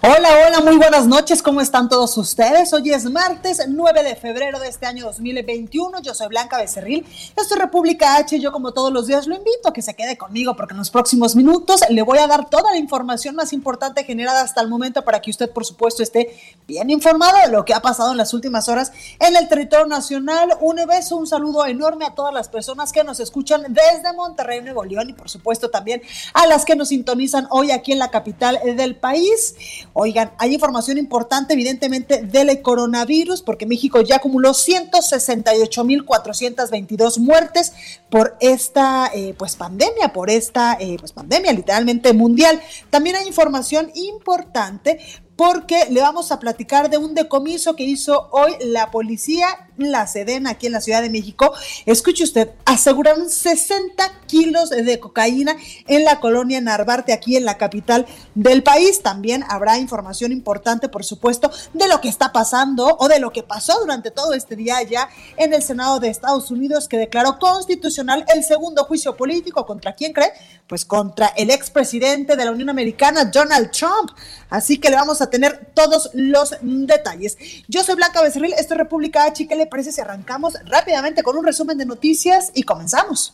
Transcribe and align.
Hola, 0.00 0.28
hola, 0.46 0.60
muy 0.60 0.76
buenas 0.76 1.08
noches, 1.08 1.42
¿cómo 1.42 1.60
están 1.60 1.88
todos 1.88 2.16
ustedes? 2.18 2.72
Hoy 2.72 2.92
es 2.92 3.10
martes 3.10 3.60
9 3.66 4.04
de 4.04 4.14
febrero 4.14 4.60
de 4.60 4.68
este 4.68 4.86
año 4.86 5.04
2021, 5.04 6.00
yo 6.02 6.14
soy 6.14 6.28
Blanca 6.28 6.56
Becerril, 6.56 7.04
esto 7.36 7.54
es 7.54 7.58
República 7.58 8.14
H, 8.14 8.38
yo 8.38 8.52
como 8.52 8.72
todos 8.72 8.92
los 8.92 9.08
días 9.08 9.26
lo 9.26 9.34
invito 9.34 9.68
a 9.68 9.72
que 9.72 9.82
se 9.82 9.94
quede 9.94 10.16
conmigo 10.16 10.54
porque 10.54 10.74
en 10.74 10.78
los 10.78 10.90
próximos 10.90 11.34
minutos 11.34 11.80
le 11.90 12.02
voy 12.02 12.18
a 12.18 12.28
dar 12.28 12.48
toda 12.48 12.70
la 12.70 12.78
información 12.78 13.34
más 13.34 13.52
importante 13.52 14.04
generada 14.04 14.42
hasta 14.42 14.60
el 14.60 14.68
momento 14.68 15.02
para 15.02 15.20
que 15.20 15.30
usted 15.30 15.50
por 15.50 15.64
supuesto 15.64 16.04
esté 16.04 16.32
bien 16.68 16.90
informado 16.90 17.36
de 17.44 17.50
lo 17.50 17.64
que 17.64 17.74
ha 17.74 17.80
pasado 17.80 18.12
en 18.12 18.18
las 18.18 18.32
últimas 18.32 18.68
horas 18.68 18.92
en 19.18 19.34
el 19.34 19.48
territorio 19.48 19.86
nacional. 19.86 20.50
Un 20.60 20.76
beso, 20.86 21.16
un 21.16 21.26
saludo 21.26 21.66
enorme 21.66 22.04
a 22.04 22.14
todas 22.14 22.32
las 22.32 22.48
personas 22.48 22.92
que 22.92 23.02
nos 23.02 23.18
escuchan 23.18 23.64
desde 23.68 24.12
Monterrey, 24.14 24.60
Nuevo 24.60 24.84
León 24.84 25.10
y 25.10 25.12
por 25.12 25.28
supuesto 25.28 25.70
también 25.70 26.02
a 26.34 26.46
las 26.46 26.64
que 26.64 26.76
nos 26.76 26.88
sintonizan 26.88 27.48
hoy 27.50 27.72
aquí 27.72 27.90
en 27.90 27.98
la 27.98 28.12
capital 28.12 28.60
del 28.76 28.94
país. 28.94 29.56
Oigan, 30.00 30.30
hay 30.38 30.54
información 30.54 30.96
importante 30.96 31.54
evidentemente 31.54 32.22
del 32.22 32.62
coronavirus 32.62 33.42
porque 33.42 33.66
México 33.66 34.00
ya 34.00 34.18
acumuló 34.18 34.50
168.422 34.50 37.18
muertes 37.18 37.72
por 38.08 38.36
esta 38.38 39.10
eh, 39.12 39.34
pues 39.36 39.56
pandemia, 39.56 40.12
por 40.12 40.30
esta 40.30 40.76
eh, 40.78 40.98
pues 41.00 41.10
pandemia 41.10 41.52
literalmente 41.52 42.12
mundial. 42.12 42.60
También 42.90 43.16
hay 43.16 43.26
información 43.26 43.90
importante 43.96 45.00
porque 45.34 45.86
le 45.90 46.00
vamos 46.00 46.30
a 46.30 46.38
platicar 46.38 46.90
de 46.90 46.98
un 46.98 47.14
decomiso 47.14 47.74
que 47.74 47.82
hizo 47.82 48.28
hoy 48.30 48.52
la 48.60 48.92
policía 48.92 49.67
la 49.78 50.06
Sedena 50.06 50.50
aquí 50.50 50.66
en 50.66 50.72
la 50.72 50.80
Ciudad 50.80 51.02
de 51.02 51.10
México. 51.10 51.52
Escuche 51.86 52.24
usted, 52.24 52.50
aseguraron 52.64 53.30
60 53.30 54.12
kilos 54.26 54.70
de 54.70 55.00
cocaína 55.00 55.56
en 55.86 56.04
la 56.04 56.20
colonia 56.20 56.60
Narvarte, 56.60 57.12
aquí 57.12 57.36
en 57.36 57.44
la 57.44 57.56
capital 57.56 58.06
del 58.34 58.62
país. 58.62 59.02
También 59.02 59.44
habrá 59.48 59.78
información 59.78 60.32
importante, 60.32 60.88
por 60.88 61.04
supuesto, 61.04 61.50
de 61.72 61.88
lo 61.88 62.00
que 62.00 62.08
está 62.08 62.32
pasando 62.32 62.96
o 62.98 63.08
de 63.08 63.20
lo 63.20 63.30
que 63.30 63.42
pasó 63.42 63.78
durante 63.80 64.10
todo 64.10 64.34
este 64.34 64.56
día 64.56 64.82
ya 64.82 65.08
en 65.36 65.54
el 65.54 65.62
Senado 65.62 66.00
de 66.00 66.08
Estados 66.08 66.50
Unidos, 66.50 66.88
que 66.88 66.98
declaró 66.98 67.38
constitucional 67.38 68.24
el 68.34 68.44
segundo 68.44 68.84
juicio 68.84 69.16
político. 69.16 69.64
¿Contra 69.64 69.94
quién 69.94 70.12
cree? 70.12 70.32
Pues 70.66 70.84
contra 70.84 71.28
el 71.28 71.50
expresidente 71.50 72.36
de 72.36 72.44
la 72.44 72.50
Unión 72.50 72.68
Americana, 72.68 73.24
Donald 73.24 73.70
Trump. 73.70 74.10
Así 74.50 74.78
que 74.78 74.90
le 74.90 74.96
vamos 74.96 75.20
a 75.20 75.30
tener 75.30 75.70
todos 75.74 76.10
los 76.14 76.56
detalles. 76.60 77.36
Yo 77.68 77.84
soy 77.84 77.94
Blanca 77.96 78.22
Becerril, 78.22 78.52
esto 78.52 78.74
es 78.74 78.78
República 78.78 79.24
H. 79.24 79.46
¿Qué 79.46 79.54
le 79.54 79.66
parece 79.68 79.92
si 79.92 80.00
arrancamos 80.00 80.54
rápidamente 80.66 81.22
con 81.22 81.36
un 81.36 81.44
resumen 81.44 81.78
de 81.78 81.86
noticias 81.86 82.50
y 82.54 82.64
comenzamos? 82.64 83.32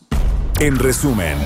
En 0.59 0.77
resumen. 0.77 1.37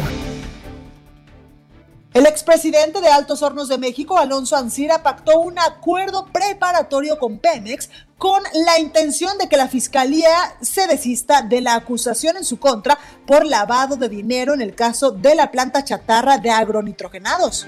El 2.13 2.25
expresidente 2.25 3.01
de 3.01 3.07
Altos 3.07 3.43
Hornos 3.43 3.69
de 3.69 3.77
México, 3.77 4.17
Alonso 4.17 4.55
Ancira, 4.55 5.03
pactó 5.03 5.39
un 5.39 5.59
acuerdo 5.59 6.25
preparatorio 6.33 7.19
con 7.19 7.37
Pemex 7.37 7.89
con 8.17 8.41
la 8.65 8.79
intención 8.79 9.37
de 9.37 9.47
que 9.47 9.57
la 9.57 9.67
fiscalía 9.67 10.29
se 10.59 10.87
desista 10.87 11.43
de 11.43 11.61
la 11.61 11.75
acusación 11.75 12.35
en 12.35 12.43
su 12.43 12.59
contra 12.59 12.97
por 13.27 13.45
lavado 13.45 13.95
de 13.95 14.09
dinero 14.09 14.55
en 14.55 14.61
el 14.61 14.73
caso 14.73 15.11
de 15.11 15.35
la 15.35 15.51
planta 15.51 15.83
chatarra 15.83 16.39
de 16.39 16.49
agronitrogenados. 16.49 17.67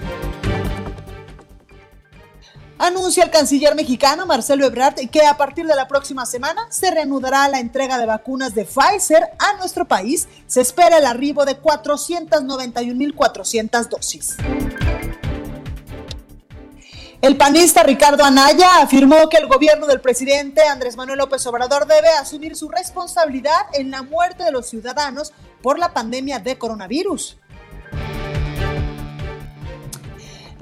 Anuncia 2.84 3.22
el 3.22 3.30
canciller 3.30 3.76
mexicano 3.76 4.26
Marcelo 4.26 4.66
Ebrard 4.66 4.96
que 5.08 5.24
a 5.24 5.36
partir 5.36 5.68
de 5.68 5.76
la 5.76 5.86
próxima 5.86 6.26
semana 6.26 6.66
se 6.68 6.90
reanudará 6.90 7.46
la 7.46 7.60
entrega 7.60 7.96
de 7.96 8.06
vacunas 8.06 8.56
de 8.56 8.64
Pfizer 8.64 9.22
a 9.38 9.56
nuestro 9.58 9.86
país. 9.86 10.26
Se 10.48 10.62
espera 10.62 10.98
el 10.98 11.06
arribo 11.06 11.44
de 11.44 11.62
491.400 11.62 13.88
dosis. 13.88 14.36
El 17.20 17.36
panista 17.36 17.84
Ricardo 17.84 18.24
Anaya 18.24 18.82
afirmó 18.82 19.28
que 19.28 19.36
el 19.36 19.46
gobierno 19.46 19.86
del 19.86 20.00
presidente 20.00 20.62
Andrés 20.62 20.96
Manuel 20.96 21.18
López 21.18 21.46
Obrador 21.46 21.86
debe 21.86 22.08
asumir 22.08 22.56
su 22.56 22.68
responsabilidad 22.68 23.60
en 23.74 23.92
la 23.92 24.02
muerte 24.02 24.42
de 24.42 24.50
los 24.50 24.68
ciudadanos 24.68 25.32
por 25.62 25.78
la 25.78 25.94
pandemia 25.94 26.40
de 26.40 26.58
coronavirus. 26.58 27.38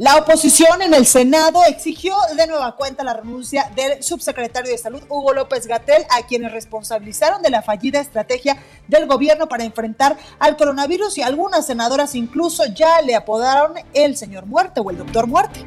La 0.01 0.17
oposición 0.17 0.81
en 0.81 0.95
el 0.95 1.05
Senado 1.05 1.63
exigió 1.69 2.15
de 2.35 2.47
nueva 2.47 2.75
cuenta 2.75 3.05
la 3.05 3.13
renuncia 3.13 3.71
del 3.77 4.03
subsecretario 4.03 4.73
de 4.73 4.79
Salud, 4.79 5.03
Hugo 5.11 5.35
López 5.35 5.67
Gatel, 5.67 6.07
a 6.09 6.27
quienes 6.27 6.53
responsabilizaron 6.53 7.43
de 7.43 7.51
la 7.51 7.61
fallida 7.61 8.01
estrategia 8.01 8.57
del 8.89 9.07
gobierno 9.07 9.47
para 9.47 9.65
enfrentar 9.65 10.17
al 10.39 10.57
coronavirus 10.57 11.19
y 11.19 11.23
algunas 11.23 11.67
senadoras 11.67 12.15
incluso 12.15 12.65
ya 12.75 13.03
le 13.03 13.15
apodaron 13.15 13.75
el 13.93 14.17
señor 14.17 14.47
muerte 14.47 14.81
o 14.81 14.89
el 14.89 14.97
doctor 14.97 15.27
muerte. 15.27 15.67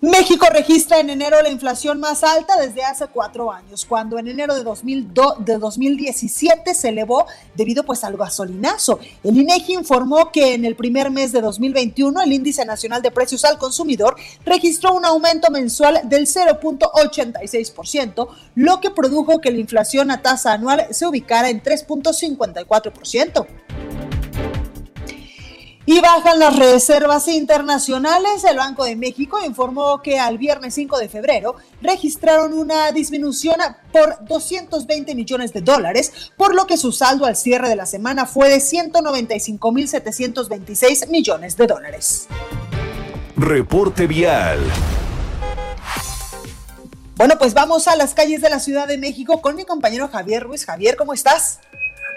México 0.00 0.46
registra 0.52 1.00
en 1.00 1.10
enero 1.10 1.42
la 1.42 1.48
inflación 1.48 1.98
más 1.98 2.22
alta 2.22 2.56
desde 2.56 2.84
hace 2.84 3.08
cuatro 3.08 3.50
años, 3.50 3.84
cuando 3.84 4.16
en 4.16 4.28
enero 4.28 4.54
de, 4.54 4.62
2002, 4.62 5.44
de 5.44 5.58
2017 5.58 6.72
se 6.72 6.90
elevó 6.90 7.26
debido 7.56 7.82
pues 7.82 8.04
al 8.04 8.16
gasolinazo. 8.16 9.00
El 9.24 9.36
INEGI 9.36 9.74
informó 9.74 10.30
que 10.30 10.54
en 10.54 10.64
el 10.64 10.76
primer 10.76 11.10
mes 11.10 11.32
de 11.32 11.40
2021 11.40 12.22
el 12.22 12.32
índice 12.32 12.64
nacional 12.64 13.02
de 13.02 13.10
precios 13.10 13.44
al 13.44 13.58
consumidor 13.58 14.14
registró 14.44 14.94
un 14.94 15.04
aumento 15.04 15.50
mensual 15.50 16.02
del 16.04 16.28
0.86%, 16.28 18.28
lo 18.54 18.78
que 18.78 18.90
produjo 18.90 19.40
que 19.40 19.50
la 19.50 19.58
inflación 19.58 20.12
a 20.12 20.22
tasa 20.22 20.52
anual 20.52 20.86
se 20.92 21.08
ubicara 21.08 21.50
en 21.50 21.60
3.54%. 21.60 24.07
Y 25.90 26.02
bajan 26.02 26.38
las 26.38 26.54
reservas 26.54 27.28
internacionales. 27.28 28.44
El 28.44 28.58
Banco 28.58 28.84
de 28.84 28.94
México 28.94 29.38
informó 29.42 30.02
que 30.02 30.18
al 30.18 30.36
viernes 30.36 30.74
5 30.74 30.98
de 30.98 31.08
febrero 31.08 31.56
registraron 31.80 32.52
una 32.52 32.92
disminución 32.92 33.56
por 33.90 34.22
220 34.26 35.14
millones 35.14 35.54
de 35.54 35.62
dólares, 35.62 36.30
por 36.36 36.54
lo 36.54 36.66
que 36.66 36.76
su 36.76 36.92
saldo 36.92 37.24
al 37.24 37.36
cierre 37.36 37.70
de 37.70 37.76
la 37.76 37.86
semana 37.86 38.26
fue 38.26 38.50
de 38.50 38.58
195.726 38.58 41.08
millones 41.08 41.56
de 41.56 41.66
dólares. 41.66 42.26
Reporte 43.34 44.06
vial. 44.06 44.60
Bueno, 47.16 47.38
pues 47.38 47.54
vamos 47.54 47.88
a 47.88 47.96
las 47.96 48.12
calles 48.12 48.42
de 48.42 48.50
la 48.50 48.60
Ciudad 48.60 48.86
de 48.86 48.98
México 48.98 49.40
con 49.40 49.56
mi 49.56 49.64
compañero 49.64 50.08
Javier 50.08 50.42
Ruiz. 50.42 50.66
Javier, 50.66 50.96
¿cómo 50.96 51.14
estás? 51.14 51.60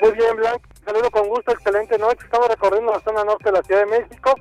Muy 0.02 0.12
bien, 0.12 0.36
Blanca. 0.36 0.71
Saludo 0.86 1.12
con 1.12 1.28
gusto, 1.30 1.52
excelente 1.52 1.98
noche. 2.00 2.26
Estamos 2.26 2.48
recorriendo 2.48 2.92
la 2.92 3.00
zona 3.02 3.24
norte 3.24 3.46
de 3.46 3.52
la 3.52 3.62
Ciudad 3.62 3.82
de 3.82 4.00
México. 4.00 4.34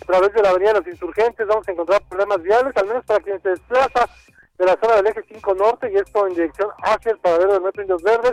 A 0.00 0.04
través 0.06 0.32
de 0.32 0.42
la 0.42 0.50
Avenida 0.50 0.72
de 0.72 0.80
los 0.80 0.88
Insurgentes 0.88 1.46
vamos 1.46 1.68
a 1.68 1.72
encontrar 1.72 2.02
problemas 2.08 2.42
viales, 2.42 2.76
al 2.76 2.86
menos 2.86 3.04
para 3.04 3.20
quien 3.20 3.40
se 3.42 3.50
desplaza 3.50 4.08
de 4.58 4.66
la 4.66 4.76
zona 4.80 4.96
del 4.96 5.06
eje 5.08 5.22
5 5.28 5.54
norte 5.54 5.92
y 5.92 5.96
esto 5.96 6.26
en 6.26 6.34
dirección 6.34 6.70
hacia 6.82 7.12
el 7.12 7.18
paradero 7.18 7.52
del 7.52 7.62
metro 7.62 7.82
Indios 7.82 8.02
Verdes 8.02 8.32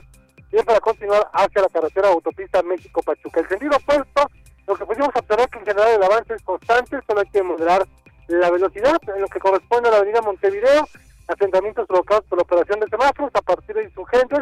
y 0.51 0.63
para 0.63 0.79
continuar 0.79 1.29
hacia 1.33 1.61
la 1.61 1.67
carretera 1.67 2.09
autopista 2.09 2.63
México-Pachuca. 2.63 3.41
El 3.41 3.49
sentido 3.49 3.75
opuesto, 3.75 4.27
lo 4.65 4.75
que 4.75 4.85
pudimos 4.85 5.09
observar 5.13 5.49
que 5.49 5.59
en 5.59 5.65
general 5.65 5.89
el 5.95 6.03
avance 6.03 6.33
es 6.33 6.43
constante, 6.43 6.99
solo 7.05 7.19
hay 7.19 7.29
que 7.29 7.43
moderar 7.43 7.85
la 8.27 8.49
velocidad 8.51 8.97
en 9.15 9.21
lo 9.21 9.27
que 9.27 9.39
corresponde 9.39 9.89
a 9.89 9.91
la 9.91 9.97
avenida 9.97 10.21
Montevideo, 10.21 10.87
asentamientos 11.27 11.85
provocados 11.87 12.25
por 12.25 12.37
la 12.37 12.43
operación 12.43 12.79
de 12.79 12.87
semáforos 12.87 13.31
a 13.35 13.41
partir 13.41 13.75
de 13.75 13.83
insurgentes 13.83 14.39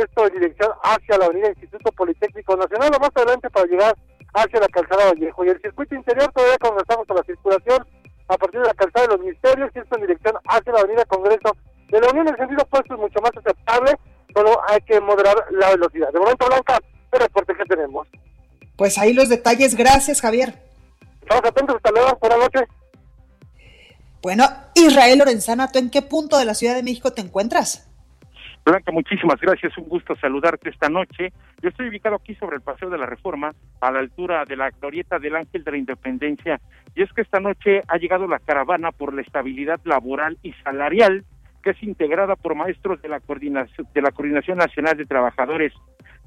esto 0.00 0.26
en 0.26 0.34
dirección 0.34 0.70
hacia 0.82 1.18
la 1.18 1.26
avenida 1.26 1.48
Instituto 1.48 1.92
Politécnico 1.92 2.56
Nacional 2.56 2.92
o 2.96 3.00
más 3.00 3.10
adelante 3.14 3.50
para 3.50 3.66
llegar 3.66 3.96
hacia 4.34 4.60
la 4.60 4.68
calzada 4.68 5.12
Vallejo. 5.12 5.44
Y 5.44 5.48
el 5.48 5.60
circuito 5.60 5.94
interior 5.94 6.30
todavía 6.32 6.58
comenzamos 6.58 7.06
con 7.06 7.16
la 7.16 7.22
circulación 7.22 7.86
a 8.28 8.36
partir 8.36 8.60
de 8.60 8.66
la 8.66 8.74
calzada 8.74 9.06
de 9.06 9.12
los 9.12 9.20
Ministerios 9.20 9.70
y 9.74 9.78
esto 9.78 9.96
en 9.96 10.02
dirección 10.02 10.34
hacia 10.46 10.72
la 10.72 10.80
avenida 10.80 11.04
Congreso 11.06 11.56
de 11.88 12.00
la 12.00 12.10
Unión. 12.10 12.28
En 12.28 12.34
el 12.34 12.38
sentido 12.38 12.62
opuesto 12.62 12.94
es 12.94 13.00
mucho 13.00 13.20
más 13.20 13.32
aceptable, 13.36 13.96
solo 14.34 14.60
hay 14.68 14.80
que 14.82 15.00
moderar 15.00 15.36
la 15.50 15.70
velocidad. 15.70 16.12
De 16.12 16.18
momento, 16.18 16.46
Blanca, 16.46 16.78
el 17.12 17.20
reporte 17.20 17.54
que 17.54 17.64
tenemos. 17.64 18.06
Pues 18.76 18.98
ahí 18.98 19.12
los 19.12 19.28
detalles. 19.28 19.74
Gracias, 19.74 20.20
Javier. 20.20 20.54
Estamos 21.22 21.44
atentos. 21.44 21.76
Hasta 21.76 21.90
luego. 21.90 22.18
Buenas 22.20 22.48
Bueno, 24.22 24.44
Israel 24.74 25.18
Lorenzana, 25.18 25.72
¿tú 25.72 25.78
en 25.78 25.90
qué 25.90 26.02
punto 26.02 26.38
de 26.38 26.44
la 26.44 26.54
Ciudad 26.54 26.74
de 26.74 26.82
México 26.82 27.12
te 27.12 27.20
encuentras? 27.20 27.87
Blanca, 28.68 28.92
muchísimas 28.92 29.40
gracias, 29.40 29.78
un 29.78 29.88
gusto 29.88 30.14
saludarte 30.16 30.68
esta 30.68 30.90
noche. 30.90 31.32
Yo 31.62 31.70
estoy 31.70 31.88
ubicado 31.88 32.16
aquí 32.16 32.34
sobre 32.34 32.56
el 32.56 32.62
Paseo 32.62 32.90
de 32.90 32.98
la 32.98 33.06
Reforma, 33.06 33.52
a 33.80 33.90
la 33.90 34.00
altura 34.00 34.44
de 34.44 34.56
la 34.56 34.68
glorieta 34.68 35.18
del 35.18 35.36
Ángel 35.36 35.64
de 35.64 35.70
la 35.70 35.78
Independencia, 35.78 36.60
y 36.94 37.00
es 37.02 37.10
que 37.14 37.22
esta 37.22 37.40
noche 37.40 37.80
ha 37.88 37.96
llegado 37.96 38.26
la 38.26 38.38
caravana 38.38 38.92
por 38.92 39.14
la 39.14 39.22
estabilidad 39.22 39.80
laboral 39.84 40.36
y 40.42 40.52
salarial, 40.64 41.24
que 41.62 41.70
es 41.70 41.82
integrada 41.82 42.36
por 42.36 42.54
maestros 42.54 43.00
de 43.00 43.08
la 43.08 43.20
Coordinación, 43.20 43.86
de 43.94 44.02
la 44.02 44.10
Coordinación 44.10 44.58
Nacional 44.58 44.98
de 44.98 45.06
Trabajadores 45.06 45.72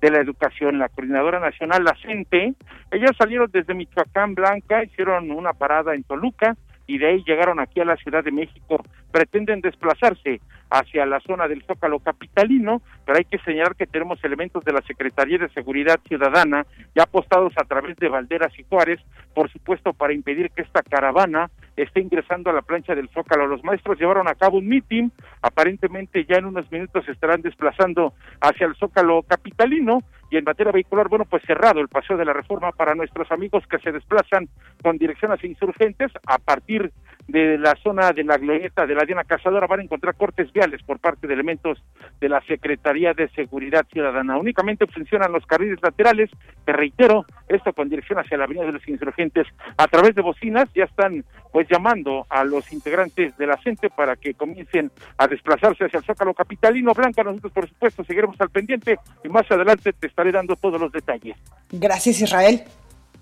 de 0.01 0.09
la 0.09 0.19
Educación, 0.19 0.79
la 0.79 0.89
Coordinadora 0.89 1.39
Nacional, 1.39 1.83
la 1.83 1.95
CENTE. 2.01 2.55
Ellas 2.89 3.11
salieron 3.19 3.51
desde 3.51 3.75
Michoacán 3.75 4.33
Blanca, 4.33 4.83
hicieron 4.83 5.29
una 5.29 5.53
parada 5.53 5.93
en 5.93 6.03
Toluca, 6.03 6.55
y 6.87 6.97
de 6.97 7.07
ahí 7.07 7.23
llegaron 7.23 7.59
aquí 7.59 7.79
a 7.79 7.85
la 7.85 7.97
Ciudad 7.97 8.23
de 8.23 8.31
México. 8.31 8.83
Pretenden 9.11 9.61
desplazarse 9.61 10.41
hacia 10.71 11.05
la 11.05 11.19
zona 11.19 11.47
del 11.47 11.63
Zócalo 11.63 11.99
capitalino, 11.99 12.81
pero 13.05 13.17
hay 13.17 13.25
que 13.25 13.37
señalar 13.39 13.75
que 13.75 13.85
tenemos 13.85 14.23
elementos 14.23 14.63
de 14.63 14.71
la 14.71 14.81
Secretaría 14.81 15.37
de 15.37 15.49
Seguridad 15.49 15.99
Ciudadana 16.07 16.65
ya 16.95 17.03
apostados 17.03 17.53
a 17.57 17.65
través 17.65 17.97
de 17.97 18.07
Valderas 18.07 18.57
y 18.57 18.63
Juárez, 18.63 18.99
por 19.35 19.51
supuesto 19.51 19.93
para 19.93 20.13
impedir 20.13 20.49
que 20.51 20.61
esta 20.61 20.81
caravana 20.81 21.51
esté 21.75 21.99
ingresando 21.99 22.49
a 22.49 22.53
la 22.53 22.61
plancha 22.61 22.95
del 22.95 23.09
Zócalo. 23.09 23.47
Los 23.47 23.63
maestros 23.63 23.99
llevaron 23.99 24.29
a 24.29 24.35
cabo 24.35 24.59
un 24.59 24.67
meeting, 24.67 25.09
aparentemente 25.41 26.25
ya 26.25 26.37
en 26.37 26.45
unos 26.45 26.71
minutos 26.71 27.07
estarán 27.09 27.41
desplazando 27.41 28.13
hacia 28.39 28.65
el 28.65 28.75
Zócalo 28.75 29.23
capitalino 29.23 30.03
y 30.29 30.37
en 30.37 30.45
materia 30.45 30.71
vehicular, 30.71 31.09
bueno, 31.09 31.25
pues 31.25 31.43
cerrado 31.45 31.81
el 31.81 31.89
paseo 31.89 32.15
de 32.15 32.23
la 32.23 32.31
reforma 32.31 32.71
para 32.71 32.95
nuestros 32.95 33.29
amigos 33.31 33.65
que 33.67 33.79
se 33.79 33.91
desplazan 33.91 34.47
con 34.81 34.97
dirección 34.97 35.33
hacia 35.33 35.49
insurgentes 35.49 36.11
a 36.25 36.37
partir 36.37 36.93
de 37.27 37.57
la 37.57 37.75
zona 37.83 38.11
de 38.11 38.23
la 38.23 38.37
glorieta 38.37 38.85
de 38.85 38.95
la 38.95 39.05
Diana 39.05 39.23
Cazadora 39.23 39.67
van 39.67 39.81
a 39.81 39.83
encontrar 39.83 40.15
cortes 40.15 40.51
viales 40.51 40.81
por 40.83 40.99
parte 40.99 41.27
de 41.27 41.33
elementos 41.33 41.81
de 42.19 42.29
la 42.29 42.41
Secretaría 42.41 43.13
de 43.13 43.29
Seguridad 43.29 43.85
Ciudadana. 43.91 44.37
Únicamente 44.37 44.87
funcionan 44.87 45.31
los 45.31 45.45
carriles 45.45 45.79
laterales, 45.81 46.29
te 46.65 46.73
reitero, 46.73 47.25
esto 47.47 47.73
con 47.73 47.89
dirección 47.89 48.19
hacia 48.19 48.37
la 48.37 48.45
Avenida 48.45 48.65
de 48.65 48.73
los 48.73 48.87
Insurgentes. 48.87 49.47
A 49.77 49.87
través 49.87 50.15
de 50.15 50.21
bocinas 50.21 50.69
ya 50.73 50.85
están 50.85 51.23
pues 51.51 51.67
llamando 51.69 52.25
a 52.29 52.43
los 52.43 52.71
integrantes 52.71 53.37
de 53.37 53.47
la 53.47 53.57
gente 53.57 53.89
para 53.89 54.15
que 54.15 54.33
comiencen 54.33 54.91
a 55.17 55.27
desplazarse 55.27 55.85
hacia 55.85 55.99
el 55.99 56.05
Zócalo 56.05 56.33
Capitalino. 56.33 56.93
Blanca, 56.93 57.23
nosotros 57.23 57.51
por 57.51 57.67
supuesto 57.67 58.03
seguiremos 58.03 58.39
al 58.39 58.49
pendiente 58.49 58.97
y 59.23 59.29
más 59.29 59.49
adelante 59.51 59.93
te 59.93 60.07
estaré 60.07 60.31
dando 60.31 60.55
todos 60.55 60.79
los 60.79 60.91
detalles. 60.91 61.37
Gracias 61.71 62.21
Israel. 62.21 62.61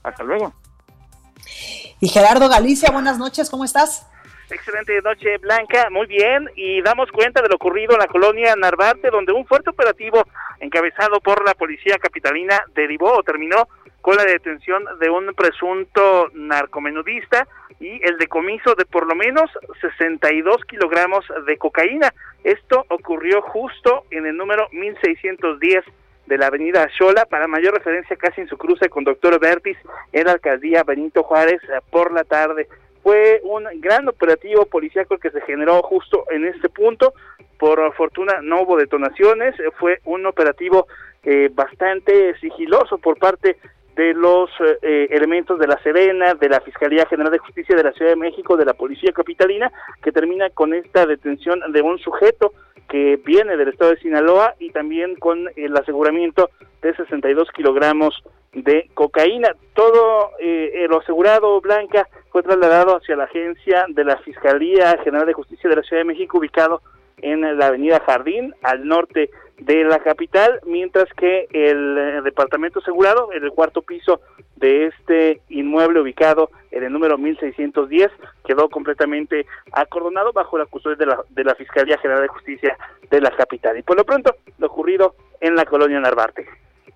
Hasta 0.03 0.23
luego. 0.23 0.53
Y 2.01 2.07
Gerardo 2.07 2.47
Galicia, 2.47 2.91
buenas 2.91 3.17
noches, 3.17 3.49
¿cómo 3.49 3.65
estás? 3.65 4.07
Excelente 4.49 5.01
noche, 5.01 5.37
Blanca. 5.37 5.89
Muy 5.91 6.07
bien, 6.07 6.49
y 6.55 6.81
damos 6.81 7.11
cuenta 7.11 7.41
de 7.41 7.49
lo 7.49 7.55
ocurrido 7.55 7.93
en 7.93 7.99
la 7.99 8.07
colonia 8.07 8.55
Narvarte, 8.55 9.09
donde 9.09 9.33
un 9.33 9.45
fuerte 9.45 9.69
operativo 9.69 10.23
encabezado 10.61 11.19
por 11.19 11.45
la 11.45 11.53
policía 11.55 11.97
capitalina 11.97 12.63
derivó 12.73 13.17
o 13.17 13.23
terminó 13.23 13.67
con 13.99 14.15
la 14.15 14.23
detención 14.23 14.85
de 15.01 15.09
un 15.09 15.33
presunto 15.35 16.29
narcomenudista 16.33 17.45
y 17.81 18.01
el 18.05 18.17
decomiso 18.17 18.75
de 18.75 18.85
por 18.85 19.05
lo 19.05 19.15
menos 19.15 19.51
62 19.81 20.63
kilogramos 20.65 21.25
de 21.45 21.57
cocaína. 21.57 22.13
Esto 22.45 22.85
ocurrió 22.87 23.41
justo 23.41 24.05
en 24.09 24.25
el 24.25 24.37
número 24.37 24.69
1610 24.71 25.83
de 26.29 26.37
la 26.37 26.47
avenida 26.47 26.87
Xola, 26.97 27.25
para 27.25 27.47
mayor 27.47 27.73
referencia 27.73 28.15
casi 28.15 28.41
en 28.41 28.47
su 28.47 28.57
cruce 28.57 28.87
con 28.87 29.03
Doctor 29.03 29.39
Bertis 29.39 29.77
en 30.13 30.25
la 30.25 30.33
alcaldía 30.33 30.83
Benito 30.83 31.23
Juárez 31.23 31.61
eh, 31.63 31.79
por 31.89 32.13
la 32.13 32.23
tarde. 32.23 32.67
Fue 33.01 33.41
un 33.43 33.65
gran 33.81 34.07
operativo 34.07 34.65
policíaco 34.65 35.17
que 35.17 35.31
se 35.31 35.41
generó 35.41 35.81
justo 35.81 36.25
en 36.29 36.45
este 36.45 36.69
punto. 36.69 37.13
Por 37.57 37.93
fortuna 37.95 38.41
no 38.41 38.61
hubo 38.61 38.77
detonaciones, 38.77 39.55
fue 39.79 39.99
un 40.05 40.25
operativo 40.27 40.87
eh, 41.23 41.49
bastante 41.51 42.37
sigiloso 42.39 42.99
por 42.99 43.17
parte 43.17 43.57
de 43.99 44.13
los 44.13 44.49
eh, 44.81 45.09
elementos 45.11 45.59
de 45.59 45.67
la 45.67 45.77
Serena, 45.83 46.33
de 46.33 46.47
la 46.47 46.61
Fiscalía 46.61 47.05
General 47.05 47.33
de 47.33 47.37
Justicia 47.37 47.75
de 47.75 47.83
la 47.83 47.91
Ciudad 47.91 48.11
de 48.11 48.15
México, 48.15 48.55
de 48.55 48.63
la 48.63 48.73
Policía 48.73 49.11
Capitalina, 49.11 49.69
que 50.01 50.13
termina 50.13 50.49
con 50.51 50.73
esta 50.73 51.05
detención 51.05 51.59
de 51.73 51.81
un 51.81 51.99
sujeto 51.99 52.53
que 52.87 53.17
viene 53.17 53.57
del 53.57 53.67
estado 53.67 53.91
de 53.91 53.99
Sinaloa 53.99 54.55
y 54.57 54.69
también 54.69 55.17
con 55.17 55.49
el 55.53 55.75
aseguramiento 55.75 56.49
de 56.81 56.95
62 56.95 57.49
kilogramos 57.51 58.23
de 58.53 58.89
cocaína. 58.93 59.49
Todo 59.73 60.31
eh, 60.39 60.87
lo 60.89 61.01
asegurado, 61.01 61.59
Blanca, 61.59 62.07
fue 62.31 62.41
trasladado 62.41 62.95
hacia 62.95 63.17
la 63.17 63.25
agencia 63.25 63.85
de 63.89 64.05
la 64.05 64.15
Fiscalía 64.19 64.97
General 65.03 65.27
de 65.27 65.33
Justicia 65.33 65.69
de 65.69 65.75
la 65.75 65.83
Ciudad 65.83 66.03
de 66.03 66.13
México, 66.13 66.37
ubicado 66.37 66.81
en 67.21 67.57
la 67.57 67.67
avenida 67.67 68.01
Jardín, 68.05 68.53
al 68.63 68.87
norte 68.87 69.29
de 69.59 69.83
la 69.83 69.99
capital, 69.99 70.59
mientras 70.65 71.05
que 71.17 71.47
el 71.51 71.97
eh, 71.97 72.21
departamento 72.23 72.79
asegurado, 72.79 73.31
en 73.33 73.43
el 73.43 73.51
cuarto 73.51 73.81
piso 73.81 74.21
de 74.55 74.87
este 74.87 75.41
inmueble 75.49 76.01
ubicado 76.01 76.49
en 76.71 76.83
el 76.83 76.91
número 76.91 77.17
1610, 77.17 78.09
quedó 78.45 78.69
completamente 78.69 79.45
acordonado 79.71 80.31
bajo 80.33 80.57
la 80.57 80.65
custodia 80.65 80.97
de 80.97 81.05
la, 81.05 81.19
de 81.29 81.43
la 81.43 81.55
Fiscalía 81.55 81.97
General 81.97 82.21
de 82.21 82.27
Justicia 82.29 82.77
de 83.09 83.21
la 83.21 83.31
capital. 83.31 83.77
Y 83.77 83.81
por 83.81 83.97
lo 83.97 84.05
pronto, 84.05 84.35
lo 84.57 84.67
ocurrido 84.67 85.15
en 85.41 85.55
la 85.55 85.65
colonia 85.65 85.99
Narvarte. 85.99 86.45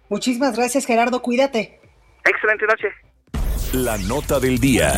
Muchísimas 0.10 0.56
gracias, 0.56 0.86
Gerardo. 0.86 1.22
Cuídate. 1.22 1.80
Excelente 2.26 2.66
noche. 2.66 2.88
La 3.74 3.98
nota 3.98 4.40
del 4.40 4.60
día. 4.60 4.92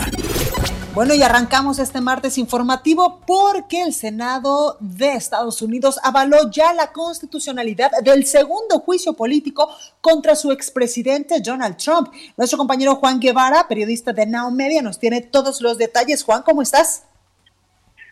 Bueno, 0.96 1.14
y 1.14 1.22
arrancamos 1.22 1.78
este 1.80 2.00
martes 2.00 2.38
informativo 2.38 3.20
porque 3.28 3.82
el 3.82 3.92
Senado 3.92 4.78
de 4.80 5.16
Estados 5.16 5.62
Unidos 5.62 6.00
avaló 6.02 6.50
ya 6.50 6.74
la 6.74 6.94
constitucionalidad 6.94 7.92
del 8.02 8.24
segundo 8.24 8.80
juicio 8.80 9.12
político 9.12 9.68
contra 10.00 10.36
su 10.36 10.54
expresidente 10.54 11.42
Donald 11.42 11.76
Trump. 11.76 12.14
Nuestro 12.38 12.58
compañero 12.58 12.96
Juan 12.96 13.20
Guevara, 13.20 13.68
periodista 13.68 14.14
de 14.14 14.26
Now 14.26 14.50
Media, 14.52 14.82
nos 14.82 14.98
tiene 14.98 15.20
todos 15.20 15.60
los 15.62 15.78
detalles. 15.78 16.24
Juan, 16.24 16.44
¿cómo 16.44 16.62
estás? 16.62 17.06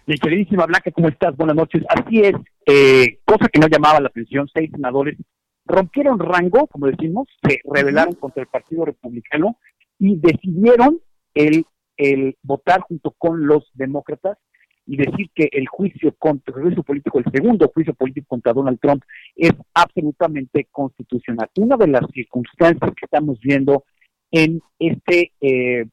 Mi 0.05 0.17
queridísima 0.17 0.65
Blanca, 0.65 0.91
¿cómo 0.91 1.07
estás? 1.07 1.37
Buenas 1.37 1.55
noches. 1.55 1.83
Así 1.87 2.19
es, 2.19 2.33
eh, 2.65 3.19
cosa 3.23 3.47
que 3.47 3.61
no 3.61 3.67
llamaba 3.67 4.01
la 4.01 4.09
atención, 4.09 4.49
seis 4.53 4.69
senadores 4.69 5.17
rompieron 5.65 6.19
rango, 6.19 6.67
como 6.67 6.87
decimos, 6.87 7.29
se 7.47 7.61
rebelaron 7.63 8.15
contra 8.15 8.41
el 8.43 8.49
Partido 8.49 8.83
Republicano 8.83 9.57
y 9.97 10.17
decidieron 10.17 10.99
el 11.33 11.65
el 11.97 12.37
votar 12.41 12.81
junto 12.81 13.11
con 13.11 13.45
los 13.45 13.69
demócratas 13.73 14.37
y 14.85 14.97
decir 14.97 15.29
que 15.33 15.49
el 15.51 15.67
juicio 15.67 16.13
contra 16.17 16.55
el 16.57 16.63
juicio 16.63 16.83
político, 16.83 17.19
el 17.19 17.31
segundo 17.31 17.71
juicio 17.73 17.93
político 17.93 18.27
contra 18.27 18.53
Donald 18.53 18.79
Trump 18.81 19.03
es 19.35 19.53
absolutamente 19.73 20.67
constitucional. 20.71 21.49
Una 21.57 21.77
de 21.77 21.87
las 21.87 22.03
circunstancias 22.13 22.91
que 22.91 23.05
estamos 23.05 23.39
viendo 23.39 23.85
en 24.31 24.61
este 24.79 25.31
eh, 25.39 25.85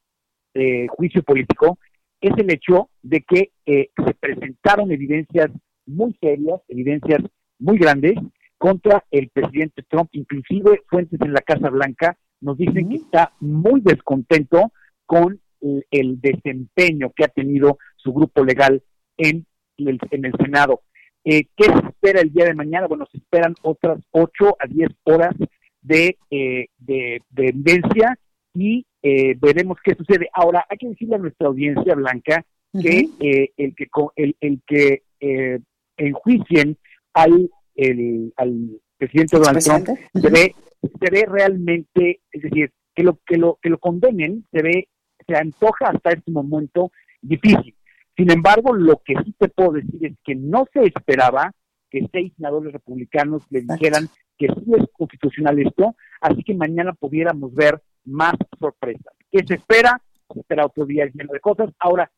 eh, 0.55 0.87
juicio 0.89 1.23
político 1.23 1.79
es 2.21 2.33
el 2.37 2.51
hecho 2.53 2.91
de 3.03 3.23
que 3.23 3.53
eh, 3.67 3.91
se 4.05 4.15
presentaron 4.15 4.91
evidencias 4.91 5.51
muy 5.87 6.17
serias, 6.21 6.61
evidencias 6.69 7.21
muy 7.59 7.79
grandes 7.79 8.15
contra 8.59 9.05
el 9.11 9.31
presidente 9.31 9.85
Trump, 9.89 10.09
inclusive 10.13 10.83
fuentes 10.89 11.21
en 11.21 11.33
la 11.33 11.41
Casa 11.41 11.71
Blanca 11.71 12.17
nos 12.41 12.57
dicen 12.57 12.89
que 12.89 12.97
está 12.97 13.33
muy 13.41 13.81
descontento 13.81 14.73
con 15.07 15.41
el 15.91 16.21
desempeño 16.21 17.13
que 17.15 17.25
ha 17.25 17.29
tenido 17.29 17.79
su 17.97 18.13
grupo 18.13 18.45
legal 18.45 18.83
en 19.17 19.47
el, 19.77 19.99
en 20.11 20.25
el 20.25 20.33
Senado. 20.43 20.83
Eh, 21.25 21.45
¿Qué 21.57 21.65
se 21.65 21.87
espera 21.89 22.21
el 22.21 22.33
día 22.33 22.47
de 22.47 22.55
mañana? 22.55 22.87
Bueno, 22.87 23.07
se 23.11 23.19
esperan 23.19 23.55
otras 23.63 24.01
8 24.11 24.57
a 24.59 24.67
10 24.67 24.89
horas 25.05 25.35
de, 25.83 26.17
eh, 26.31 26.69
de, 26.79 27.21
evidencia 27.37 28.19
y 28.55 28.87
eh, 29.03 29.35
veremos 29.39 29.79
qué 29.85 29.95
sucede. 29.95 30.29
Ahora, 30.33 30.65
hay 30.69 30.79
que 30.79 30.89
decirle 30.89 31.17
a 31.17 31.19
nuestra 31.19 31.49
audiencia 31.49 31.95
blanca 31.95 32.45
que 32.73 33.09
el 33.57 33.75
que 33.75 33.89
el, 34.17 34.37
el 34.41 34.61
que 34.67 35.03
enjuicien 35.97 36.79
al, 37.13 37.51
el, 37.75 38.33
al 38.37 38.81
presidente 38.97 39.39
Donald 39.39 39.63
Trump 39.63 39.87
se 40.15 40.31
ve, 40.31 40.55
se 40.83 41.11
ve 41.11 41.27
realmente, 41.29 42.21
es 42.31 42.43
decir, 42.43 42.71
que 42.95 43.03
lo 43.03 43.19
que 43.27 43.37
lo 43.37 43.59
que 43.61 43.71
lo 43.71 43.79
condenen 43.79 44.47
se 44.53 44.63
ve 44.63 44.89
se 45.31 45.37
antoja 45.37 45.91
hasta 45.91 46.11
este 46.11 46.33
momento 46.33 46.91
difícil. 47.23 47.75
Sin 48.17 48.31
embargo, 48.31 48.75
lo 48.75 49.01
que 49.05 49.15
sí 49.25 49.35
te 49.39 49.49
puedo 49.49 49.73
decir 49.73 50.07
es 50.07 50.13
que 50.25 50.35
no 50.35 50.67
se 50.73 50.83
esperaba 50.85 51.53
que 51.89 52.07
seis 52.13 52.33
senadores 52.37 52.73
republicanos 52.73 53.43
le 53.51 53.61
dijeran 53.63 54.09
que 54.37 54.49
sí 54.49 54.73
es 54.77 54.87
constitucional 54.93 55.59
esto, 55.59 55.95
así 56.21 56.43
que 56.43 56.55
mañana 56.55 56.93
pudiéramos 56.95 57.55
ver 57.55 57.81
más 58.05 58.35
sorpresas. 58.59 59.15
¿Qué 59.31 59.45
se 59.47 59.55
espera? 59.55 60.01
Se 60.33 60.41
espera 60.41 60.67
otro 60.67 60.85
día 60.85 61.07
lleno 61.07 61.33
de 61.33 61.41
cosas. 61.41 61.71
Ahora, 61.79 62.11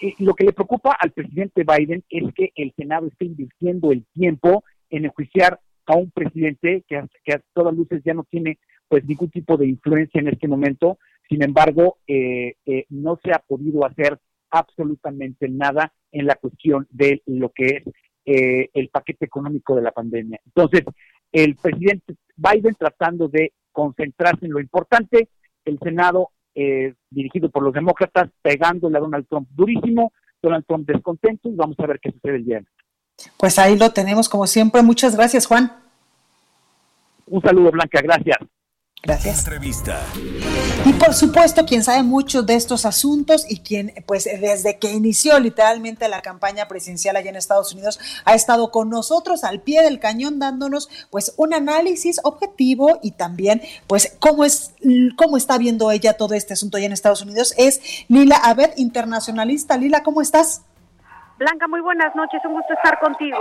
eh, 0.00 0.14
lo 0.18 0.34
que 0.34 0.44
le 0.44 0.52
preocupa 0.52 0.96
al 0.98 1.10
presidente 1.10 1.64
Biden 1.64 2.04
es 2.08 2.32
que 2.34 2.52
el 2.54 2.72
Senado 2.76 3.06
esté 3.08 3.26
invirtiendo 3.26 3.92
el 3.92 4.06
tiempo 4.14 4.64
en 4.88 5.04
enjuiciar 5.04 5.60
a 5.86 5.96
un 5.96 6.10
presidente 6.10 6.84
que, 6.88 7.02
que 7.24 7.32
a 7.34 7.42
todas 7.52 7.74
luces 7.74 8.02
ya 8.04 8.14
no 8.14 8.24
tiene 8.24 8.58
pues 8.88 9.04
ningún 9.04 9.30
tipo 9.30 9.56
de 9.56 9.66
influencia 9.66 10.20
en 10.20 10.28
este 10.28 10.48
momento 10.48 10.98
sin 11.30 11.44
embargo, 11.44 11.98
eh, 12.08 12.56
eh, 12.66 12.84
no 12.90 13.18
se 13.22 13.30
ha 13.32 13.38
podido 13.38 13.86
hacer 13.86 14.18
absolutamente 14.50 15.48
nada 15.48 15.92
en 16.10 16.26
la 16.26 16.34
cuestión 16.34 16.88
de 16.90 17.22
lo 17.26 17.50
que 17.50 17.66
es 17.66 17.84
eh, 18.26 18.68
el 18.74 18.88
paquete 18.88 19.26
económico 19.26 19.76
de 19.76 19.82
la 19.82 19.92
pandemia. 19.92 20.40
Entonces, 20.44 20.82
el 21.32 21.54
presidente 21.54 22.16
Biden 22.36 22.74
tratando 22.74 23.28
de 23.28 23.52
concentrarse 23.72 24.46
en 24.46 24.52
lo 24.52 24.60
importante, 24.60 25.28
el 25.64 25.78
Senado 25.78 26.30
eh, 26.54 26.94
dirigido 27.10 27.48
por 27.48 27.62
los 27.62 27.72
demócratas 27.72 28.28
pegándole 28.42 28.98
a 28.98 29.00
Donald 29.00 29.26
Trump 29.28 29.48
durísimo, 29.52 30.12
Donald 30.42 30.64
Trump 30.66 30.86
descontento 30.86 31.48
y 31.48 31.54
vamos 31.54 31.78
a 31.78 31.86
ver 31.86 32.00
qué 32.00 32.10
sucede 32.10 32.36
el 32.36 32.44
día. 32.44 32.62
Pues 33.38 33.58
ahí 33.58 33.78
lo 33.78 33.90
tenemos 33.90 34.28
como 34.28 34.46
siempre. 34.46 34.82
Muchas 34.82 35.16
gracias, 35.16 35.46
Juan. 35.46 35.72
Un 37.26 37.40
saludo, 37.42 37.70
Blanca. 37.70 38.00
Gracias. 38.02 38.38
Gracias. 39.02 39.38
Entrevista. 39.38 39.98
Y 40.84 40.92
por 40.92 41.14
supuesto, 41.14 41.64
quien 41.64 41.82
sabe 41.82 42.02
mucho 42.02 42.42
de 42.42 42.54
estos 42.54 42.84
asuntos 42.84 43.50
y 43.50 43.60
quien, 43.60 43.94
pues, 44.06 44.24
desde 44.24 44.78
que 44.78 44.92
inició 44.92 45.38
literalmente 45.38 46.06
la 46.08 46.20
campaña 46.20 46.68
presidencial 46.68 47.16
allá 47.16 47.30
en 47.30 47.36
Estados 47.36 47.72
Unidos, 47.72 47.98
ha 48.26 48.34
estado 48.34 48.70
con 48.70 48.90
nosotros 48.90 49.42
al 49.42 49.60
pie 49.60 49.82
del 49.82 50.00
cañón 50.00 50.38
dándonos, 50.38 50.90
pues, 51.10 51.32
un 51.38 51.54
análisis 51.54 52.20
objetivo 52.24 52.98
y 53.02 53.12
también, 53.12 53.62
pues, 53.86 54.16
cómo 54.20 54.44
es, 54.44 54.74
cómo 55.16 55.38
está 55.38 55.56
viendo 55.56 55.90
ella 55.90 56.18
todo 56.18 56.34
este 56.34 56.52
asunto 56.52 56.76
allá 56.76 56.86
en 56.86 56.92
Estados 56.92 57.22
Unidos, 57.22 57.54
es 57.56 57.80
Lila 58.08 58.36
Abed, 58.36 58.72
internacionalista. 58.76 59.78
Lila, 59.78 60.02
¿cómo 60.02 60.20
estás? 60.20 60.62
Blanca, 61.38 61.66
muy 61.68 61.80
buenas 61.80 62.14
noches, 62.14 62.42
un 62.44 62.52
gusto 62.52 62.74
estar 62.74 63.00
contigo. 63.00 63.38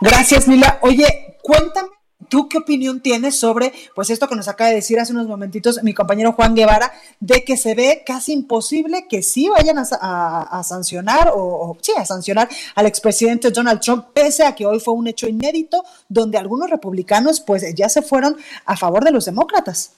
Gracias, 0.00 0.46
Lila. 0.46 0.78
Oye, 0.82 1.36
cuéntame 1.42 2.01
¿Tú 2.32 2.48
qué 2.48 2.56
opinión 2.56 3.00
tienes 3.00 3.38
sobre 3.38 3.74
pues 3.94 4.08
esto 4.08 4.26
que 4.26 4.34
nos 4.34 4.48
acaba 4.48 4.70
de 4.70 4.76
decir 4.76 4.98
hace 4.98 5.12
unos 5.12 5.26
momentitos 5.26 5.82
mi 5.82 5.92
compañero 5.92 6.32
Juan 6.32 6.54
Guevara, 6.54 6.90
de 7.20 7.44
que 7.44 7.58
se 7.58 7.74
ve 7.74 8.04
casi 8.06 8.32
imposible 8.32 9.06
que 9.06 9.22
sí 9.22 9.50
vayan 9.50 9.76
a, 9.78 10.62
sancionar 10.64 11.30
o, 11.34 11.76
sí, 11.82 11.92
a 11.94 12.06
sancionar 12.06 12.48
al 12.74 12.86
expresidente 12.86 13.50
Donald 13.50 13.80
Trump, 13.80 14.06
pese 14.14 14.46
a 14.46 14.54
que 14.54 14.64
hoy 14.64 14.80
fue 14.80 14.94
un 14.94 15.08
hecho 15.08 15.28
inédito 15.28 15.84
donde 16.08 16.38
algunos 16.38 16.70
republicanos 16.70 17.38
pues 17.42 17.66
ya 17.74 17.90
se 17.90 18.00
fueron 18.00 18.38
a 18.64 18.78
favor 18.78 19.04
de 19.04 19.10
los 19.10 19.26
demócratas? 19.26 19.90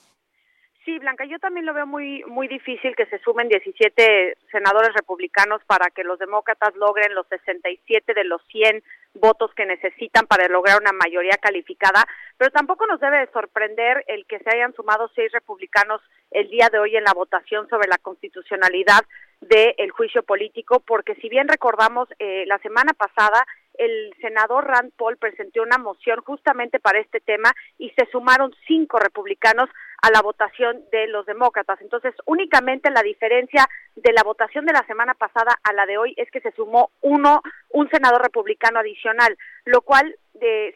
Sí, 0.85 0.99
Blanca, 0.99 1.25
yo 1.25 1.39
también 1.39 1.65
lo 1.65 1.73
veo 1.73 1.87
muy 1.87 2.23
muy 2.27 2.47
difícil 2.47 2.95
que 2.95 3.07
se 3.07 3.17
sumen 3.19 3.49
17 3.49 4.37
senadores 4.51 4.93
republicanos 4.93 5.63
para 5.65 5.89
que 5.89 6.03
los 6.03 6.19
demócratas 6.19 6.75
logren 6.75 7.15
los 7.15 7.25
67 7.27 8.13
de 8.13 8.23
los 8.23 8.39
100 8.51 8.83
votos 9.15 9.51
que 9.55 9.65
necesitan 9.65 10.27
para 10.27 10.47
lograr 10.47 10.79
una 10.79 10.91
mayoría 10.91 11.37
calificada, 11.41 12.05
pero 12.37 12.51
tampoco 12.51 12.85
nos 12.85 12.99
debe 12.99 13.17
de 13.17 13.31
sorprender 13.31 14.03
el 14.07 14.27
que 14.27 14.37
se 14.39 14.49
hayan 14.55 14.75
sumado 14.75 15.09
seis 15.15 15.31
republicanos 15.31 16.01
el 16.29 16.49
día 16.51 16.69
de 16.69 16.77
hoy 16.77 16.95
en 16.95 17.03
la 17.03 17.13
votación 17.13 17.67
sobre 17.67 17.87
la 17.87 17.97
constitucionalidad 17.97 19.01
del 19.41 19.89
juicio 19.91 20.21
político, 20.21 20.81
porque 20.85 21.15
si 21.15 21.29
bien 21.29 21.47
recordamos 21.47 22.09
eh, 22.19 22.45
la 22.45 22.59
semana 22.59 22.93
pasada 22.93 23.43
el 23.77 24.13
senador 24.21 24.65
Rand 24.65 24.93
Paul 24.97 25.17
presentó 25.17 25.61
una 25.61 25.77
moción 25.77 26.21
justamente 26.21 26.79
para 26.79 26.99
este 26.99 27.19
tema 27.19 27.53
y 27.77 27.89
se 27.91 28.05
sumaron 28.11 28.53
cinco 28.67 28.99
republicanos 28.99 29.69
a 30.05 30.11
la 30.11 30.21
votación 30.21 30.83
de 30.91 31.07
los 31.07 31.25
demócratas. 31.25 31.81
Entonces, 31.81 32.13
únicamente 32.25 32.91
la 32.91 33.01
diferencia 33.01 33.67
de 33.95 34.13
la 34.13 34.21
votación 34.21 34.63
de 34.67 34.73
la 34.73 34.85
semana 34.85 35.15
pasada 35.15 35.57
a 35.63 35.73
la 35.73 35.87
de 35.87 35.97
hoy 35.97 36.13
es 36.15 36.29
que 36.29 36.41
se 36.41 36.51
sumó 36.51 36.91
uno, 37.01 37.41
un 37.71 37.89
senador 37.89 38.21
republicano 38.21 38.77
adicional, 38.77 39.35
lo 39.65 39.81
cual, 39.81 40.15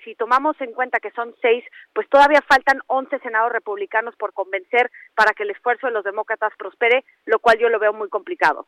si 0.03 0.15
tomamos 0.15 0.59
en 0.61 0.73
cuenta 0.73 0.99
que 0.99 1.11
son 1.11 1.35
seis, 1.43 1.63
pues 1.93 2.09
todavía 2.09 2.41
faltan 2.41 2.79
once 2.87 3.19
senadores 3.19 3.53
republicanos 3.53 4.15
por 4.15 4.33
convencer 4.33 4.89
para 5.13 5.33
que 5.33 5.43
el 5.43 5.51
esfuerzo 5.51 5.85
de 5.85 5.93
los 5.93 6.03
demócratas 6.03 6.51
prospere, 6.57 7.05
lo 7.25 7.37
cual 7.37 7.59
yo 7.59 7.69
lo 7.69 7.77
veo 7.77 7.93
muy 7.93 8.09
complicado. 8.09 8.65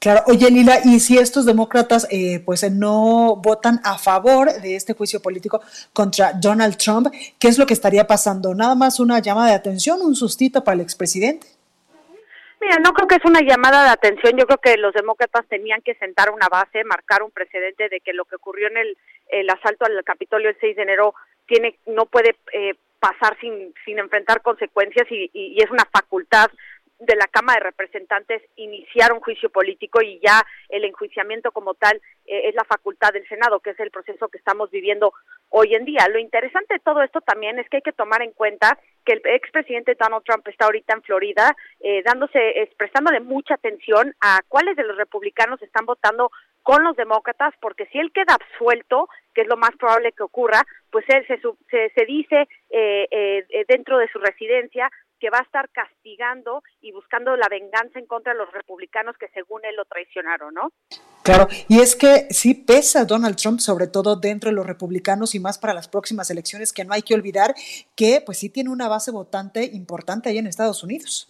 Claro, 0.00 0.22
oye 0.26 0.50
Lila, 0.50 0.78
y 0.84 0.98
si 0.98 1.18
estos 1.18 1.46
demócratas 1.46 2.08
eh, 2.10 2.40
pues 2.44 2.68
no 2.70 3.36
votan 3.36 3.80
a 3.84 3.98
favor 3.98 4.50
de 4.50 4.74
este 4.74 4.94
juicio 4.94 5.20
político 5.20 5.60
contra 5.92 6.32
Donald 6.32 6.76
Trump, 6.76 7.08
¿qué 7.38 7.48
es 7.48 7.58
lo 7.58 7.66
que 7.66 7.74
estaría 7.74 8.06
pasando? 8.06 8.54
¿Nada 8.54 8.74
más 8.74 8.98
una 8.98 9.20
llamada 9.20 9.50
de 9.50 9.56
atención, 9.56 10.00
un 10.02 10.16
sustito 10.16 10.64
para 10.64 10.76
el 10.76 10.80
expresidente? 10.80 11.46
Mira, 12.60 12.76
no 12.84 12.92
creo 12.92 13.08
que 13.08 13.16
es 13.16 13.24
una 13.24 13.40
llamada 13.40 13.84
de 13.84 13.90
atención. 13.90 14.36
Yo 14.36 14.46
creo 14.46 14.58
que 14.58 14.76
los 14.76 14.92
demócratas 14.92 15.46
tenían 15.48 15.80
que 15.80 15.94
sentar 15.94 16.30
una 16.30 16.48
base, 16.48 16.84
marcar 16.84 17.22
un 17.22 17.30
precedente 17.30 17.88
de 17.88 18.00
que 18.00 18.12
lo 18.12 18.26
que 18.26 18.36
ocurrió 18.36 18.68
en 18.68 18.76
el, 18.76 18.98
el 19.28 19.48
asalto 19.48 19.86
al 19.86 20.02
Capitolio 20.04 20.50
el 20.50 20.56
6 20.60 20.76
de 20.76 20.82
enero 20.82 21.14
tiene 21.46 21.78
no 21.86 22.04
puede 22.06 22.36
eh, 22.52 22.74
pasar 23.00 23.36
sin, 23.40 23.74
sin 23.84 23.98
enfrentar 23.98 24.42
consecuencias 24.42 25.06
y, 25.10 25.30
y, 25.32 25.62
es 25.62 25.70
una 25.70 25.86
facultad 25.90 26.50
de 27.00 27.16
la 27.16 27.26
Cámara 27.28 27.58
de 27.58 27.70
Representantes 27.70 28.42
iniciar 28.56 29.12
un 29.12 29.20
juicio 29.20 29.48
político 29.48 30.02
y 30.02 30.20
ya 30.20 30.44
el 30.68 30.84
enjuiciamiento 30.84 31.50
como 31.50 31.74
tal 31.74 31.96
eh, 32.26 32.48
es 32.48 32.54
la 32.54 32.64
facultad 32.64 33.12
del 33.12 33.26
Senado, 33.26 33.60
que 33.60 33.70
es 33.70 33.80
el 33.80 33.90
proceso 33.90 34.28
que 34.28 34.38
estamos 34.38 34.70
viviendo 34.70 35.12
hoy 35.48 35.74
en 35.74 35.86
día. 35.86 36.06
Lo 36.08 36.18
interesante 36.18 36.74
de 36.74 36.80
todo 36.80 37.02
esto 37.02 37.20
también 37.22 37.58
es 37.58 37.68
que 37.68 37.78
hay 37.78 37.82
que 37.82 37.92
tomar 37.92 38.22
en 38.22 38.32
cuenta 38.32 38.78
que 39.04 39.14
el 39.14 39.22
expresidente 39.24 39.96
Donald 39.98 40.24
Trump 40.24 40.46
está 40.46 40.66
ahorita 40.66 40.94
en 40.94 41.02
Florida, 41.02 41.56
eh, 41.80 42.02
dándose, 42.04 42.62
expresándole 42.62 43.20
mucha 43.20 43.54
atención 43.54 44.14
a 44.20 44.40
cuáles 44.48 44.76
de 44.76 44.84
los 44.84 44.96
republicanos 44.96 45.60
están 45.62 45.86
votando 45.86 46.30
con 46.62 46.84
los 46.84 46.96
demócratas, 46.96 47.54
porque 47.60 47.86
si 47.86 47.98
él 47.98 48.12
queda 48.12 48.34
absuelto, 48.34 49.08
que 49.34 49.42
es 49.42 49.48
lo 49.48 49.56
más 49.56 49.70
probable 49.78 50.12
que 50.12 50.22
ocurra, 50.22 50.62
pues 50.90 51.04
él 51.08 51.26
se, 51.26 51.40
se, 51.70 51.92
se 51.94 52.04
dice 52.06 52.48
eh, 52.70 53.06
eh, 53.10 53.64
dentro 53.68 53.98
de 53.98 54.08
su 54.08 54.18
residencia 54.18 54.90
que 55.20 55.30
va 55.30 55.38
a 55.38 55.42
estar 55.42 55.68
castigando 55.70 56.62
y 56.80 56.92
buscando 56.92 57.36
la 57.36 57.46
venganza 57.48 57.98
en 57.98 58.06
contra 58.06 58.32
de 58.32 58.38
los 58.38 58.50
republicanos 58.52 59.16
que 59.18 59.28
según 59.28 59.64
él 59.64 59.76
lo 59.76 59.84
traicionaron, 59.84 60.54
¿no? 60.54 60.72
Claro, 61.22 61.46
y 61.68 61.80
es 61.80 61.94
que 61.94 62.26
sí 62.30 62.54
pesa 62.54 63.04
Donald 63.04 63.36
Trump, 63.36 63.60
sobre 63.60 63.86
todo 63.86 64.16
dentro 64.16 64.48
de 64.48 64.56
los 64.56 64.66
republicanos 64.66 65.34
y 65.34 65.40
más 65.40 65.58
para 65.58 65.74
las 65.74 65.86
próximas 65.86 66.30
elecciones, 66.30 66.72
que 66.72 66.84
no 66.84 66.94
hay 66.94 67.02
que 67.02 67.14
olvidar 67.14 67.54
que 67.94 68.22
pues 68.24 68.38
sí 68.38 68.48
tiene 68.48 68.70
una 68.70 68.88
base 68.88 69.10
votante 69.10 69.64
importante 69.64 70.30
ahí 70.30 70.38
en 70.38 70.46
Estados 70.46 70.82
Unidos. 70.82 71.29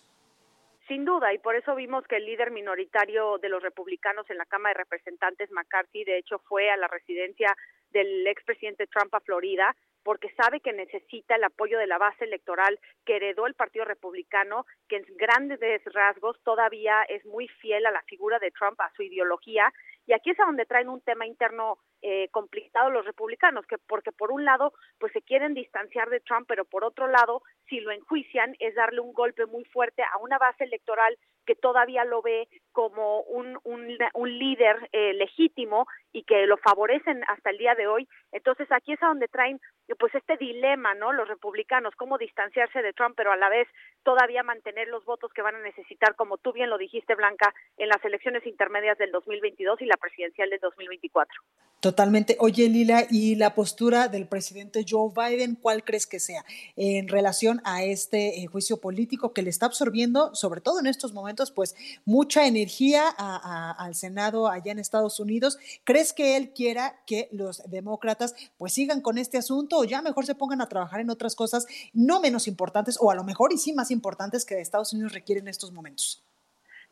Sin 0.91 1.05
duda, 1.05 1.33
y 1.33 1.39
por 1.39 1.55
eso 1.55 1.77
vimos 1.77 2.05
que 2.09 2.17
el 2.17 2.27
líder 2.27 2.51
minoritario 2.51 3.39
de 3.39 3.49
los 3.49 3.63
republicanos 3.63 4.29
en 4.29 4.39
la 4.39 4.45
Cámara 4.45 4.75
de 4.75 4.83
Representantes, 4.83 5.49
McCarthy, 5.53 6.03
de 6.03 6.19
hecho 6.19 6.41
fue 6.49 6.69
a 6.69 6.77
la 6.77 6.89
residencia 6.89 7.57
del 7.91 8.27
expresidente 8.27 8.89
Trump 8.89 9.15
a 9.15 9.21
Florida 9.21 9.77
porque 10.03 10.35
sabe 10.35 10.59
que 10.59 10.73
necesita 10.73 11.37
el 11.37 11.45
apoyo 11.45 11.79
de 11.79 11.87
la 11.87 11.99
base 11.99 12.25
electoral 12.25 12.81
que 13.05 13.17
heredó 13.17 13.47
el 13.47 13.55
Partido 13.55 13.85
Republicano, 13.85 14.67
que 14.89 14.97
en 14.97 15.05
grandes 15.17 15.61
rasgos 15.95 16.43
todavía 16.43 17.03
es 17.09 17.25
muy 17.25 17.47
fiel 17.47 17.87
a 17.87 17.93
la 17.93 18.03
figura 18.03 18.41
de 18.41 18.51
Trump, 18.51 18.81
a 18.81 18.91
su 18.97 19.05
ideología, 19.05 19.73
y 20.07 20.13
aquí 20.13 20.31
es 20.31 20.41
a 20.41 20.45
donde 20.45 20.67
traen 20.67 20.89
un 20.89 21.01
tema 21.01 21.27
interno 21.27 21.79
eh, 22.03 22.29
complicado 22.31 22.91
los 22.91 23.05
republicanos, 23.05 23.67
que 23.67 23.77
porque 23.79 24.11
por 24.13 24.33
un 24.33 24.45
lado 24.45 24.73
pues 24.99 25.13
se 25.13 25.23
quieren 25.23 25.55
distanciar 25.55 26.09
de 26.09 26.21
Trump, 26.21 26.47
pero 26.49 26.65
por 26.65 26.85
otro 26.85 27.07
lado, 27.09 27.43
si 27.69 27.81
lo 27.81 27.91
enjuician 27.91 28.57
es 28.59 28.75
darle 28.75 29.01
un 29.01 29.13
golpe 29.13 29.47
muy 29.47 29.65
fuerte 29.65 30.03
a 30.03 30.19
una 30.19 30.39
base 30.39 30.65
electoral 30.65 31.17
que 31.47 31.55
todavía 31.55 32.05
lo 32.05 32.23
ve 32.23 32.49
como 32.73 33.23
un, 33.23 33.59
un, 33.65 33.99
un 34.15 34.39
líder 34.39 34.89
eh, 34.93 35.13
legítimo 35.15 35.87
y 36.13 36.23
que 36.23 36.47
lo 36.47 36.57
favorecen 36.59 37.23
hasta 37.29 37.51
el 37.51 37.59
día 37.59 37.75
de 37.75 37.87
hoy. 37.87 38.09
Entonces 38.33 38.71
aquí 38.71 38.93
es 38.93 39.03
a 39.03 39.09
donde 39.09 39.29
traen 39.29 39.61
pues 39.99 40.15
este 40.15 40.37
dilema, 40.37 40.95
¿no? 40.95 41.13
Los 41.13 41.29
republicanos, 41.29 41.95
cómo 41.97 42.19
distanciarse 42.19 42.83
de 42.83 42.93
Trump, 42.93 43.15
pero 43.17 43.33
a 43.33 43.37
la 43.37 43.49
vez 43.49 43.67
todavía 44.05 44.43
mantener 44.43 44.89
los 44.89 45.05
votos 45.05 45.33
que 45.33 45.43
van 45.43 45.57
a 45.57 45.63
necesitar, 45.63 46.15
como 46.15 46.39
tú 46.39 46.53
bien 46.53 46.71
lo 46.71 46.79
dijiste, 46.79 47.15
Blanca, 47.15 47.53
en 47.77 47.89
las 47.89 48.05
elecciones 48.05 48.47
intermedias 48.47 48.99
del 48.99 49.11
2022 49.11 49.83
y 49.83 49.87
la 49.91 49.97
presidencial 49.97 50.49
del 50.49 50.61
2024. 50.61 51.43
Totalmente. 51.81 52.37
Oye, 52.41 52.69
Lila, 52.69 53.07
¿y 53.09 53.37
la 53.37 53.55
postura 53.55 54.09
del 54.09 54.29
presidente 54.29 54.85
Joe 54.87 55.11
Biden, 55.17 55.55
cuál 55.55 55.83
crees 55.83 56.07
que 56.07 56.21
sea 56.21 56.45
en 56.77 57.09
relación 57.09 57.63
a 57.65 57.85
este 57.85 58.43
eh, 58.43 58.47
juicio 58.49 58.83
político 58.83 59.33
que 59.33 59.41
le 59.41 59.49
está 59.49 59.65
absorbiendo, 59.65 60.35
sobre 60.35 60.61
todo 60.61 60.79
en 60.79 60.87
estos 60.87 61.15
momentos, 61.15 61.51
pues 61.51 61.75
mucha 62.05 62.47
energía 62.47 63.09
al 63.09 63.95
Senado 63.95 64.49
allá 64.49 64.73
en 64.73 64.79
Estados 64.79 65.21
Unidos? 65.21 65.59
¿Crees 65.85 66.13
que 66.13 66.37
él 66.37 66.53
quiera 66.53 67.01
que 67.07 67.31
los 67.33 67.63
demócratas 67.71 68.35
pues 68.59 68.75
sigan 68.75 69.01
con 69.01 69.17
este 69.17 69.39
asunto 69.39 69.79
o 69.79 69.85
ya 69.85 70.03
mejor 70.03 70.27
se 70.27 70.35
pongan 70.35 70.61
a 70.61 70.69
trabajar 70.69 71.01
en 71.01 71.09
otras 71.09 71.35
cosas 71.35 71.67
no 71.95 72.21
menos 72.21 72.47
importantes 72.47 72.99
o 73.01 73.11
a 73.11 73.15
lo 73.15 73.25
mejor 73.25 73.55
y 73.55 73.57
sí 73.57 73.73
más 73.73 73.91
importantes 73.91 74.45
que 74.45 74.61
Estados 74.61 74.93
Unidos 74.93 75.15
requieren 75.15 75.45
en 75.45 75.49
estos 75.49 75.73
momentos? 75.73 76.30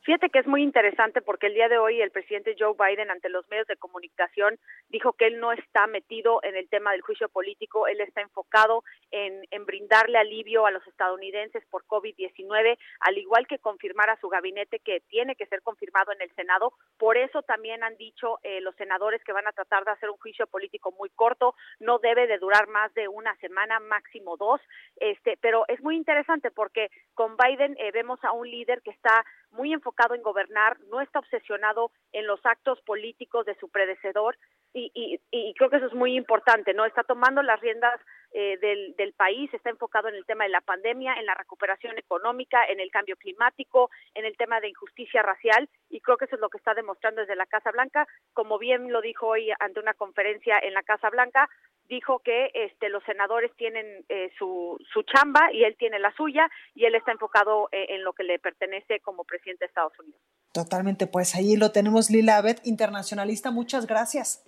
Fíjate 0.08 0.30
que 0.30 0.38
es 0.38 0.46
muy 0.46 0.62
interesante 0.62 1.20
porque 1.20 1.48
el 1.48 1.52
día 1.52 1.68
de 1.68 1.76
hoy 1.76 2.00
el 2.00 2.10
presidente 2.10 2.56
Joe 2.58 2.72
Biden 2.72 3.10
ante 3.10 3.28
los 3.28 3.46
medios 3.50 3.66
de 3.66 3.76
comunicación 3.76 4.58
dijo 4.88 5.12
que 5.12 5.26
él 5.26 5.38
no 5.38 5.52
está 5.52 5.86
metido 5.86 6.40
en 6.44 6.56
el 6.56 6.66
tema 6.70 6.92
del 6.92 7.02
juicio 7.02 7.28
político, 7.28 7.86
él 7.86 8.00
está 8.00 8.22
enfocado 8.22 8.84
en, 9.10 9.42
en 9.50 9.66
brindarle 9.66 10.16
alivio 10.16 10.64
a 10.64 10.70
los 10.70 10.86
estadounidenses 10.86 11.62
por 11.66 11.84
COVID-19, 11.84 12.78
al 13.00 13.18
igual 13.18 13.46
que 13.46 13.58
confirmar 13.58 14.08
a 14.08 14.18
su 14.18 14.30
gabinete 14.30 14.78
que 14.78 15.00
tiene 15.10 15.36
que 15.36 15.44
ser 15.44 15.60
confirmado 15.60 16.10
en 16.12 16.22
el 16.22 16.34
Senado. 16.34 16.72
Por 16.96 17.18
eso 17.18 17.42
también 17.42 17.84
han 17.84 17.98
dicho 17.98 18.38
eh, 18.44 18.62
los 18.62 18.74
senadores 18.76 19.22
que 19.24 19.34
van 19.34 19.46
a 19.46 19.52
tratar 19.52 19.84
de 19.84 19.90
hacer 19.90 20.08
un 20.08 20.16
juicio 20.16 20.46
político 20.46 20.90
muy 20.92 21.10
corto, 21.10 21.54
no 21.80 21.98
debe 21.98 22.26
de 22.26 22.38
durar 22.38 22.66
más 22.68 22.94
de 22.94 23.08
una 23.08 23.36
semana, 23.40 23.78
máximo 23.78 24.38
dos. 24.38 24.62
Este, 24.96 25.36
pero 25.42 25.66
es 25.68 25.82
muy 25.82 25.96
interesante 25.96 26.50
porque 26.50 26.88
con 27.12 27.36
Biden 27.36 27.76
eh, 27.78 27.90
vemos 27.92 28.24
a 28.24 28.32
un 28.32 28.50
líder 28.50 28.80
que 28.80 28.90
está 28.90 29.22
muy 29.50 29.72
enfocado 29.72 30.14
en 30.14 30.22
gobernar, 30.22 30.78
no 30.90 31.00
está 31.00 31.18
obsesionado 31.18 31.90
en 32.12 32.26
los 32.26 32.44
actos 32.44 32.80
políticos 32.82 33.46
de 33.46 33.56
su 33.56 33.68
predecesor 33.68 34.36
y, 34.74 34.90
y, 34.94 35.20
y 35.30 35.54
creo 35.54 35.70
que 35.70 35.76
eso 35.76 35.86
es 35.86 35.94
muy 35.94 36.16
importante, 36.16 36.74
¿no? 36.74 36.84
Está 36.84 37.02
tomando 37.02 37.42
las 37.42 37.60
riendas 37.60 38.00
eh, 38.32 38.58
del, 38.60 39.14
país, 39.14 39.52
está 39.54 39.70
enfocado 39.70 40.08
en 40.08 40.14
el 40.14 40.26
tema 40.26 40.44
de 40.44 40.50
la 40.50 40.60
pandemia, 40.60 41.14
en 41.14 41.24
la 41.24 41.34
recuperación 41.34 41.96
económica, 41.98 42.62
en 42.66 42.78
el 42.78 42.90
cambio 42.90 43.16
climático, 43.16 43.90
en 44.14 44.26
el 44.26 44.36
tema 44.36 44.60
de 44.60 44.68
injusticia 44.68 45.22
racial 45.22 45.68
y 45.88 46.00
creo 46.00 46.18
que 46.18 46.26
eso 46.26 46.36
es 46.36 46.40
lo 46.40 46.50
que 46.50 46.58
está 46.58 46.74
demostrando 46.74 47.22
desde 47.22 47.34
la 47.34 47.46
Casa 47.46 47.70
Blanca, 47.72 48.06
como 48.34 48.58
bien 48.58 48.92
lo 48.92 49.00
dijo 49.00 49.28
hoy 49.28 49.50
ante 49.58 49.80
una 49.80 49.94
conferencia 49.94 50.58
en 50.58 50.74
la 50.74 50.82
Casa 50.82 51.08
Blanca, 51.08 51.48
dijo 51.88 52.20
que 52.20 52.50
este, 52.52 52.90
los 52.90 53.02
senadores 53.04 53.50
tienen 53.56 54.04
eh, 54.08 54.30
su, 54.38 54.76
su 54.92 55.02
chamba 55.04 55.50
y 55.52 55.64
él 55.64 55.74
tiene 55.78 55.98
la 55.98 56.14
suya 56.14 56.48
y 56.74 56.84
él 56.84 56.94
está 56.94 57.12
enfocado 57.12 57.68
eh, 57.72 57.86
en 57.88 58.04
lo 58.04 58.12
que 58.12 58.24
le 58.24 58.38
pertenece 58.38 59.00
como 59.00 59.24
presidente 59.24 59.64
de 59.64 59.68
Estados 59.68 59.98
Unidos. 59.98 60.20
Totalmente, 60.52 61.06
pues 61.06 61.34
ahí 61.34 61.56
lo 61.56 61.72
tenemos, 61.72 62.10
Lila 62.10 62.36
Abed, 62.36 62.58
internacionalista, 62.64 63.50
muchas 63.50 63.86
gracias. 63.86 64.44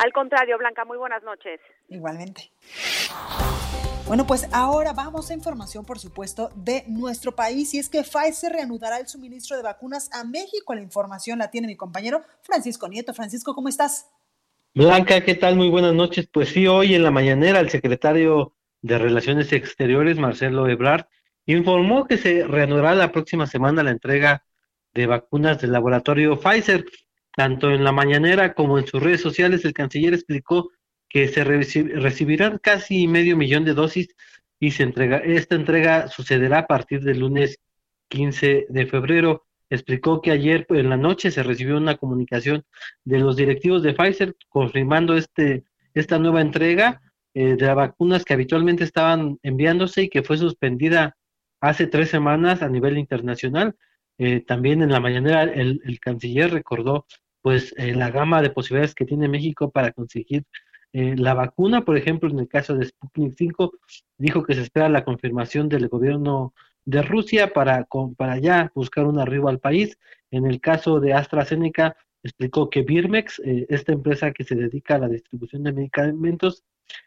Al 0.00 0.14
contrario, 0.14 0.56
Blanca, 0.56 0.86
muy 0.86 0.96
buenas 0.96 1.22
noches. 1.24 1.60
Igualmente. 1.90 2.50
Bueno, 4.06 4.26
pues 4.26 4.48
ahora 4.50 4.94
vamos 4.94 5.30
a 5.30 5.34
información, 5.34 5.84
por 5.84 5.98
supuesto, 5.98 6.48
de 6.56 6.84
nuestro 6.88 7.36
país 7.36 7.74
y 7.74 7.78
es 7.78 7.90
que 7.90 8.02
Pfizer 8.02 8.50
reanudará 8.50 8.98
el 8.98 9.08
suministro 9.08 9.58
de 9.58 9.62
vacunas 9.62 10.08
a 10.14 10.24
México. 10.24 10.74
La 10.74 10.80
información 10.80 11.38
la 11.38 11.50
tiene 11.50 11.66
mi 11.66 11.76
compañero 11.76 12.22
Francisco 12.40 12.88
Nieto. 12.88 13.12
Francisco, 13.12 13.54
¿cómo 13.54 13.68
estás? 13.68 14.10
Blanca, 14.74 15.20
¿qué 15.20 15.34
tal? 15.34 15.56
Muy 15.56 15.68
buenas 15.68 15.92
noches. 15.92 16.26
Pues 16.32 16.48
sí, 16.48 16.66
hoy 16.66 16.94
en 16.94 17.02
la 17.02 17.10
mañanera 17.10 17.60
el 17.60 17.68
secretario 17.68 18.54
de 18.80 18.96
Relaciones 18.96 19.52
Exteriores, 19.52 20.16
Marcelo 20.16 20.66
Ebrard, 20.66 21.08
informó 21.44 22.06
que 22.06 22.16
se 22.16 22.44
reanudará 22.44 22.94
la 22.94 23.12
próxima 23.12 23.46
semana 23.46 23.82
la 23.82 23.90
entrega 23.90 24.44
de 24.94 25.06
vacunas 25.06 25.60
del 25.60 25.72
laboratorio 25.72 26.40
Pfizer. 26.40 26.86
Tanto 27.34 27.70
en 27.70 27.84
la 27.84 27.92
mañanera 27.92 28.54
como 28.54 28.78
en 28.78 28.86
sus 28.86 29.02
redes 29.02 29.20
sociales, 29.20 29.64
el 29.64 29.72
canciller 29.72 30.14
explicó 30.14 30.70
que 31.08 31.28
se 31.28 31.44
recibirán 31.44 32.58
casi 32.58 33.08
medio 33.08 33.36
millón 33.36 33.64
de 33.64 33.74
dosis 33.74 34.08
y 34.60 34.72
se 34.72 34.84
entrega, 34.84 35.18
esta 35.18 35.56
entrega 35.56 36.08
sucederá 36.08 36.60
a 36.60 36.66
partir 36.66 37.02
del 37.02 37.20
lunes 37.20 37.58
15 38.08 38.66
de 38.68 38.86
febrero. 38.86 39.46
Explicó 39.70 40.20
que 40.20 40.32
ayer 40.32 40.66
en 40.68 40.90
la 40.90 40.96
noche 40.96 41.30
se 41.30 41.42
recibió 41.42 41.76
una 41.76 41.96
comunicación 41.96 42.64
de 43.04 43.18
los 43.18 43.36
directivos 43.36 43.82
de 43.82 43.94
Pfizer 43.94 44.36
confirmando 44.48 45.16
este, 45.16 45.64
esta 45.94 46.18
nueva 46.18 46.40
entrega 46.40 47.00
eh, 47.34 47.56
de 47.56 47.74
vacunas 47.74 48.24
que 48.24 48.34
habitualmente 48.34 48.84
estaban 48.84 49.38
enviándose 49.42 50.02
y 50.02 50.08
que 50.08 50.22
fue 50.22 50.36
suspendida 50.36 51.16
hace 51.60 51.86
tres 51.86 52.10
semanas 52.10 52.62
a 52.62 52.68
nivel 52.68 52.98
internacional. 52.98 53.76
Eh, 54.22 54.42
también 54.42 54.82
en 54.82 54.90
la 54.90 55.00
mañana 55.00 55.44
el, 55.44 55.80
el 55.82 55.98
canciller 55.98 56.52
recordó 56.52 57.06
pues 57.40 57.74
eh, 57.78 57.94
la 57.94 58.10
gama 58.10 58.42
de 58.42 58.50
posibilidades 58.50 58.94
que 58.94 59.06
tiene 59.06 59.28
México 59.28 59.70
para 59.70 59.92
conseguir 59.92 60.44
eh, 60.92 61.16
la 61.16 61.32
vacuna, 61.32 61.86
por 61.86 61.96
ejemplo, 61.96 62.28
en 62.28 62.38
el 62.38 62.46
caso 62.46 62.74
de 62.74 62.84
Sputnik 62.84 63.32
5, 63.38 63.72
dijo 64.18 64.42
que 64.42 64.54
se 64.54 64.60
espera 64.60 64.90
la 64.90 65.04
confirmación 65.04 65.70
del 65.70 65.88
gobierno 65.88 66.52
de 66.84 67.00
Rusia 67.00 67.54
para, 67.54 67.88
para 68.18 68.36
ya 68.36 68.70
buscar 68.74 69.06
un 69.06 69.18
arribo 69.18 69.48
al 69.48 69.58
país. 69.58 69.96
En 70.30 70.44
el 70.44 70.60
caso 70.60 71.00
de 71.00 71.14
AstraZeneca, 71.14 71.96
explicó 72.22 72.68
que 72.68 72.82
Birmex, 72.82 73.40
esta 73.70 73.92
empresa 73.92 74.32
que 74.32 74.44
se 74.44 74.54
dedica 74.54 74.96
a 74.96 74.98
la 74.98 75.08
distribución 75.08 75.62
de 75.62 75.72
medicamentos, 75.72 76.62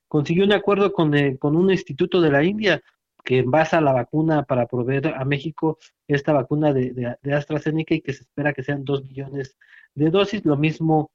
consiguió 0.08 0.46
un 0.46 0.54
acuerdo 0.54 0.92
con, 0.94 1.14
con 1.38 1.56
un 1.56 1.70
instituto 1.70 2.22
de 2.22 2.32
la 2.32 2.44
India 2.44 2.82
que 3.24 3.40
envasa 3.40 3.82
la 3.82 3.94
vacuna 3.94 4.44
para 4.44 4.68
proveer 4.68 5.08
a 5.08 5.26
México 5.26 5.78
esta 6.08 6.34
vacuna 6.34 6.74
de, 6.74 7.18
de, 7.22 7.34
AstraZeneca 7.34 7.96
y 7.96 8.02
que 8.02 8.14
se 8.14 8.24
espera 8.24 8.54
que 8.54 8.64
sean 8.64 8.84
dos 8.84 9.04
millones 9.04 9.58
de 9.96 10.10
dosis. 10.10 10.46
Lo 10.46 10.58
mismo 10.58 11.12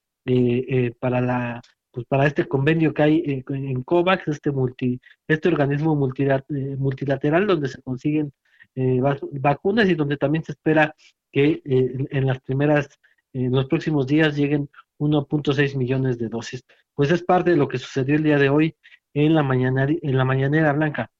para 1.00 1.20
la 1.20 1.62
pues 1.90 2.06
para 2.06 2.26
este 2.26 2.46
convenio 2.46 2.92
que 2.94 3.02
hay 3.02 3.16
eh, 3.26 3.44
en 3.48 3.82
COVAX, 3.82 4.28
este 4.28 4.50
multi, 4.50 5.00
este 5.26 5.48
organismo 5.48 5.92
eh, 6.18 6.76
multilateral 6.78 7.46
donde 7.46 7.68
se 7.68 7.82
consiguen 7.82 8.32
eh, 8.74 9.00
vacunas 9.32 9.88
y 9.88 9.94
donde 9.94 10.16
también 10.16 10.44
se 10.44 10.52
espera 10.52 10.94
que 11.32 11.60
en 11.64 12.26
las 12.26 12.40
primeras, 12.40 12.88
en 13.32 13.50
los 13.50 13.66
próximos 13.66 14.06
días 14.06 14.36
lleguen 14.36 14.70
1.6 14.98 15.76
millones 15.76 16.18
de 16.18 16.28
dosis. 16.28 16.64
Pues 16.94 17.10
es 17.10 17.22
parte 17.22 17.50
de 17.50 17.56
lo 17.56 17.68
que 17.68 17.78
sucedió 17.78 18.14
el 18.14 18.22
día 18.22 18.38
de 18.38 18.48
hoy 18.48 18.76
en 19.12 19.34
la 19.34 19.42
mañana, 19.42 19.86
en 19.88 20.16
la 20.16 20.24
mañanera 20.24 20.72
blanca. 20.72 21.10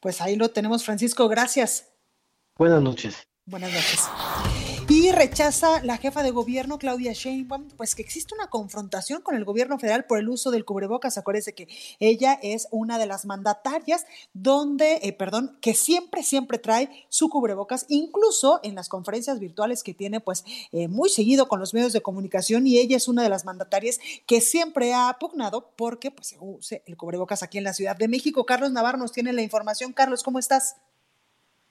Pues 0.00 0.20
ahí 0.20 0.36
lo 0.36 0.50
tenemos, 0.50 0.84
Francisco, 0.84 1.28
gracias. 1.28 1.92
Buenas 2.56 2.82
noches. 2.82 3.22
Buenas 3.46 3.72
noches. 3.72 4.08
Rechaza 5.12 5.82
la 5.82 5.96
jefa 5.96 6.22
de 6.22 6.30
gobierno, 6.30 6.78
Claudia 6.78 7.12
Sheinbaum, 7.12 7.68
pues 7.76 7.94
que 7.94 8.02
existe 8.02 8.34
una 8.34 8.46
confrontación 8.46 9.22
con 9.22 9.34
el 9.34 9.44
gobierno 9.44 9.78
federal 9.78 10.04
por 10.04 10.18
el 10.18 10.28
uso 10.28 10.50
del 10.50 10.64
cubrebocas. 10.64 11.18
Acuérdese 11.18 11.52
que 11.52 11.68
ella 11.98 12.38
es 12.42 12.68
una 12.70 12.98
de 12.98 13.06
las 13.06 13.24
mandatarias 13.24 14.06
donde, 14.34 15.00
eh, 15.02 15.12
perdón, 15.12 15.58
que 15.60 15.74
siempre, 15.74 16.22
siempre 16.22 16.58
trae 16.58 17.06
su 17.08 17.28
cubrebocas, 17.28 17.86
incluso 17.88 18.60
en 18.62 18.74
las 18.74 18.88
conferencias 18.88 19.40
virtuales 19.40 19.82
que 19.82 19.94
tiene, 19.94 20.20
pues 20.20 20.44
eh, 20.72 20.86
muy 20.88 21.08
seguido 21.08 21.48
con 21.48 21.60
los 21.60 21.74
medios 21.74 21.92
de 21.92 22.02
comunicación. 22.02 22.66
Y 22.66 22.78
ella 22.78 22.96
es 22.96 23.08
una 23.08 23.22
de 23.22 23.28
las 23.28 23.44
mandatarias 23.44 23.98
que 24.26 24.40
siempre 24.40 24.94
ha 24.94 25.16
pugnado 25.18 25.70
porque 25.76 26.10
pues, 26.10 26.28
se 26.28 26.36
use 26.40 26.82
el 26.86 26.96
cubrebocas 26.96 27.42
aquí 27.42 27.58
en 27.58 27.64
la 27.64 27.74
Ciudad 27.74 27.96
de 27.96 28.08
México. 28.08 28.46
Carlos 28.46 28.70
Navarro 28.72 28.98
nos 28.98 29.12
tiene 29.12 29.32
la 29.32 29.42
información. 29.42 29.92
Carlos, 29.92 30.22
¿cómo 30.22 30.38
estás? 30.38 30.76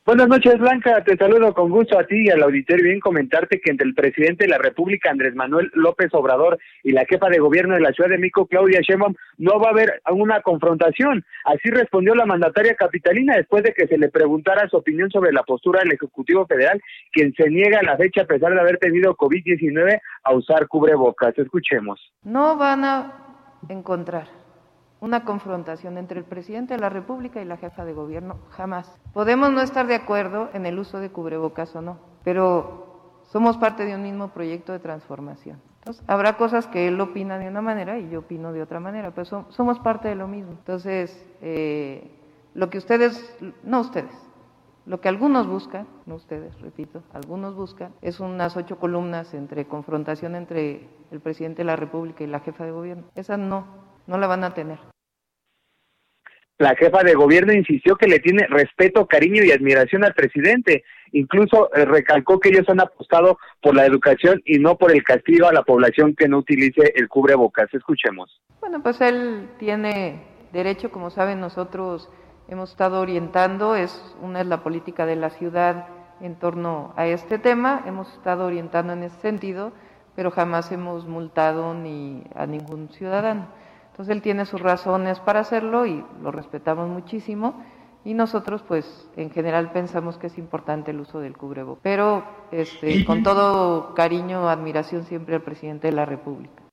Buenas 0.09 0.27
noches, 0.27 0.57
Blanca. 0.57 1.03
Te 1.03 1.15
saludo 1.17 1.53
con 1.53 1.69
gusto 1.69 1.99
a 1.99 2.03
ti 2.03 2.25
y 2.25 2.29
al 2.31 2.41
auditorio. 2.41 2.83
Bien 2.83 2.99
comentarte 2.99 3.61
que 3.61 3.69
entre 3.69 3.87
el 3.87 3.93
presidente 3.93 4.45
de 4.45 4.49
la 4.49 4.57
República, 4.57 5.11
Andrés 5.11 5.35
Manuel 5.35 5.69
López 5.75 6.11
Obrador, 6.13 6.57
y 6.81 6.93
la 6.93 7.05
jefa 7.05 7.29
de 7.29 7.37
gobierno 7.37 7.75
de 7.75 7.81
la 7.81 7.91
Ciudad 7.91 8.09
de 8.09 8.17
México, 8.17 8.47
Claudia 8.47 8.79
Sheinbaum, 8.81 9.13
no 9.37 9.59
va 9.59 9.67
a 9.67 9.69
haber 9.69 10.01
una 10.09 10.41
confrontación. 10.41 11.23
Así 11.45 11.69
respondió 11.69 12.15
la 12.15 12.25
mandataria 12.25 12.73
capitalina 12.73 13.35
después 13.37 13.61
de 13.61 13.71
que 13.71 13.85
se 13.85 13.99
le 13.99 14.09
preguntara 14.09 14.67
su 14.67 14.77
opinión 14.77 15.11
sobre 15.11 15.31
la 15.31 15.43
postura 15.43 15.81
del 15.81 15.91
Ejecutivo 15.91 16.47
Federal, 16.47 16.81
quien 17.11 17.31
se 17.35 17.47
niega 17.47 17.77
a 17.77 17.83
la 17.83 17.95
fecha, 17.95 18.23
a 18.23 18.25
pesar 18.25 18.51
de 18.51 18.61
haber 18.61 18.79
tenido 18.79 19.15
COVID-19, 19.15 20.01
a 20.23 20.33
usar 20.33 20.67
cubrebocas. 20.67 21.37
Escuchemos. 21.37 22.01
No 22.23 22.57
van 22.57 22.83
a 22.83 23.13
encontrar 23.69 24.38
una 25.01 25.23
confrontación 25.23 25.97
entre 25.97 26.19
el 26.19 26.25
presidente 26.25 26.73
de 26.73 26.79
la 26.79 26.89
República 26.89 27.41
y 27.41 27.45
la 27.45 27.57
jefa 27.57 27.85
de 27.85 27.93
gobierno, 27.93 28.37
jamás. 28.51 28.99
Podemos 29.13 29.51
no 29.51 29.61
estar 29.61 29.87
de 29.87 29.95
acuerdo 29.95 30.49
en 30.53 30.65
el 30.65 30.77
uso 30.77 30.99
de 30.99 31.09
cubrebocas 31.09 31.75
o 31.75 31.81
no, 31.81 31.97
pero 32.23 33.21
somos 33.23 33.57
parte 33.57 33.85
de 33.85 33.95
un 33.95 34.03
mismo 34.03 34.29
proyecto 34.29 34.73
de 34.73 34.79
transformación. 34.79 35.61
Entonces, 35.79 36.03
habrá 36.07 36.35
cosas 36.35 36.67
que 36.67 36.87
él 36.87 36.99
opina 36.99 37.37
de 37.37 37.47
una 37.47 37.61
manera 37.61 37.97
y 37.99 38.09
yo 38.09 38.19
opino 38.19 38.51
de 38.51 38.61
otra 38.61 38.79
manera, 38.79 39.11
pero 39.11 39.45
somos 39.49 39.79
parte 39.79 40.09
de 40.09 40.15
lo 40.15 40.27
mismo. 40.27 40.51
Entonces, 40.51 41.25
eh, 41.41 42.11
lo 42.53 42.69
que 42.69 42.77
ustedes, 42.79 43.37
no 43.63 43.79
ustedes, 43.79 44.11
lo 44.85 44.99
que 44.99 45.07
algunos 45.07 45.47
buscan, 45.47 45.87
no 46.05 46.15
ustedes, 46.15 46.59
repito, 46.61 47.03
algunos 47.13 47.55
buscan, 47.55 47.93
es 48.01 48.19
unas 48.19 48.57
ocho 48.57 48.79
columnas 48.79 49.33
entre 49.33 49.65
confrontación 49.65 50.35
entre 50.35 50.89
el 51.11 51.19
presidente 51.19 51.59
de 51.59 51.65
la 51.65 51.75
República 51.75 52.23
y 52.23 52.27
la 52.27 52.39
jefa 52.39 52.65
de 52.65 52.71
gobierno. 52.71 53.03
Esa 53.15 53.37
no, 53.37 53.65
no 54.09 54.17
la 54.17 54.27
van 54.27 54.43
a 54.43 54.53
tener. 54.53 54.79
La 56.57 56.75
jefa 56.75 57.03
de 57.03 57.13
gobierno 57.13 57.53
insistió 57.53 57.95
que 57.95 58.07
le 58.07 58.19
tiene 58.19 58.45
respeto, 58.47 59.05
cariño 59.05 59.43
y 59.45 59.51
admiración 59.51 60.03
al 60.03 60.13
presidente. 60.13 60.83
Incluso 61.13 61.73
eh, 61.73 61.85
recalcó 61.85 62.37
que 62.37 62.49
ellos 62.49 62.67
han 62.67 62.81
apostado 62.81 63.39
por 63.61 63.75
la 63.75 63.85
educación 63.85 64.41
y 64.43 64.59
no 64.59 64.75
por 64.75 64.91
el 64.91 65.01
castigo 65.03 65.47
a 65.47 65.53
la 65.53 65.63
población 65.63 66.15
que 66.15 66.27
no 66.27 66.39
utilice 66.39 66.91
el 66.95 67.07
cubrebocas. 67.07 67.73
Escuchemos. 67.73 68.41
Bueno, 68.59 68.83
pues 68.83 68.99
él 68.99 69.47
tiene 69.57 70.21
derecho, 70.51 70.91
como 70.91 71.11
saben, 71.11 71.39
nosotros 71.39 72.09
hemos 72.49 72.71
estado 72.71 72.99
orientando, 72.99 73.75
es 73.75 74.15
una 74.21 74.41
es 74.41 74.47
la 74.47 74.61
política 74.61 75.05
de 75.05 75.15
la 75.15 75.29
ciudad 75.29 75.87
en 76.19 76.35
torno 76.35 76.93
a 76.97 77.07
este 77.07 77.39
tema, 77.39 77.83
hemos 77.85 78.11
estado 78.13 78.47
orientando 78.47 78.91
en 78.91 79.03
ese 79.03 79.17
sentido, 79.21 79.71
pero 80.13 80.29
jamás 80.31 80.73
hemos 80.73 81.05
multado 81.07 81.73
ni 81.73 82.23
a 82.35 82.45
ningún 82.45 82.89
ciudadano. 82.89 83.47
Entonces 83.99 84.15
él 84.15 84.21
tiene 84.21 84.45
sus 84.45 84.61
razones 84.61 85.19
para 85.19 85.41
hacerlo 85.41 85.85
y 85.85 86.05
lo 86.23 86.31
respetamos 86.31 86.87
muchísimo. 86.87 87.61
Y 88.05 88.13
nosotros, 88.13 88.63
pues, 88.65 89.09
en 89.17 89.29
general 89.29 89.73
pensamos 89.73 90.17
que 90.17 90.27
es 90.27 90.37
importante 90.37 90.91
el 90.91 91.01
uso 91.01 91.19
del 91.19 91.35
cubreboc. 91.35 91.79
Pero 91.83 92.23
este, 92.49 93.03
con 93.03 93.23
todo 93.23 93.93
cariño, 93.95 94.47
admiración 94.47 95.03
siempre 95.03 95.35
al 95.35 95.41
presidente 95.41 95.87
de 95.87 95.93
la 95.93 96.05
República. 96.05 96.68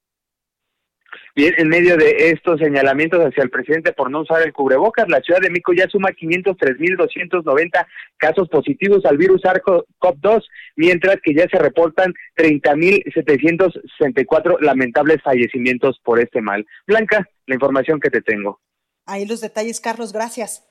Bien, 1.36 1.54
en 1.58 1.68
medio 1.68 1.96
de 1.98 2.30
estos 2.30 2.58
señalamientos 2.58 3.20
hacia 3.20 3.42
el 3.42 3.50
presidente 3.50 3.92
por 3.92 4.10
no 4.10 4.22
usar 4.22 4.40
el 4.40 4.54
cubrebocas, 4.54 5.06
la 5.06 5.20
Ciudad 5.20 5.40
de 5.40 5.50
México 5.50 5.74
ya 5.74 5.86
suma 5.86 6.08
503.290 6.08 7.86
casos 8.16 8.48
positivos 8.48 9.04
al 9.04 9.18
virus 9.18 9.42
SARS-CoV-2, 9.42 10.42
mientras 10.76 11.18
que 11.22 11.34
ya 11.34 11.46
se 11.50 11.58
reportan 11.58 12.14
30.764 12.38 14.60
lamentables 14.62 15.20
fallecimientos 15.22 16.00
por 16.02 16.20
este 16.20 16.40
mal. 16.40 16.66
Blanca, 16.86 17.28
la 17.44 17.54
información 17.54 18.00
que 18.00 18.08
te 18.08 18.22
tengo. 18.22 18.58
Ahí 19.04 19.26
los 19.26 19.42
detalles, 19.42 19.82
Carlos, 19.82 20.14
gracias. 20.14 20.66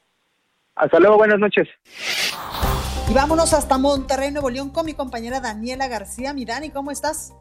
Hasta 0.74 1.00
luego, 1.00 1.18
buenas 1.18 1.38
noches. 1.38 1.68
Y 3.08 3.14
vámonos 3.14 3.54
hasta 3.54 3.78
Monterrey, 3.78 4.32
Nuevo 4.32 4.50
León, 4.50 4.72
con 4.72 4.88
mi 4.88 4.96
compañera 4.96 5.42
Daniela 5.42 5.88
García. 5.88 6.34
Mi 6.34 6.44
Dani, 6.44 6.72
¿cómo 6.72 6.90
estás? 6.90 7.36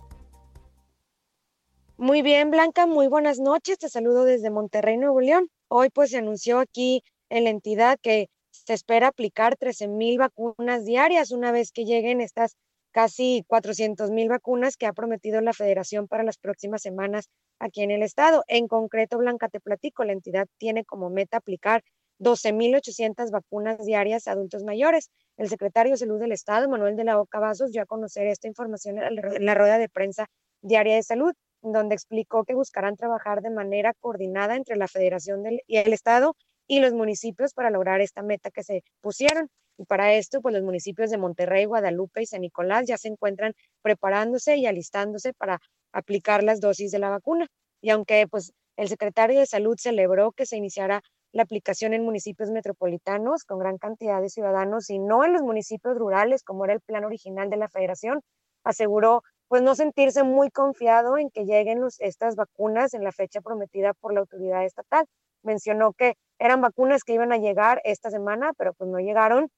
Muy 1.97 2.23
bien, 2.23 2.51
Blanca, 2.51 2.87
muy 2.87 3.07
buenas 3.07 3.39
noches. 3.39 3.79
Te 3.79 3.89
saludo 3.89 4.25
desde 4.25 4.51
Monterrey, 4.51 4.97
Nuevo 4.97 5.21
León. 5.21 5.49
Hoy 5.69 5.91
pues 5.91 6.11
se 6.11 6.19
anunció 6.19 6.59
aquí 6.59 7.05
en 7.29 7.45
la 7.45 7.51
entidad 7.51 8.01
que 8.03 8.29
se 8.51 8.75
espera 8.75 9.09
aplicar 9.09 9.55
13 9.57 9.87
mil 9.87 10.19
vacunas 10.19 10.85
diarias 10.85 11.31
una 11.31 11.53
vez 11.53 11.71
que 11.71 11.85
lleguen 11.85 12.21
estas 12.21 12.57
casi 12.91 13.45
400 13.47 14.11
mil 14.11 14.29
vacunas 14.29 14.77
que 14.77 14.87
ha 14.87 14.93
prometido 14.93 15.41
la 15.41 15.53
federación 15.53 16.09
para 16.09 16.25
las 16.25 16.37
próximas 16.37 16.83
semanas 16.83 17.29
aquí 17.61 17.83
en 17.83 17.93
el 17.93 18.03
estado. 18.03 18.43
En 18.49 18.67
concreto, 18.67 19.17
Blanca, 19.19 19.49
te 19.49 19.61
platico, 19.61 20.03
la 20.03 20.15
entidad 20.15 20.49
tiene 20.59 20.85
como 20.85 21.11
meta 21.11 21.37
aplicar 21.37 21.85
12.800 22.19 23.31
vacunas 23.31 23.87
diarias 23.87 24.27
a 24.27 24.33
adultos 24.33 24.65
mayores. 24.65 25.11
El 25.37 25.49
secretario 25.49 25.93
de 25.93 25.99
Salud 25.99 26.19
del 26.19 26.33
Estado, 26.33 26.69
Manuel 26.69 26.97
de 26.97 27.05
la 27.05 27.21
Oca 27.21 27.39
Vasos, 27.39 27.71
dio 27.71 27.83
a 27.83 27.87
conocer 27.87 28.27
esta 28.27 28.49
información 28.49 28.99
en 28.99 29.45
la 29.45 29.55
rueda 29.55 29.79
de 29.79 29.89
prensa 29.89 30.27
diaria 30.61 30.97
de 30.97 31.03
salud, 31.03 31.35
donde 31.73 31.95
explicó 31.95 32.45
que 32.45 32.55
buscarán 32.55 32.97
trabajar 32.97 33.41
de 33.41 33.51
manera 33.51 33.95
coordinada 33.95 34.57
entre 34.57 34.77
la 34.77 34.87
Federación 34.87 35.43
y 35.67 35.77
el 35.79 35.93
Estado 35.93 36.37
y 36.67 36.81
los 36.81 36.93
municipios 36.93 37.55
para 37.55 37.71
lograr 37.71 38.01
esta 38.01 38.23
meta 38.23 38.51
que 38.51 38.63
se 38.63 38.85
pusieron. 39.01 39.49
Y 39.77 39.85
para 39.87 40.15
esto, 40.15 40.41
pues 40.41 40.55
los 40.55 40.63
municipios 40.63 41.11
de 41.11 41.19
Monterrey, 41.19 41.65
Guadalupe 41.65 42.23
y 42.23 42.27
San 42.27 42.43
Nicolás 42.43 42.87
ya 42.87 42.97
se 42.97 43.09
encuentran 43.09 43.55
preparándose 43.83 44.57
y 44.57 44.67
alistándose 44.67 45.33
para 45.33 45.59
aplicar 45.93 46.43
las 46.43 46.61
dosis 46.61 46.93
de 46.93 46.99
la 46.99 47.11
vacuna. 47.11 47.49
Y 47.81 47.91
aunque 47.91 48.27
pues 48.29 48.53
el 48.77 48.89
secretario 48.89 49.41
de 49.41 49.47
Salud 49.47 49.77
celebró 49.79 50.33
que 50.33 50.47
se 50.47 50.57
iniciara 50.57 51.03
la 51.33 51.43
aplicación 51.43 51.95
en 51.95 52.05
municipios 52.05 52.51
metropolitanos 52.51 53.45
con 53.45 53.59
gran 53.59 53.79
cantidad 53.79 54.21
de 54.23 54.29
ciudadanos 54.29 54.91
y 54.91 54.99
no 55.01 55.25
en 55.25 55.33
los 55.33 55.43
municipios 55.43 55.97
rurales, 55.97 56.45
como 56.45 56.65
era 56.65 56.75
el 56.75 56.81
plan 56.81 57.05
original 57.05 57.51
de 57.51 57.57
la 57.57 57.69
federación. 57.69 58.21
Aseguró 58.63 59.23
pues 59.49 59.63
no 59.63 59.75
sentirse 59.75 60.23
muy 60.23 60.51
confiado 60.51 61.19
en 61.19 61.31
que 61.31 61.45
lleguen 61.45 61.83
estas 61.99 62.37
vacunas 62.37 62.95
en 62.95 63.05
la 63.05 63.13
fecha 63.13 63.41
prometida 63.41 63.95
por 63.95 64.13
la 64.13 64.21
autoridad 64.21 64.65
estatal. 64.65 65.07
Mencionó 65.43 65.93
que 65.93 66.15
eran 66.39 66.61
vacunas 66.61 67.05
que 67.05 67.15
iban 67.15 67.33
a 67.33 67.39
llegar 67.39 67.81
esta 67.85 68.11
semana, 68.11 68.53
pero 68.57 68.73
pues 68.75 68.91
no 68.91 68.99
llegaron 68.99 69.51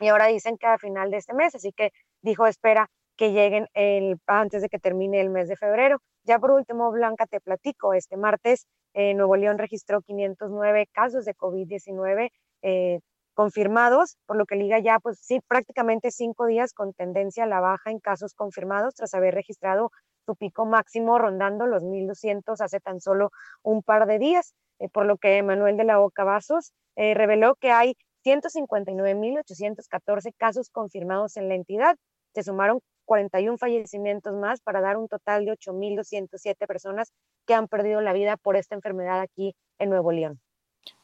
y 0.00 0.08
ahora 0.08 0.26
dicen 0.26 0.56
que 0.58 0.66
a 0.66 0.78
final 0.78 1.10
de 1.10 1.18
este 1.18 1.34
mes, 1.34 1.54
así 1.54 1.72
que 1.72 1.90
dijo 2.22 2.46
espera 2.46 2.88
que 3.16 3.32
lleguen 3.32 3.68
el, 3.74 4.18
antes 4.26 4.62
de 4.62 4.68
que 4.68 4.78
termine 4.78 5.20
el 5.20 5.30
mes 5.30 5.48
de 5.48 5.56
febrero. 5.56 6.00
Ya 6.24 6.38
por 6.38 6.50
último, 6.50 6.90
Blanca, 6.90 7.26
te 7.26 7.40
platico, 7.40 7.94
este 7.94 8.16
martes 8.16 8.66
eh, 8.94 9.14
Nuevo 9.14 9.36
León 9.36 9.58
registró 9.58 10.02
509 10.02 10.88
casos 10.92 11.24
de 11.24 11.34
COVID-19 11.34 12.30
eh, 12.62 13.00
confirmados, 13.34 14.16
por 14.26 14.36
lo 14.36 14.46
que 14.46 14.56
liga 14.56 14.78
ya 14.78 14.98
pues 15.00 15.18
sí, 15.20 15.40
prácticamente 15.46 16.10
cinco 16.10 16.46
días 16.46 16.72
con 16.72 16.94
tendencia 16.94 17.44
a 17.44 17.46
la 17.46 17.60
baja 17.60 17.90
en 17.90 17.98
casos 17.98 18.34
confirmados 18.34 18.94
tras 18.94 19.12
haber 19.14 19.34
registrado 19.34 19.90
su 20.24 20.36
pico 20.36 20.64
máximo 20.64 21.18
rondando 21.18 21.66
los 21.66 21.82
1.200 21.82 22.60
hace 22.60 22.80
tan 22.80 23.00
solo 23.00 23.30
un 23.62 23.82
par 23.82 24.06
de 24.06 24.18
días, 24.18 24.54
eh, 24.78 24.88
por 24.88 25.04
lo 25.04 25.18
que 25.18 25.42
Manuel 25.42 25.76
de 25.76 25.84
la 25.84 26.00
Oca 26.00 26.24
Vasos 26.24 26.72
reveló 26.96 27.56
que 27.56 27.72
hay 27.72 27.96
159.814 28.24 30.32
casos 30.36 30.70
confirmados 30.70 31.36
en 31.36 31.48
la 31.48 31.54
entidad. 31.54 31.96
Se 32.34 32.42
sumaron 32.42 32.80
41 33.04 33.58
fallecimientos 33.58 34.34
más 34.34 34.60
para 34.60 34.80
dar 34.80 34.96
un 34.96 35.08
total 35.08 35.44
de 35.44 35.52
8.207 35.52 36.66
personas 36.66 37.12
que 37.46 37.54
han 37.54 37.68
perdido 37.68 38.00
la 38.00 38.12
vida 38.12 38.36
por 38.36 38.56
esta 38.56 38.74
enfermedad 38.74 39.20
aquí 39.20 39.54
en 39.78 39.90
Nuevo 39.90 40.12
León. 40.12 40.40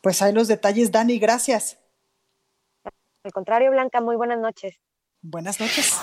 Pues 0.02 0.22
hay 0.22 0.32
los 0.32 0.48
detalles, 0.48 0.90
Dani, 0.90 1.18
gracias. 1.18 1.79
Al 3.22 3.32
contrario, 3.32 3.70
Blanca, 3.70 4.00
muy 4.00 4.16
buenas 4.16 4.38
noches. 4.38 4.80
Buenas 5.20 5.60
noches. 5.60 5.98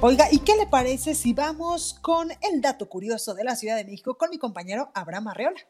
Oiga, 0.00 0.28
¿y 0.30 0.38
qué 0.38 0.56
le 0.56 0.66
parece 0.66 1.14
si 1.14 1.34
vamos 1.34 1.98
con 2.00 2.30
el 2.30 2.62
dato 2.62 2.88
curioso 2.88 3.34
de 3.34 3.44
la 3.44 3.54
Ciudad 3.54 3.76
de 3.76 3.84
México 3.84 4.16
con 4.16 4.30
mi 4.30 4.38
compañero 4.38 4.90
Abraham 4.94 5.28
Arreola? 5.28 5.60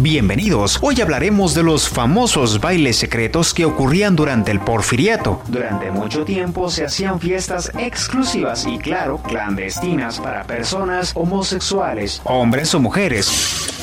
Bienvenidos, 0.00 0.78
hoy 0.80 1.00
hablaremos 1.00 1.56
de 1.56 1.64
los 1.64 1.88
famosos 1.88 2.60
bailes 2.60 2.96
secretos 2.96 3.52
que 3.52 3.64
ocurrían 3.64 4.14
durante 4.14 4.52
el 4.52 4.60
porfiriato. 4.60 5.42
Durante 5.48 5.90
mucho 5.90 6.24
tiempo 6.24 6.70
se 6.70 6.84
hacían 6.84 7.18
fiestas 7.18 7.72
exclusivas 7.76 8.64
y 8.64 8.78
claro, 8.78 9.20
clandestinas 9.24 10.20
para 10.20 10.44
personas 10.44 11.10
homosexuales, 11.16 12.22
hombres 12.24 12.72
o 12.76 12.78
mujeres. 12.78 13.77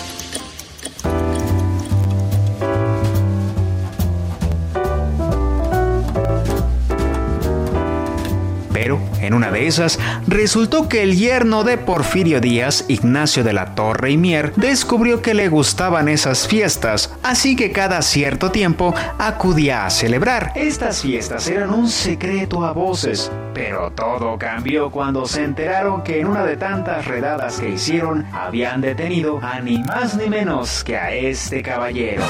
En 8.75 9.33
una 9.33 9.51
de 9.51 9.67
esas, 9.67 9.99
resultó 10.27 10.89
que 10.89 11.01
el 11.01 11.15
yerno 11.15 11.63
de 11.63 11.77
Porfirio 11.77 12.41
Díaz, 12.41 12.83
Ignacio 12.89 13.41
de 13.45 13.53
la 13.53 13.73
Torre 13.73 14.11
y 14.11 14.17
Mier, 14.17 14.51
descubrió 14.57 15.21
que 15.21 15.33
le 15.33 15.47
gustaban 15.47 16.09
esas 16.09 16.45
fiestas, 16.45 17.13
así 17.23 17.55
que 17.55 17.71
cada 17.71 18.01
cierto 18.01 18.51
tiempo 18.51 18.93
acudía 19.17 19.85
a 19.85 19.89
celebrar. 19.89 20.51
Estas 20.55 21.01
fiestas 21.01 21.47
eran 21.47 21.73
un 21.73 21.87
secreto 21.87 22.65
a 22.65 22.73
voces, 22.73 23.31
pero 23.53 23.91
todo 23.91 24.37
cambió 24.37 24.91
cuando 24.91 25.25
se 25.25 25.45
enteraron 25.45 26.03
que 26.03 26.19
en 26.19 26.27
una 26.27 26.43
de 26.43 26.57
tantas 26.57 27.05
redadas 27.05 27.59
que 27.59 27.69
hicieron 27.69 28.25
habían 28.33 28.81
detenido 28.81 29.39
a 29.41 29.61
ni 29.61 29.77
más 29.83 30.17
ni 30.17 30.27
menos 30.27 30.83
que 30.83 30.97
a 30.97 31.13
este 31.13 31.63
caballero 31.63 32.23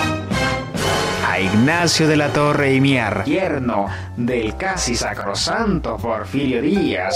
a 1.36 1.40
Ignacio 1.42 2.08
de 2.08 2.16
la 2.16 2.30
Torre 2.30 2.76
y 2.76 2.80
Mier, 2.80 3.26
yerno 3.26 3.88
del 4.16 4.56
casi 4.56 4.96
sacrosanto 4.96 5.98
Porfirio 5.98 6.62
Díaz. 6.62 7.14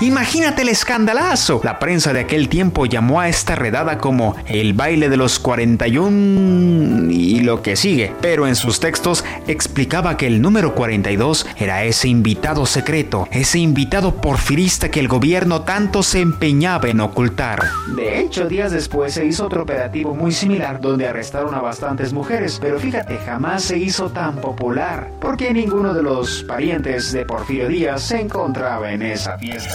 Imagínate 0.00 0.62
el 0.62 0.68
escandalazo. 0.68 1.60
La 1.64 1.80
prensa 1.80 2.12
de 2.12 2.20
aquel 2.20 2.48
tiempo 2.48 2.86
llamó 2.86 3.18
a 3.18 3.28
esta 3.28 3.56
redada 3.56 3.98
como 3.98 4.36
el 4.46 4.72
baile 4.72 5.08
de 5.08 5.16
los 5.16 5.40
41 5.40 7.10
y 7.10 7.40
lo 7.40 7.62
que 7.62 7.74
sigue, 7.74 8.12
pero 8.20 8.46
en 8.46 8.54
sus 8.54 8.78
textos 8.78 9.24
explicaba 9.48 10.16
que 10.16 10.26
el 10.26 10.40
número 10.40 10.74
42 10.74 11.46
era 11.56 11.82
ese 11.82 12.08
invitado 12.08 12.66
secreto, 12.66 13.26
ese 13.32 13.58
invitado 13.58 14.20
porfirista 14.20 14.90
que 14.90 15.00
el 15.00 15.08
gobierno 15.08 15.62
tanto 15.62 16.04
se 16.04 16.20
empeñaba 16.20 16.88
en 16.88 17.00
ocultar. 17.00 17.64
De 17.96 18.20
hecho, 18.20 18.46
días 18.46 18.70
después 18.70 19.14
se 19.14 19.24
hizo 19.24 19.46
otro 19.46 19.62
operativo 19.62 20.14
muy 20.14 20.30
similar 20.30 20.80
donde 20.80 21.08
arrestaron 21.08 21.54
a 21.54 21.60
bastantes 21.60 22.12
mujeres, 22.12 22.58
pero 22.60 22.78
fíjate, 22.78 23.16
jamás 23.24 23.55
se 23.58 23.78
hizo 23.78 24.10
tan 24.10 24.36
popular, 24.36 25.10
porque 25.20 25.52
ninguno 25.52 25.94
de 25.94 26.02
los 26.02 26.42
parientes 26.44 27.12
de 27.12 27.24
Porfirio 27.24 27.68
Díaz 27.68 28.02
se 28.02 28.20
encontraba 28.20 28.92
en 28.92 29.02
esa 29.02 29.38
fiesta. 29.38 29.74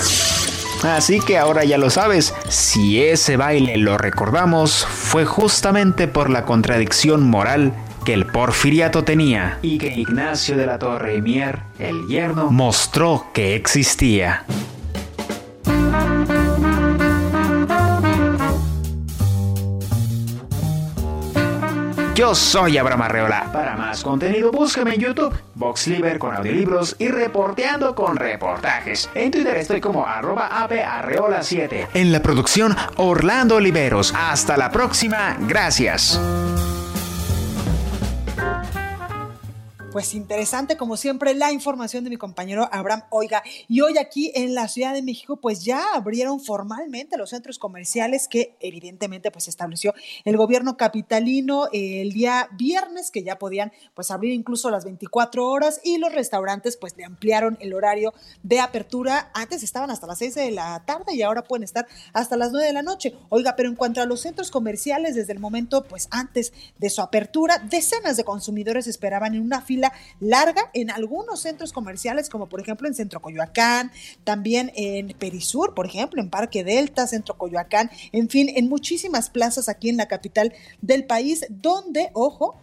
Así 0.84 1.20
que 1.20 1.38
ahora 1.38 1.64
ya 1.64 1.78
lo 1.78 1.90
sabes, 1.90 2.34
si 2.50 3.04
ese 3.04 3.38
baile 3.38 3.78
lo 3.78 3.98
recordamos, 3.98 4.86
fue 4.86 5.26
justamente 5.26 6.08
por 6.08 6.30
la 6.30 6.44
contradicción 6.44 7.30
moral 7.30 7.74
que 8.04 8.14
el 8.14 8.26
porfiriato 8.26 9.04
tenía 9.04 9.60
y 9.62 9.78
que 9.78 9.88
Ignacio 9.88 10.58
de 10.58 10.66
la 10.66 10.80
Torre 10.80 11.18
y 11.18 11.22
Mier, 11.22 11.60
el 11.78 12.08
yerno, 12.08 12.50
mostró 12.50 13.28
que 13.34 13.56
existía. 13.56 14.46
Yo 22.14 22.36
soy 22.36 22.78
Abraham 22.78 23.04
Arreola. 23.04 23.50
Para 23.54 23.78
más 23.78 24.04
contenido, 24.04 24.52
búscame 24.52 24.96
en 24.96 25.02
YouTube, 25.02 25.34
VoxLiber 25.56 26.20
con 26.20 26.36
audiolibros 26.36 26.96
y 27.00 27.08
reporteando 27.08 27.96
con 27.96 28.18
reportajes. 28.18 29.10
En 29.16 29.32
Twitter 29.32 29.56
estoy 29.56 29.80
como 29.80 30.06
arroba 30.06 30.48
Arreola 30.48 31.42
7. 31.42 31.88
En 31.94 32.12
la 32.12 32.22
producción, 32.22 32.76
Orlando 32.98 33.56
Oliveros. 33.56 34.14
Hasta 34.16 34.58
la 34.58 34.72
próxima. 34.72 35.38
Gracias. 35.48 36.20
Pues 39.92 40.14
interesante, 40.14 40.78
como 40.78 40.96
siempre, 40.96 41.34
la 41.34 41.52
información 41.52 42.06
de 42.06 42.10
mi 42.10 42.16
compañero 42.16 42.70
Abraham 42.72 43.04
Oiga. 43.10 43.44
Y 43.68 43.82
hoy 43.82 43.98
aquí 43.98 44.32
en 44.36 44.56
la 44.56 44.70
Ciudad 44.70 44.94
de 44.94 45.02
México, 45.02 45.36
pues 45.36 45.66
ya 45.66 45.84
abrieron 45.94 46.40
formalmente 46.40 47.18
los 47.18 47.32
centros 47.32 47.60
comerciales 47.60 48.30
que 48.30 48.56
evidentemente 48.62 49.32
pues 49.32 49.50
estableció 49.50 49.94
el 50.24 50.38
gobierno 50.38 50.78
capitalino 50.78 51.68
el 51.74 52.14
día 52.14 52.48
viernes, 52.54 53.12
que 53.12 53.24
ya 53.24 53.38
podían 53.38 53.74
pues 53.94 54.12
abrir 54.12 54.32
incluso 54.32 54.70
las 54.70 54.86
24 54.86 55.46
horas 55.46 55.82
y 55.84 55.98
los 55.98 56.14
restaurantes 56.14 56.78
pues 56.78 56.96
le 56.96 57.04
ampliaron 57.04 57.58
el 57.60 57.74
horario 57.74 58.14
de 58.44 58.62
apertura. 58.62 59.30
Antes 59.34 59.62
estaban 59.62 59.92
hasta 59.92 60.08
las 60.08 60.20
6 60.20 60.36
de 60.36 60.52
la 60.52 60.86
tarde 60.86 61.16
y 61.16 61.22
ahora 61.22 61.44
pueden 61.44 61.64
estar 61.64 61.86
hasta 62.14 62.38
las 62.38 62.54
9 62.54 62.66
de 62.66 62.74
la 62.74 62.82
noche. 62.82 63.14
Oiga, 63.28 63.58
pero 63.58 63.68
en 63.68 63.76
cuanto 63.76 64.00
a 64.00 64.06
los 64.06 64.22
centros 64.22 64.52
comerciales, 64.52 65.16
desde 65.16 65.34
el 65.34 65.40
momento 65.40 65.84
pues 65.84 66.08
antes 66.12 66.54
de 66.78 66.90
su 66.90 67.02
apertura, 67.02 67.58
decenas 67.70 68.16
de 68.16 68.24
consumidores 68.24 68.88
esperaban 68.88 69.36
en 69.36 69.42
una 69.42 69.60
fila 69.60 69.81
fila 69.82 69.94
larga 70.20 70.70
en 70.74 70.92
algunos 70.92 71.42
centros 71.42 71.74
comerciales, 71.74 72.30
como 72.30 72.48
por 72.48 72.62
ejemplo 72.62 72.88
en 72.88 72.94
Centro 72.94 73.22
Coyoacán, 73.22 73.92
también 74.24 74.72
en 74.76 75.10
Perisur, 75.18 75.74
por 75.74 75.86
ejemplo, 75.86 76.22
en 76.22 76.30
Parque 76.30 76.64
Delta, 76.64 77.08
Centro 77.08 77.38
Coyoacán, 77.38 77.90
en 78.12 78.30
fin, 78.30 78.50
en 78.56 78.70
muchísimas 78.70 79.30
plazas 79.30 79.70
aquí 79.70 79.90
en 79.90 79.98
la 79.98 80.08
capital 80.08 80.54
del 80.82 81.06
país, 81.06 81.46
donde, 81.50 82.12
ojo, 82.14 82.58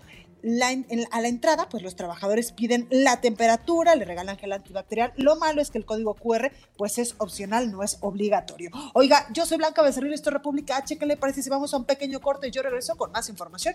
a 1.10 1.20
la 1.20 1.28
entrada, 1.28 1.68
pues 1.68 1.82
los 1.82 1.96
trabajadores 1.96 2.52
piden 2.52 2.86
la 2.90 3.20
temperatura, 3.20 3.96
le 3.96 4.04
regalan 4.04 4.38
gel 4.38 4.52
antibacterial. 4.52 5.12
Lo 5.16 5.34
malo 5.34 5.60
es 5.60 5.70
que 5.70 5.78
el 5.78 5.84
código 5.84 6.14
QR, 6.14 6.52
pues 6.76 6.98
es 6.98 7.16
opcional, 7.18 7.72
no 7.72 7.82
es 7.82 7.98
obligatorio. 8.00 8.70
Oiga, 8.94 9.26
yo 9.32 9.46
soy 9.46 9.58
Blanca 9.58 9.82
Becerril, 9.82 10.12
esto 10.12 10.30
es 10.30 10.34
República 10.34 10.76
H. 10.76 10.96
¿Qué 10.96 11.06
le 11.06 11.16
parece 11.16 11.42
si 11.42 11.50
vamos 11.50 11.74
a 11.74 11.76
un 11.76 11.84
pequeño 11.84 12.20
corte 12.20 12.52
yo 12.52 12.62
regreso 12.62 12.94
con 12.96 13.10
más 13.10 13.28
información? 13.28 13.74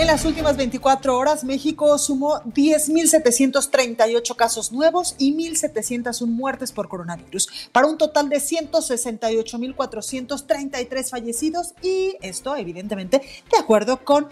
En 0.00 0.06
las 0.06 0.24
últimas 0.24 0.56
24 0.56 1.18
horas, 1.18 1.44
México 1.44 1.98
sumó 1.98 2.40
10.738 2.44 4.34
casos 4.34 4.72
nuevos 4.72 5.14
y 5.18 5.36
1.701 5.36 6.26
muertes 6.26 6.72
por 6.72 6.88
coronavirus, 6.88 7.68
para 7.70 7.86
un 7.86 7.98
total 7.98 8.30
de 8.30 8.38
168.433 8.38 11.10
fallecidos 11.10 11.74
y 11.82 12.16
esto, 12.22 12.56
evidentemente, 12.56 13.18
de 13.18 13.58
acuerdo 13.58 14.02
con 14.02 14.30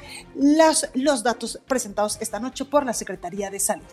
los 0.94 1.22
datos 1.22 1.60
presentados 1.68 2.16
esta 2.22 2.40
noche 2.40 2.64
por 2.64 2.86
la 2.86 2.94
Secretaría 2.94 3.50
de 3.50 3.60
Salud. 3.60 3.84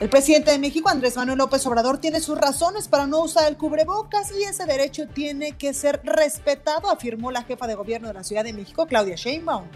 El 0.00 0.08
presidente 0.08 0.50
de 0.50 0.58
México, 0.58 0.88
Andrés 0.88 1.14
Manuel 1.16 1.36
López 1.36 1.66
Obrador, 1.66 1.98
tiene 1.98 2.20
sus 2.20 2.38
razones 2.38 2.88
para 2.88 3.06
no 3.06 3.20
usar 3.20 3.46
el 3.48 3.58
cubrebocas 3.58 4.32
y 4.32 4.44
ese 4.44 4.64
derecho 4.64 5.06
tiene 5.08 5.58
que 5.58 5.74
ser 5.74 6.00
respetado, 6.04 6.90
afirmó 6.90 7.30
la 7.30 7.42
jefa 7.42 7.66
de 7.66 7.74
gobierno 7.74 8.08
de 8.08 8.14
la 8.14 8.24
Ciudad 8.24 8.42
de 8.42 8.54
México, 8.54 8.86
Claudia 8.86 9.16
Sheinbaum. 9.16 9.66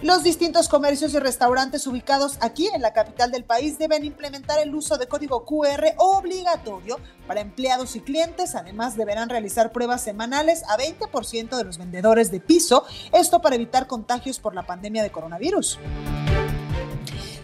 Los 0.00 0.22
distintos 0.22 0.68
comercios 0.68 1.12
y 1.14 1.18
restaurantes 1.18 1.84
ubicados 1.88 2.38
aquí 2.40 2.68
en 2.72 2.82
la 2.82 2.92
capital 2.92 3.32
del 3.32 3.42
país 3.42 3.78
deben 3.78 4.04
implementar 4.04 4.60
el 4.60 4.72
uso 4.72 4.96
de 4.96 5.08
código 5.08 5.44
QR 5.44 5.94
obligatorio 5.96 7.00
para 7.26 7.40
empleados 7.40 7.96
y 7.96 8.00
clientes. 8.00 8.54
Además, 8.54 8.96
deberán 8.96 9.28
realizar 9.28 9.72
pruebas 9.72 10.02
semanales 10.02 10.62
a 10.68 10.78
20% 10.78 11.56
de 11.56 11.64
los 11.64 11.78
vendedores 11.78 12.30
de 12.30 12.38
piso, 12.38 12.84
esto 13.12 13.40
para 13.40 13.56
evitar 13.56 13.88
contagios 13.88 14.38
por 14.38 14.54
la 14.54 14.64
pandemia 14.64 15.02
de 15.02 15.10
coronavirus. 15.10 15.80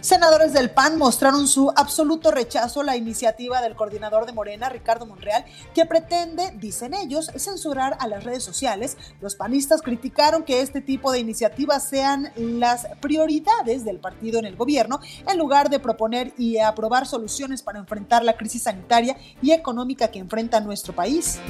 Senadores 0.05 0.53
del 0.53 0.69
PAN 0.69 0.99
mostraron 0.99 1.49
su 1.49 1.73
absoluto 1.75 2.31
rechazo 2.31 2.83
a 2.83 2.85
la 2.85 2.95
iniciativa 2.95 3.63
del 3.63 3.75
coordinador 3.75 4.27
de 4.27 4.35
Morena, 4.35 4.69
Ricardo 4.69 5.07
Monreal, 5.07 5.47
que 5.75 5.87
pretende, 5.87 6.53
dicen 6.57 6.93
ellos, 6.93 7.31
censurar 7.39 7.97
a 7.99 8.07
las 8.07 8.23
redes 8.23 8.45
sociales. 8.45 8.99
Los 9.23 9.35
panistas 9.35 9.81
criticaron 9.81 10.43
que 10.43 10.61
este 10.61 10.83
tipo 10.83 11.11
de 11.11 11.21
iniciativas 11.21 11.89
sean 11.89 12.31
las 12.37 12.87
prioridades 13.01 13.87
del 13.87 13.99
partido 13.99 14.39
en 14.39 14.45
el 14.45 14.57
gobierno, 14.57 15.01
en 15.27 15.39
lugar 15.39 15.71
de 15.71 15.81
proponer 15.81 16.35
y 16.37 16.59
aprobar 16.59 17.07
soluciones 17.07 17.63
para 17.63 17.79
enfrentar 17.79 18.25
la 18.25 18.37
crisis 18.37 18.65
sanitaria 18.65 19.17
y 19.41 19.53
económica 19.53 20.09
que 20.09 20.19
enfrenta 20.19 20.61
nuestro 20.61 20.95
país. 20.95 21.41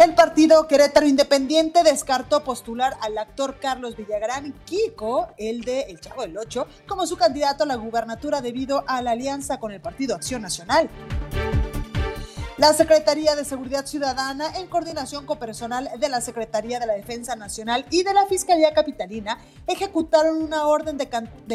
El 0.00 0.14
partido 0.14 0.66
Querétaro 0.66 1.06
Independiente 1.06 1.82
descartó 1.82 2.42
postular 2.42 2.96
al 3.02 3.18
actor 3.18 3.58
Carlos 3.60 3.98
Villagrán 3.98 4.54
Kiko, 4.64 5.28
el 5.36 5.60
de 5.60 5.82
El 5.82 6.00
Chavo 6.00 6.22
del 6.22 6.38
Ocho, 6.38 6.66
como 6.88 7.06
su 7.06 7.18
candidato 7.18 7.64
a 7.64 7.66
la 7.66 7.74
gubernatura 7.74 8.40
debido 8.40 8.82
a 8.86 9.02
la 9.02 9.10
alianza 9.10 9.60
con 9.60 9.72
el 9.72 9.82
Partido 9.82 10.14
Acción 10.14 10.40
Nacional. 10.40 10.88
La 12.56 12.72
Secretaría 12.72 13.36
de 13.36 13.44
Seguridad 13.44 13.84
Ciudadana, 13.84 14.56
en 14.56 14.68
coordinación 14.68 15.26
con 15.26 15.38
personal 15.38 15.90
de 15.98 16.08
la 16.08 16.22
Secretaría 16.22 16.80
de 16.80 16.86
la 16.86 16.94
Defensa 16.94 17.36
Nacional 17.36 17.84
y 17.90 18.02
de 18.02 18.14
la 18.14 18.24
Fiscalía 18.24 18.72
Capitalina, 18.72 19.38
ejecutaron 19.66 20.42
una 20.42 20.66
orden 20.66 20.96
de, 20.96 21.08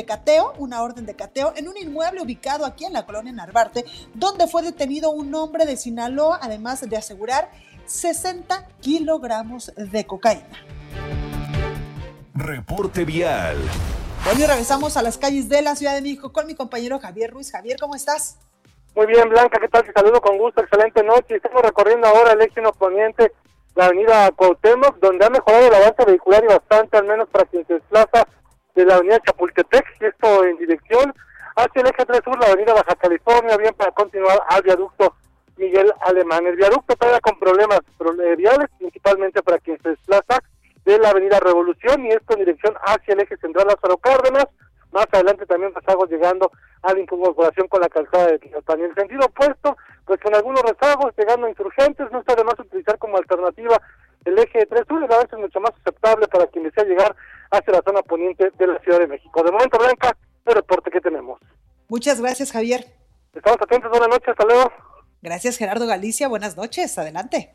cateo, 0.05 0.53
una 0.60 0.84
orden 0.84 1.08
de 1.08 1.15
cateo 1.15 1.53
en 1.55 1.67
un 1.67 1.77
inmueble 1.77 2.21
ubicado 2.21 2.63
aquí 2.63 2.86
en 2.86 2.93
la 2.93 3.08
colonia 3.08 3.34
Narvarte, 3.34 3.86
donde 4.13 4.45
fue 4.45 4.62
detenido 4.62 5.10
un 5.10 5.34
hombre 5.34 5.65
de 5.65 5.77
Sinaloa, 5.77 6.39
además 6.41 6.88
de 6.88 6.97
asegurar 6.97 7.49
60 7.86 8.67
kilogramos 8.82 9.74
de 9.76 10.06
cocaína. 10.06 10.65
Reporte 12.34 13.06
vial. 13.06 13.58
Bueno, 14.26 14.48
regresamos 14.48 14.98
a 14.98 15.02
las 15.02 15.17
calles 15.17 15.50
de 15.50 15.62
la 15.62 15.76
Ciudad 15.76 15.93
de 15.93 16.02
México 16.02 16.34
con 16.34 16.48
mi 16.48 16.56
compañero 16.56 17.00
Javier 17.00 17.32
Ruiz. 17.32 17.52
Javier, 17.52 17.78
¿cómo 17.80 17.95
estás? 17.95 18.39
Muy 18.95 19.06
bien, 19.08 19.30
Blanca, 19.30 19.60
¿qué 19.60 19.67
tal? 19.67 19.84
Te 19.84 19.91
saludo 19.91 20.21
con 20.21 20.38
gusto, 20.38 20.62
excelente 20.62 21.04
noche. 21.04 21.36
Estamos 21.36 21.62
recorriendo 21.62 22.08
ahora 22.08 22.32
el 22.32 22.41
eje 22.41 22.62
poniente, 22.80 23.34
la 23.76 23.86
avenida 23.86 24.32
Cuauhtémoc, 24.32 25.00
donde 25.00 25.26
ha 25.26 25.30
mejorado 25.30 25.67
el 25.67 25.76
avance 25.76 26.06
vehicular 26.06 26.43
y 26.43 26.48
bastante, 26.48 26.98
al 26.98 27.06
menos 27.06 27.28
para 27.30 27.45
quien 27.45 27.67
se 27.67 27.74
desplaza 27.74 28.28
de 28.74 28.86
la 28.86 28.95
avenida 28.95 29.19
Chapultepec, 29.26 29.86
y 30.02 30.06
esto 30.06 30.45
en 30.45 30.58
dirección 30.58 31.13
hacia 31.56 31.82
el 31.82 31.88
eje 31.88 32.06
3 32.06 32.21
sur, 32.24 32.39
la 32.39 32.48
avenida 32.48 32.74
Baja 32.74 32.95
California, 32.95 33.58
bien 33.58 33.74
para 33.76 33.91
continuar 33.91 34.41
al 34.50 34.62
viaducto 34.62 35.15
Miguel 35.58 35.91
Alemán. 36.02 36.46
El 36.48 36.56
viaducto 36.56 36.96
todavía 36.96 37.20
con 37.22 37.39
problemas 37.39 37.80
viales, 38.38 38.68
principalmente 38.78 39.41
para 39.41 39.60
quien 39.60 39.82
se 39.82 39.89
desplaza 39.89 40.41
de 40.86 41.00
la 41.00 41.10
avenida 41.10 41.39
Revolución 41.39 42.06
y 42.06 42.10
esto 42.10 42.34
en 42.34 42.39
dirección 42.39 42.76
hacia 42.86 43.13
el 43.13 43.22
eje 43.22 43.38
central 43.38 43.68
Lázaro 43.68 43.98
Cárdenas. 43.98 44.46
Más 44.91 45.08
adelante 45.12 45.46
también 45.46 45.74
rezagos 45.74 46.10
llegando 46.10 46.52
a 46.82 46.94
la 46.94 47.00
incorporación 47.00 47.68
con 47.68 47.82
la 47.82 47.89
calzada 47.89 48.28
de 48.28 48.39
Tlalpan. 48.39 48.80
En 48.80 48.86
el 48.86 48.96
sentido 48.96 49.26
opuesto, 49.26 49.76
pues 50.06 50.22
con 50.22 50.34
algunos 50.36 50.62
rezagos 50.62 51.13
llegando 51.18 51.48
a 51.48 51.50
insurgentes, 51.50 52.12
no 52.12 52.20
está 52.20 52.36
de 52.36 52.44
más 52.44 52.58
utilizar 52.60 52.98
como 52.98 53.18
alternativa 53.18 53.82
el 54.24 54.38
eje 54.39 54.60
de 54.60 54.65
3 54.65 54.84
sur, 54.88 55.04
a 55.04 55.18
veces 55.18 55.39
mucho 55.39 55.60
más 55.60 55.72
aceptable 55.82 56.28
para 56.28 56.48
quien 56.48 56.63
desea 56.63 56.84
llegar 56.84 57.15
hacia 57.52 57.74
la 57.74 57.82
zona 57.82 58.02
poniente 58.04 58.52
de 58.58 58.68
la 58.68 58.80
Ciudad 58.80 59.00
de 59.00 59.08
México. 59.08 59.44
De 59.44 59.52
momento, 59.52 59.78
Blanca, 59.78 60.15
el 60.46 60.56
reporte 60.56 60.91
que 60.91 61.02
tenemos. 61.02 61.39
Muchas 61.89 62.22
gracias, 62.22 62.52
Javier. 62.52 62.86
Estamos 63.34 63.62
atentos, 63.62 63.91
buenas 63.91 64.10
noches, 64.10 64.30
hasta 64.30 64.46
luego. 64.46 64.72
Gracias, 65.25 65.57
Gerardo 65.57 65.88
Galicia. 65.88 66.27
Buenas 66.27 66.55
noches. 66.55 66.95
Adelante. 66.99 67.49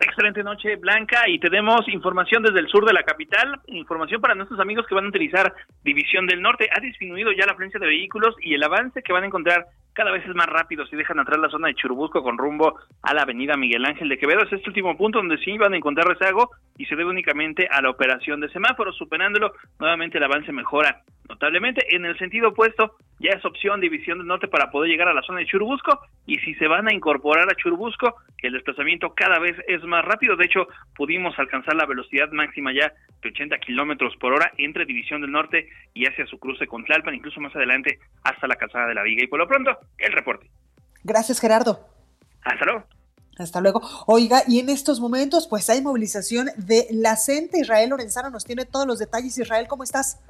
Excelente 0.00 0.42
noche, 0.42 0.76
Blanca, 0.76 1.28
y 1.28 1.38
tenemos 1.38 1.86
información 1.88 2.42
desde 2.42 2.60
el 2.60 2.68
sur 2.68 2.86
de 2.86 2.94
la 2.94 3.02
capital, 3.02 3.60
información 3.66 4.22
para 4.22 4.34
nuestros 4.34 4.58
amigos 4.58 4.86
que 4.88 4.94
van 4.94 5.04
a 5.04 5.08
utilizar 5.08 5.54
División 5.84 6.26
del 6.26 6.40
Norte. 6.40 6.68
Ha 6.74 6.80
disminuido 6.80 7.30
ya 7.32 7.44
la 7.44 7.52
afluencia 7.52 7.78
de 7.78 7.86
vehículos 7.86 8.34
y 8.40 8.54
el 8.54 8.62
avance 8.64 9.02
que 9.02 9.12
van 9.12 9.24
a 9.24 9.26
encontrar 9.26 9.66
cada 9.94 10.10
vez 10.10 10.26
es 10.26 10.34
más 10.34 10.46
rápido 10.46 10.84
si 10.86 10.96
dejan 10.96 11.20
atrás 11.20 11.38
la 11.38 11.48
zona 11.48 11.68
de 11.68 11.74
Churubusco 11.74 12.22
con 12.22 12.36
rumbo 12.36 12.78
a 13.02 13.14
la 13.14 13.22
avenida 13.22 13.56
Miguel 13.56 13.84
Ángel 13.84 14.08
de 14.08 14.18
Quevedo. 14.18 14.42
Es 14.42 14.52
este 14.52 14.68
último 14.68 14.96
punto 14.96 15.18
donde 15.18 15.38
sí 15.38 15.56
van 15.56 15.72
a 15.72 15.76
encontrar 15.76 16.08
rezago 16.08 16.50
y 16.76 16.84
se 16.86 16.96
debe 16.96 17.10
únicamente 17.10 17.68
a 17.70 17.80
la 17.80 17.90
operación 17.90 18.40
de 18.40 18.48
semáforos. 18.50 18.96
Superándolo, 18.96 19.52
nuevamente 19.78 20.18
el 20.18 20.24
avance 20.24 20.52
mejora 20.52 21.02
notablemente. 21.28 21.86
En 21.94 22.04
el 22.04 22.18
sentido 22.18 22.48
opuesto, 22.48 22.96
ya 23.20 23.30
es 23.30 23.44
opción 23.44 23.80
División 23.80 24.18
del 24.18 24.26
Norte 24.26 24.48
para 24.48 24.70
poder 24.70 24.90
llegar 24.90 25.08
a 25.08 25.14
la 25.14 25.22
zona 25.22 25.38
de 25.38 25.46
Churubusco 25.46 26.00
y 26.26 26.36
si 26.38 26.54
se 26.54 26.66
van 26.66 26.88
a 26.88 26.94
incorporar 26.94 27.48
a 27.48 27.54
Churubusco, 27.54 28.16
que 28.36 28.48
el 28.48 28.54
desplazamiento 28.54 29.14
cada 29.14 29.38
vez 29.38 29.56
es 29.68 29.82
más 29.84 30.04
rápido. 30.04 30.36
De 30.36 30.44
hecho, 30.44 30.66
pudimos 30.96 31.38
alcanzar 31.38 31.76
la 31.76 31.86
velocidad 31.86 32.30
máxima 32.32 32.72
ya 32.72 32.92
de 33.22 33.28
80 33.28 33.58
kilómetros 33.58 34.16
por 34.16 34.32
hora 34.32 34.52
entre 34.58 34.84
División 34.84 35.20
del 35.20 35.32
Norte 35.32 35.68
y 35.94 36.06
hacia 36.06 36.26
su 36.26 36.38
cruce 36.38 36.66
con 36.66 36.84
Tlalpan, 36.84 37.14
incluso 37.14 37.40
más 37.40 37.54
adelante 37.56 37.98
hasta 38.24 38.46
la 38.46 38.56
calzada 38.56 38.88
de 38.88 38.94
la 38.94 39.02
Viga. 39.02 39.24
Y 39.24 39.28
por 39.28 39.38
lo 39.38 39.46
pronto, 39.46 39.78
el 39.98 40.12
reporte. 40.12 40.50
Gracias, 41.02 41.40
Gerardo. 41.40 41.86
Hasta 42.42 42.64
luego. 42.64 42.84
Hasta 43.38 43.60
luego. 43.60 43.82
Oiga, 44.06 44.42
y 44.46 44.60
en 44.60 44.68
estos 44.68 45.00
momentos, 45.00 45.48
pues 45.48 45.68
hay 45.68 45.82
movilización 45.82 46.48
de 46.56 46.86
la 46.90 47.16
CENTE. 47.16 47.58
Israel 47.60 47.90
Lorenzano 47.90 48.30
nos 48.30 48.44
tiene 48.44 48.64
todos 48.64 48.86
los 48.86 48.98
detalles. 48.98 49.36
Israel, 49.38 49.66
¿cómo 49.68 49.82
estás? 49.82 50.20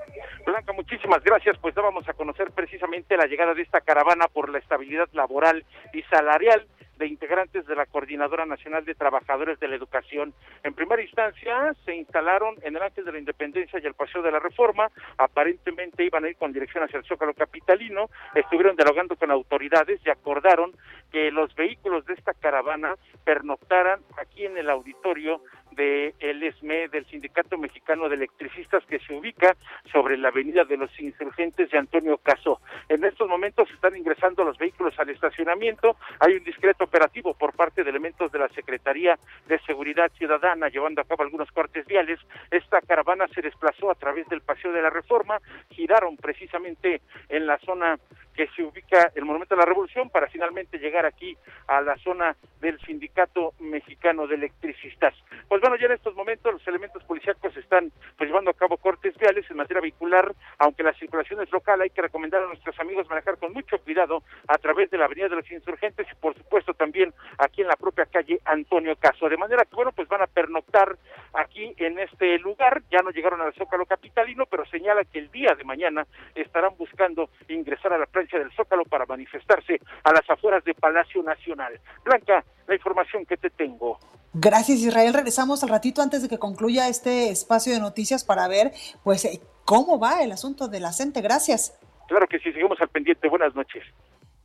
Blanca, 0.47 0.73
muchísimas 0.73 1.23
gracias. 1.23 1.57
Pues 1.59 1.75
vamos 1.75 2.09
a 2.09 2.15
conocer 2.15 2.51
precisamente 2.53 3.17
la 3.17 3.27
llegada 3.27 3.55
de 3.55 3.63
esta 3.63 3.81
caravana 3.83 4.29
por 4.29 4.49
la 4.49 4.59
estabilidad 4.59 5.09
laboral 5.13 5.65
y 5.93 6.03
salarial 6.05 6.67
de 6.99 7.07
integrantes 7.07 7.67
de 7.67 7.75
la 7.75 7.87
Coordinadora 7.87 8.47
Nacional 8.47 8.85
de 8.85 8.95
Trabajadores 8.95 9.59
de 9.61 9.69
la 9.69 9.77
Educación. 9.77 10.33
En 10.63 10.75
primera 10.75 11.03
instancia 11.03 11.75
se 11.85 11.95
instalaron 11.95 12.57
en 12.63 12.77
el 12.77 12.83
Ángel 12.83 13.05
de 13.05 13.13
la 13.13 13.19
Independencia 13.19 13.81
y 13.83 13.87
el 13.87 13.95
Paseo 13.95 14.23
de 14.23 14.33
la 14.33 14.39
Reforma, 14.39 14.91
aparentemente 15.19 16.05
iban 16.05 16.25
a 16.25 16.29
ir 16.29 16.37
con 16.37 16.53
dirección 16.53 16.85
hacia 16.85 16.99
el 16.99 17.05
Zócalo 17.05 17.35
Capitalino, 17.35 18.09
estuvieron 18.35 18.77
dialogando 18.77 19.17
con 19.17 19.31
autoridades 19.31 20.01
y 20.05 20.11
acordaron 20.11 20.73
que 21.11 21.31
los 21.31 21.55
vehículos 21.55 22.05
de 22.07 22.15
esta 22.15 22.35
caravana 22.35 22.95
pernoctaran 23.25 24.01
aquí 24.19 24.45
en 24.45 24.59
el 24.59 24.69
auditorio 24.71 25.41
del 25.75 26.15
el 26.21 26.43
ESME, 26.43 26.89
del 26.89 27.07
Sindicato 27.07 27.59
Mexicano 27.59 28.09
de 28.09 28.17
Electricistas, 28.17 28.85
que 28.87 28.99
se 29.01 29.15
ubica 29.15 29.57
sobre 29.93 30.17
la 30.17 30.29
avenida 30.29 30.65
de 30.65 30.77
los 30.77 30.91
insurgentes 31.01 31.71
de 31.71 31.79
Antonio 31.79 32.19
Caso. 32.19 32.61
En 32.89 33.05
estos 33.05 33.29
momentos 33.29 33.71
están 33.71 33.97
ingresando 33.97 34.45
los 34.45 34.59
vehículos 34.59 34.99
al 34.99 35.11
estacionamiento. 35.11 35.97
Hay 36.21 36.35
un 36.35 36.45
discreto 36.45 36.85
operativo 36.85 37.35
por 37.35 37.55
parte 37.55 37.85
de 37.85 37.91
elementos 37.91 38.31
de 38.33 38.39
la 38.39 38.49
Secretaría 38.49 39.19
de 39.47 39.59
Seguridad 39.61 40.11
Ciudadana 40.17 40.69
llevando 40.69 41.01
a 41.01 41.05
cabo 41.05 41.23
algunos 41.23 41.51
cortes 41.51 41.87
viales. 41.87 42.21
Esta 42.51 42.81
caravana 42.81 43.27
se 43.29 43.43
desplazó 43.43 43.91
a 43.91 43.95
través 43.95 44.29
del 44.29 44.41
Paseo 44.41 44.73
de 44.73 44.83
la 44.83 44.91
Reforma, 44.91 45.39
giraron 45.71 46.17
precisamente 46.17 47.01
en 47.29 47.47
la 47.47 47.59
zona 47.59 47.99
que 48.35 48.49
se 48.49 48.63
ubica 48.63 49.13
el 49.15 49.25
Monumento 49.25 49.55
de 49.55 49.61
la 49.61 49.67
Revolución 49.67 50.11
para 50.11 50.29
finalmente 50.29 50.79
llegar 50.79 51.07
aquí 51.07 51.37
a 51.69 51.81
la 51.81 51.97
zona 51.99 52.37
del 52.61 52.79
Sindicato 52.81 53.55
Mexicano 53.61 54.27
de 54.27 54.35
Electricistas. 54.35 55.15
Pues 55.49 55.63
bueno, 55.65 55.77
ya 55.81 55.87
en 55.87 55.93
estos 55.93 56.15
momentos 56.15 56.53
los 56.53 56.69
elementos 56.69 57.03
policíacos 57.05 57.57
están 57.57 57.91
pues, 58.19 58.29
llevando 58.29 58.51
a 58.51 58.55
cabo 58.55 58.77
cortes 58.77 59.17
viales 59.17 59.51
en 59.51 59.57
materia 59.57 59.81
vehicular, 59.81 60.31
aunque 60.59 60.83
la 60.83 60.93
circulación 60.93 61.41
es 61.41 61.51
local, 61.51 61.81
hay 61.81 61.89
que 61.89 62.03
recomendar 62.03 62.43
a 62.43 62.47
nuestros 62.49 62.79
amigos 62.79 63.09
manejar 63.09 63.39
con 63.39 63.55
mucho 63.55 63.79
cuidado 63.79 64.23
a 64.47 64.59
través 64.59 64.91
de 64.91 64.99
la 64.99 65.07
Avenida 65.07 65.31
de 65.31 65.37
los 65.37 65.51
Insurgentes 65.51 66.07
y 66.13 66.15
por 66.17 66.35
supuesto 66.35 66.75
también 66.75 67.15
aquí 67.39 67.63
en 67.63 67.69
la 67.69 67.77
propia 67.77 68.05
calle 68.05 68.41
Antonio 68.45 68.95
Caso. 68.97 69.27
De 69.27 69.39
manera 69.39 69.65
que 69.65 69.75
bueno, 69.75 69.93
pues 69.93 70.07
van 70.07 70.21
a 70.21 70.27
pernoctar 70.27 70.99
aquí 71.33 71.73
en 71.79 71.99
este 71.99 72.39
lugar, 72.41 72.83
ya 72.91 72.99
no 72.99 73.09
llegaron 73.09 73.41
al 73.41 73.55
Zócalo 73.55 73.87
Capitalino, 73.87 74.45
pero 74.45 74.67
señala 74.67 75.03
que 75.05 75.19
el 75.19 75.31
día 75.31 75.55
de 75.57 75.65
mañana 75.65 76.07
estarán 76.35 76.77
buscando 76.77 77.31
ingresar 77.49 77.95
a 77.95 77.99
la 77.99 78.05
plancha 78.05 78.39
del 78.39 78.53
Zócalo 78.53 78.85
para 78.85 79.07
manifestarse 79.07 79.81
a 80.03 80.13
las 80.13 80.29
afueras 80.29 80.63
de 80.65 80.75
Palacio 80.75 81.23
Nacional. 81.23 81.81
Blanca, 82.05 82.45
la 82.67 82.75
información 82.75 83.25
que 83.25 83.39
te 83.39 83.49
tengo. 83.49 83.99
Gracias 84.35 84.81
Israel, 84.81 85.15
regresamos 85.15 85.63
al 85.63 85.69
ratito 85.69 86.03
antes 86.03 86.21
de 86.21 86.29
que 86.29 86.39
concluya 86.39 86.89
este 86.89 87.31
espacio 87.31 87.73
de 87.73 87.79
noticias 87.79 88.25
para 88.25 88.49
ver 88.49 88.73
pues 89.05 89.25
eh, 89.25 89.41
cómo 89.65 90.01
va 90.01 90.25
el 90.25 90.33
asunto 90.33 90.67
de 90.67 90.81
la. 90.81 90.91
Gracias. 91.23 91.79
Claro 92.09 92.27
que 92.27 92.39
sí, 92.41 92.53
seguimos 92.53 92.81
al 92.81 92.89
pendiente. 92.89 93.29
Buenas 93.29 93.55
noches. 93.55 93.85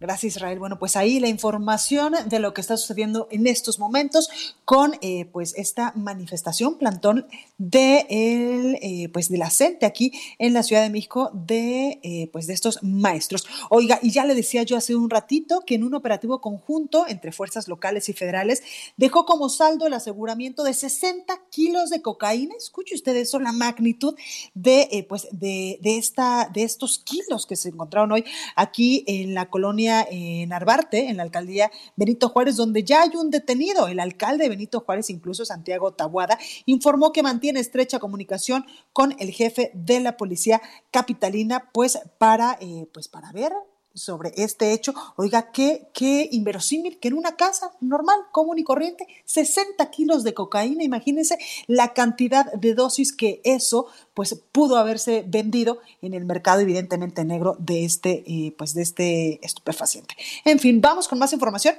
Gracias, 0.02 0.38
Israel. 0.38 0.60
Bueno, 0.60 0.80
pues 0.80 0.96
ahí 0.96 1.20
la 1.20 1.28
información 1.28 2.14
de 2.28 2.40
lo 2.40 2.54
que 2.54 2.62
está 2.62 2.78
sucediendo 2.78 3.28
en 3.32 3.48
estos 3.48 3.80
momentos 3.80 4.56
con 4.64 4.94
eh, 5.02 5.26
pues 5.26 5.54
esta 5.58 5.92
manifestación 5.94 6.78
plantón 6.78 7.28
de 7.58 8.06
el, 8.10 8.78
eh, 8.82 9.10
pues 9.12 9.28
de 9.28 9.38
la 9.38 9.50
CENTE 9.50 9.86
aquí 9.86 10.14
en 10.38 10.54
la 10.54 10.64
Ciudad 10.64 10.84
de 10.84 10.90
México 10.90 11.32
de 11.34 12.00
eh, 12.02 12.30
pues 12.32 12.48
de 12.48 12.54
estos 12.54 12.82
maestros. 12.82 13.46
Oiga, 13.70 14.00
y 14.02 14.12
ya 14.12 14.24
le 14.24 14.36
decía 14.36 14.64
yo 14.64 14.78
hace 14.78 14.96
un 14.96 15.10
ratito 15.10 15.64
que 15.68 15.76
en 15.76 15.84
un 15.84 15.94
operativo 15.94 16.40
conjunto 16.40 17.06
entre 17.10 17.34
fuerzas 17.34 17.68
locales 17.68 18.08
y 18.08 18.14
federales 18.14 18.64
dejó 18.96 19.26
como 19.26 19.50
saldo 19.50 19.86
el 19.86 19.94
aseguramiento 19.94 20.64
de 20.64 20.76
60 20.76 21.42
kilos 21.50 21.90
de 21.90 22.02
cocaína. 22.02 22.56
Escuche 22.58 22.96
usted 22.96 23.18
eso, 23.18 23.38
la 23.38 23.52
magnitud 23.52 24.16
de 24.54 25.06
pues 25.10 25.28
de, 25.34 25.78
de 25.82 25.98
esta 25.98 26.50
de 26.54 26.64
estos 26.64 27.00
kilos 27.00 27.46
que 27.46 27.58
se 27.58 27.68
encontraron 27.68 28.14
hoy 28.14 28.24
aquí 28.56 29.04
en 29.06 29.34
la 29.34 29.50
colonia 29.50 29.89
en 30.10 30.54
Arbarte, 30.54 31.10
en 31.10 31.18
la 31.18 31.24
alcaldía 31.24 31.72
Benito 31.96 32.30
Juárez, 32.30 32.56
donde 32.56 32.84
ya 32.84 33.02
hay 33.02 33.12
un 33.16 33.30
detenido. 33.30 33.88
El 33.88 34.00
alcalde 34.00 34.44
de 34.44 34.50
Benito 34.50 34.82
Juárez, 34.82 35.10
incluso 35.10 35.46
Santiago 35.46 35.94
Tabuada, 35.94 36.38
informó 36.66 37.12
que 37.12 37.24
mantiene 37.24 37.60
estrecha 37.60 38.00
comunicación 38.00 38.66
con 38.94 39.16
el 39.20 39.32
jefe 39.32 39.72
de 39.74 40.00
la 40.00 40.18
policía 40.18 40.62
capitalina, 40.92 41.70
pues 41.74 42.00
para, 42.18 42.58
eh, 42.62 42.88
pues 42.94 43.08
para 43.08 43.32
ver 43.32 43.54
sobre 44.00 44.34
este 44.36 44.74
hecho. 44.74 44.94
Oiga, 45.16 45.52
qué, 45.52 45.90
qué 45.94 46.28
inverosímil 46.32 47.00
que 47.00 47.10
en 47.10 47.14
una 47.14 47.36
casa 47.36 47.72
normal, 47.82 48.18
común 48.32 48.58
y 48.58 48.64
corriente, 48.64 49.08
60 49.26 49.90
kilos 49.92 50.24
de 50.24 50.34
cocaína, 50.34 50.84
imagínense 50.84 51.38
la 51.68 51.94
cantidad 51.94 52.52
de 52.54 52.74
dosis 52.74 53.14
que 53.14 53.42
eso 53.44 53.88
pues 54.14 54.34
pudo 54.52 54.78
haberse 54.78 55.24
vendido 55.28 55.80
en 56.02 56.14
el 56.14 56.26
mercado 56.26 56.62
evidentemente 56.62 57.24
negro 57.26 57.56
de 57.60 57.86
este, 57.86 58.24
eh, 58.28 58.56
pues 58.58 58.74
de 58.74 58.82
este 58.82 59.46
estupefaciente. 59.46 60.16
En 60.46 60.60
fin, 60.60 60.82
vamos 60.82 61.08
con 61.08 61.20
más 61.20 61.34
información. 61.34 61.76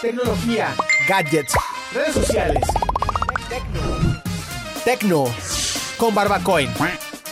Tecnología, 0.00 0.76
gadgets, 1.08 1.54
redes 1.92 2.14
sociales. 2.14 2.64
Tecno. 3.48 4.22
Tecno. 4.84 5.24
Con 5.98 6.14
Barbacoin. 6.14 6.70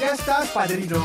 Ya 0.07 0.13
estás, 0.13 0.49
padrino. 0.51 1.05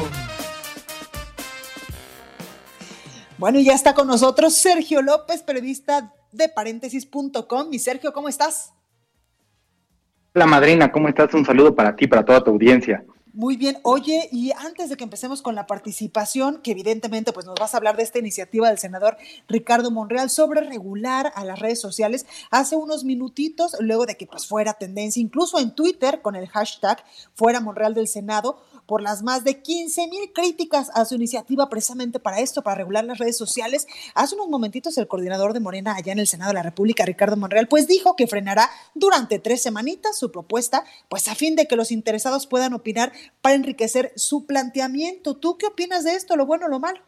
Bueno, 3.40 3.58
y 3.58 3.64
ya 3.64 3.74
está 3.74 3.96
con 3.96 4.06
nosotros 4.06 4.54
Sergio 4.54 5.02
López, 5.02 5.42
periodista 5.42 6.14
de 6.32 6.50
paréntesis.com. 6.50 7.70
Mi 7.72 7.80
Sergio, 7.80 8.14
¿cómo 8.14 8.30
estás? 8.30 8.74
Hola, 10.36 10.46
madrina, 10.46 10.92
¿cómo 10.92 11.08
estás? 11.08 11.34
Un 11.34 11.44
saludo 11.44 11.74
para 11.74 11.96
ti, 11.96 12.06
para 12.06 12.24
toda 12.24 12.44
tu 12.44 12.52
audiencia. 12.52 13.04
Muy 13.34 13.56
bien, 13.56 13.78
oye, 13.84 14.28
y 14.30 14.52
antes 14.52 14.90
de 14.90 14.98
que 14.98 15.06
empecemos 15.06 15.42
con 15.42 15.56
la 15.56 15.66
participación, 15.66 16.62
que 16.62 16.72
evidentemente 16.72 17.32
pues 17.32 17.46
nos 17.46 17.56
vas 17.56 17.74
a 17.74 17.78
hablar 17.78 17.96
de 17.96 18.04
esta 18.04 18.20
iniciativa 18.20 18.68
del 18.68 18.78
senador 18.78 19.16
Ricardo 19.48 19.90
Monreal 19.90 20.30
sobre 20.30 20.60
regular 20.60 21.32
a 21.34 21.46
las 21.46 21.58
redes 21.58 21.80
sociales, 21.80 22.26
hace 22.50 22.76
unos 22.76 23.06
minutitos, 23.06 23.78
luego 23.80 24.06
de 24.06 24.18
que 24.18 24.28
pues 24.28 24.46
fuera 24.46 24.74
tendencia, 24.74 25.22
incluso 25.22 25.60
en 25.60 25.74
Twitter 25.74 26.22
con 26.22 26.36
el 26.36 26.50
hashtag 26.50 27.06
fuera 27.34 27.62
Monreal 27.62 27.94
del 27.94 28.10
Senado, 28.10 28.62
por 28.92 29.02
las 29.02 29.24
más 29.24 29.46
de 29.46 29.62
15 29.62 30.10
mil 30.10 30.34
críticas 30.34 30.92
a 30.94 31.06
su 31.06 31.16
iniciativa 31.16 31.70
precisamente 31.70 32.20
para 32.20 32.42
esto, 32.42 32.62
para 32.62 32.76
regular 32.76 33.06
las 33.06 33.20
redes 33.20 33.38
sociales. 33.38 33.88
Hace 34.16 34.36
unos 34.36 34.50
momentitos 34.50 34.98
el 34.98 35.08
coordinador 35.08 35.54
de 35.54 35.62
Morena 35.62 35.96
allá 35.96 36.12
en 36.12 36.20
el 36.20 36.28
Senado 36.28 36.50
de 36.50 36.56
la 36.56 36.64
República, 36.64 37.06
Ricardo 37.06 37.38
Monreal, 37.38 37.70
pues 37.70 37.88
dijo 37.88 38.18
que 38.18 38.28
frenará 38.28 38.70
durante 38.94 39.40
tres 39.40 39.62
semanitas 39.62 40.20
su 40.20 40.30
propuesta, 40.30 40.84
pues 41.08 41.30
a 41.30 41.36
fin 41.36 41.56
de 41.56 41.68
que 41.68 41.78
los 41.78 41.90
interesados 41.90 42.48
puedan 42.48 42.74
opinar 42.74 43.14
para 43.42 43.56
enriquecer 43.56 44.12
su 44.18 44.46
planteamiento. 44.46 45.38
¿Tú 45.38 45.58
qué 45.58 45.68
opinas 45.68 46.04
de 46.04 46.16
esto, 46.16 46.36
lo 46.36 46.46
bueno 46.46 46.66
o 46.66 46.70
lo 46.70 46.82
malo? 46.82 47.00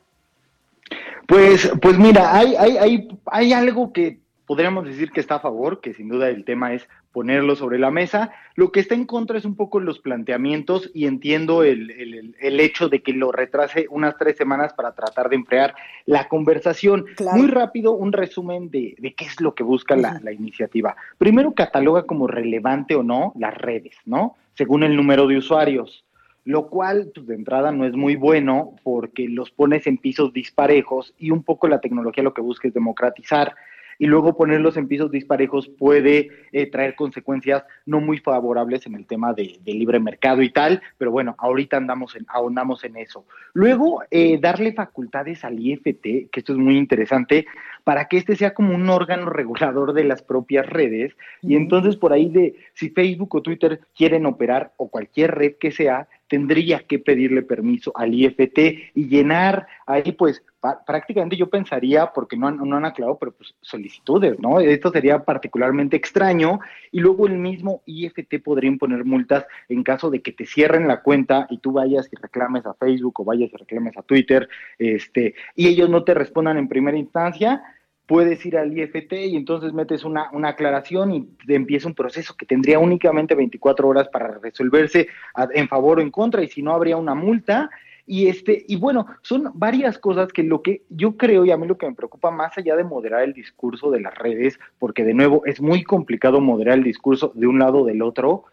Pues, 1.27 1.69
pues 1.81 1.99
mira, 1.99 2.33
hay, 2.33 2.55
hay, 2.55 2.77
hay, 2.77 3.07
hay 3.25 3.51
algo 3.51 3.91
que 3.91 4.21
podríamos 4.45 4.85
decir 4.85 5.11
que 5.11 5.19
está 5.19 5.35
a 5.35 5.41
favor, 5.41 5.81
que 5.81 5.93
sin 5.93 6.07
duda 6.07 6.29
el 6.29 6.45
tema 6.45 6.73
es 6.73 6.87
ponerlo 7.13 7.55
sobre 7.55 7.79
la 7.79 7.91
mesa. 7.91 8.31
Lo 8.55 8.71
que 8.71 8.81
está 8.81 8.95
en 8.95 9.05
contra 9.05 9.37
es 9.37 9.45
un 9.45 9.55
poco 9.55 9.79
los 9.79 9.99
planteamientos 9.99 10.91
y 10.93 11.05
entiendo 11.05 11.63
el, 11.63 11.91
el, 12.39 12.59
hecho 12.59 12.89
de 12.89 13.01
que 13.01 13.13
lo 13.13 13.31
retrase 13.31 13.85
unas 13.89 14.17
tres 14.17 14.35
semanas 14.35 14.73
para 14.73 14.93
tratar 14.93 15.29
de 15.29 15.35
emplear 15.35 15.75
la 16.05 16.27
conversación. 16.27 17.05
Muy 17.33 17.47
rápido, 17.47 17.93
un 17.93 18.11
resumen 18.11 18.69
de, 18.69 18.95
de, 18.97 19.13
qué 19.13 19.25
es 19.25 19.39
lo 19.39 19.53
que 19.53 19.63
busca 19.63 19.95
la, 19.95 20.19
la 20.21 20.33
iniciativa. 20.33 20.95
Primero, 21.17 21.53
cataloga 21.53 22.03
como 22.03 22.27
relevante 22.27 22.95
o 22.95 23.03
no 23.03 23.31
las 23.37 23.55
redes, 23.57 23.95
¿no? 24.05 24.35
Según 24.55 24.83
el 24.83 24.95
número 24.95 25.27
de 25.27 25.37
usuarios 25.37 26.03
lo 26.45 26.67
cual 26.67 27.09
pues, 27.13 27.25
de 27.27 27.35
entrada 27.35 27.71
no 27.71 27.85
es 27.85 27.93
muy 27.93 28.15
bueno 28.15 28.75
porque 28.83 29.29
los 29.29 29.49
pones 29.49 29.87
en 29.87 29.97
pisos 29.97 30.33
disparejos 30.33 31.13
y 31.17 31.31
un 31.31 31.43
poco 31.43 31.69
la 31.69 31.79
tecnología 31.79 32.21
lo 32.21 32.33
que 32.33 32.41
busca 32.41 32.67
es 32.67 32.73
democratizar 32.73 33.55
y 33.99 34.07
luego 34.07 34.35
ponerlos 34.35 34.77
en 34.77 34.87
pisos 34.87 35.11
disparejos 35.11 35.69
puede 35.69 36.29
eh, 36.51 36.69
traer 36.69 36.95
consecuencias 36.95 37.63
no 37.85 37.99
muy 37.99 38.17
favorables 38.17 38.85
en 38.85 38.95
el 38.95 39.05
tema 39.05 39.33
de, 39.33 39.59
libre 39.65 39.99
mercado 39.99 40.41
y 40.41 40.51
tal, 40.51 40.81
pero 40.97 41.11
bueno, 41.11 41.35
ahorita 41.37 41.77
andamos 41.77 42.15
en, 42.15 42.25
ahondamos 42.27 42.83
en 42.83 42.97
eso. 42.97 43.25
Luego, 43.53 44.03
eh, 44.11 44.37
darle 44.39 44.73
facultades 44.73 45.43
al 45.43 45.59
IFT, 45.59 46.01
que 46.01 46.29
esto 46.33 46.53
es 46.53 46.59
muy 46.59 46.77
interesante, 46.77 47.45
para 47.83 48.07
que 48.07 48.17
este 48.17 48.35
sea 48.35 48.53
como 48.53 48.73
un 48.75 48.89
órgano 48.89 49.29
regulador 49.29 49.93
de 49.93 50.03
las 50.03 50.21
propias 50.21 50.65
redes, 50.67 51.15
y 51.41 51.55
entonces 51.55 51.97
por 51.97 52.13
ahí 52.13 52.29
de 52.29 52.55
si 52.73 52.89
Facebook 52.89 53.35
o 53.35 53.41
Twitter 53.41 53.81
quieren 53.95 54.25
operar, 54.25 54.73
o 54.77 54.89
cualquier 54.89 55.35
red 55.35 55.55
que 55.59 55.71
sea, 55.71 56.07
tendría 56.27 56.79
que 56.79 56.99
pedirle 56.99 57.43
permiso 57.43 57.91
al 57.95 58.13
IFT 58.13 58.57
y 58.95 59.07
llenar 59.07 59.67
ahí 59.85 60.13
pues 60.13 60.41
prácticamente 60.85 61.35
yo 61.35 61.49
pensaría, 61.49 62.11
porque 62.13 62.37
no 62.37 62.47
han, 62.47 62.57
no 62.57 62.75
han 62.77 62.85
aclarado, 62.85 63.17
pero 63.19 63.33
pues 63.33 63.53
solicitudes, 63.61 64.39
¿no? 64.39 64.59
Esto 64.59 64.91
sería 64.91 65.23
particularmente 65.23 65.97
extraño. 65.97 66.59
Y 66.91 67.01
luego 67.01 67.27
el 67.27 67.37
mismo 67.37 67.81
IFT 67.85 68.41
podría 68.43 68.69
imponer 68.69 69.03
multas 69.03 69.45
en 69.67 69.83
caso 69.83 70.09
de 70.09 70.21
que 70.21 70.31
te 70.31 70.45
cierren 70.45 70.87
la 70.87 71.01
cuenta 71.01 71.47
y 71.49 71.57
tú 71.57 71.73
vayas 71.73 72.09
y 72.11 72.15
reclames 72.15 72.65
a 72.65 72.73
Facebook 72.75 73.19
o 73.19 73.25
vayas 73.25 73.51
y 73.53 73.57
reclames 73.57 73.97
a 73.97 74.03
Twitter, 74.03 74.47
este, 74.79 75.35
y 75.55 75.67
ellos 75.67 75.89
no 75.89 76.03
te 76.03 76.13
respondan 76.13 76.57
en 76.57 76.69
primera 76.69 76.97
instancia, 76.97 77.61
puedes 78.05 78.45
ir 78.45 78.57
al 78.57 78.77
IFT 78.77 79.13
y 79.13 79.35
entonces 79.35 79.73
metes 79.73 80.03
una, 80.03 80.29
una 80.31 80.49
aclaración 80.49 81.13
y 81.13 81.29
empieza 81.47 81.87
un 81.87 81.95
proceso 81.95 82.35
que 82.35 82.45
tendría 82.45 82.79
únicamente 82.79 83.35
24 83.35 83.87
horas 83.87 84.09
para 84.09 84.39
resolverse 84.39 85.07
en 85.53 85.67
favor 85.67 85.99
o 85.99 86.01
en 86.01 86.11
contra 86.11 86.43
y 86.43 86.47
si 86.47 86.61
no 86.61 86.73
habría 86.73 86.97
una 86.97 87.15
multa. 87.15 87.69
Y 88.05 88.27
este, 88.27 88.65
y 88.67 88.75
bueno, 88.75 89.07
son 89.21 89.51
varias 89.53 89.97
cosas 89.97 90.33
que 90.33 90.43
lo 90.43 90.61
que 90.61 90.81
yo 90.89 91.15
creo 91.15 91.45
y 91.45 91.51
a 91.51 91.57
mí 91.57 91.65
lo 91.65 91.77
que 91.77 91.87
me 91.87 91.95
preocupa 91.95 92.31
más 92.31 92.57
allá 92.57 92.75
de 92.75 92.83
moderar 92.83 93.23
el 93.23 93.31
discurso 93.31 93.91
de 93.91 94.01
las 94.01 94.13
redes, 94.15 94.59
porque 94.77 95.05
de 95.05 95.13
nuevo 95.13 95.45
es 95.45 95.61
muy 95.61 95.83
complicado 95.83 96.41
moderar 96.41 96.77
el 96.77 96.83
discurso 96.83 97.31
de 97.33 97.47
un 97.47 97.59
lado 97.59 97.79
o 97.79 97.85
del 97.85 98.01
otro, 98.01 98.43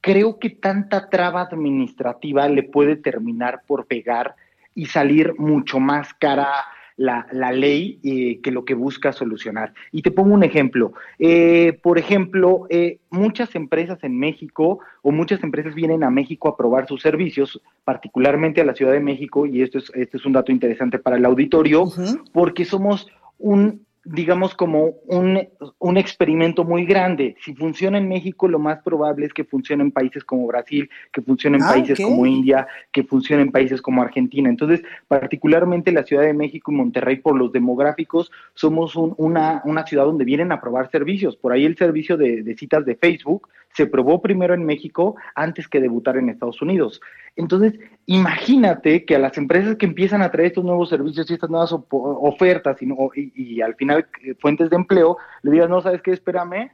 creo 0.00 0.38
que 0.38 0.48
tanta 0.48 1.10
traba 1.10 1.42
administrativa 1.42 2.48
le 2.48 2.62
puede 2.62 2.96
terminar 2.96 3.60
por 3.66 3.86
pegar 3.86 4.36
y 4.74 4.86
salir 4.86 5.34
mucho 5.38 5.80
más 5.80 6.14
cara 6.14 6.48
la, 6.96 7.26
la 7.32 7.52
ley 7.52 7.98
eh, 8.02 8.40
que 8.40 8.50
lo 8.50 8.64
que 8.64 8.74
busca 8.74 9.12
solucionar. 9.12 9.74
Y 9.92 10.02
te 10.02 10.10
pongo 10.10 10.34
un 10.34 10.44
ejemplo. 10.44 10.92
Eh, 11.18 11.78
por 11.82 11.98
ejemplo, 11.98 12.66
eh, 12.70 12.98
muchas 13.10 13.54
empresas 13.54 14.02
en 14.02 14.18
México 14.18 14.78
o 15.02 15.10
muchas 15.10 15.42
empresas 15.42 15.74
vienen 15.74 16.04
a 16.04 16.10
México 16.10 16.48
a 16.48 16.56
probar 16.56 16.86
sus 16.86 17.02
servicios, 17.02 17.60
particularmente 17.84 18.60
a 18.60 18.64
la 18.64 18.74
Ciudad 18.74 18.92
de 18.92 19.00
México, 19.00 19.46
y 19.46 19.62
esto 19.62 19.78
es, 19.78 19.90
este 19.94 20.16
es 20.16 20.24
un 20.24 20.32
dato 20.32 20.52
interesante 20.52 20.98
para 20.98 21.16
el 21.16 21.24
auditorio, 21.24 21.84
porque 22.32 22.64
somos 22.64 23.08
un 23.38 23.84
digamos, 24.04 24.54
como 24.54 24.94
un, 25.06 25.48
un, 25.78 25.96
experimento 25.96 26.64
muy 26.64 26.84
grande. 26.84 27.36
Si 27.40 27.54
funciona 27.54 27.98
en 27.98 28.08
México, 28.08 28.48
lo 28.48 28.58
más 28.58 28.82
probable 28.82 29.26
es 29.26 29.32
que 29.32 29.44
funcione 29.44 29.82
en 29.82 29.92
países 29.92 30.24
como 30.24 30.46
Brasil, 30.46 30.88
que 31.12 31.22
funcione 31.22 31.56
en 31.58 31.62
Ah, 31.64 31.70
países 31.70 31.98
como 32.00 32.26
India, 32.26 32.66
que 32.92 33.02
funcione 33.04 33.42
en 33.42 33.52
países 33.52 33.80
como 33.80 34.02
Argentina. 34.02 34.48
Entonces, 34.48 34.82
particularmente 35.08 35.92
la 35.92 36.02
Ciudad 36.04 36.22
de 36.24 36.34
México 36.34 36.70
y 36.72 36.74
Monterrey, 36.74 37.16
por 37.16 37.36
los 37.36 37.52
demográficos, 37.52 38.30
somos 38.54 38.94
un- 38.96 39.14
una, 39.16 39.62
una 39.64 39.86
ciudad 39.86 40.04
donde 40.04 40.24
vienen 40.24 40.52
a 40.52 40.60
probar 40.60 40.90
servicios. 40.90 41.36
Por 41.36 41.52
ahí 41.52 41.64
el 41.64 41.76
servicio 41.76 42.16
de, 42.16 42.42
de 42.42 42.56
citas 42.56 42.84
de 42.84 42.96
Facebook 42.96 43.48
se 43.74 43.86
probó 43.86 44.22
primero 44.22 44.54
en 44.54 44.64
México 44.64 45.16
antes 45.34 45.68
que 45.68 45.80
debutar 45.80 46.16
en 46.16 46.28
Estados 46.28 46.62
Unidos. 46.62 47.00
Entonces, 47.36 47.74
imagínate 48.06 49.04
que 49.04 49.16
a 49.16 49.18
las 49.18 49.36
empresas 49.36 49.76
que 49.76 49.86
empiezan 49.86 50.22
a 50.22 50.30
traer 50.30 50.46
estos 50.48 50.64
nuevos 50.64 50.88
servicios 50.88 51.28
y 51.30 51.34
estas 51.34 51.50
nuevas 51.50 51.74
ofertas 51.90 52.80
y, 52.80 52.86
no- 52.86 53.10
y- 53.14 53.32
y 53.34 53.60
al 53.60 53.74
final 53.74 54.06
eh, 54.24 54.34
fuentes 54.40 54.70
de 54.70 54.76
empleo, 54.76 55.18
le 55.42 55.50
digas, 55.50 55.68
no, 55.68 55.80
¿sabes 55.80 56.00
qué? 56.02 56.12
Espérame, 56.12 56.70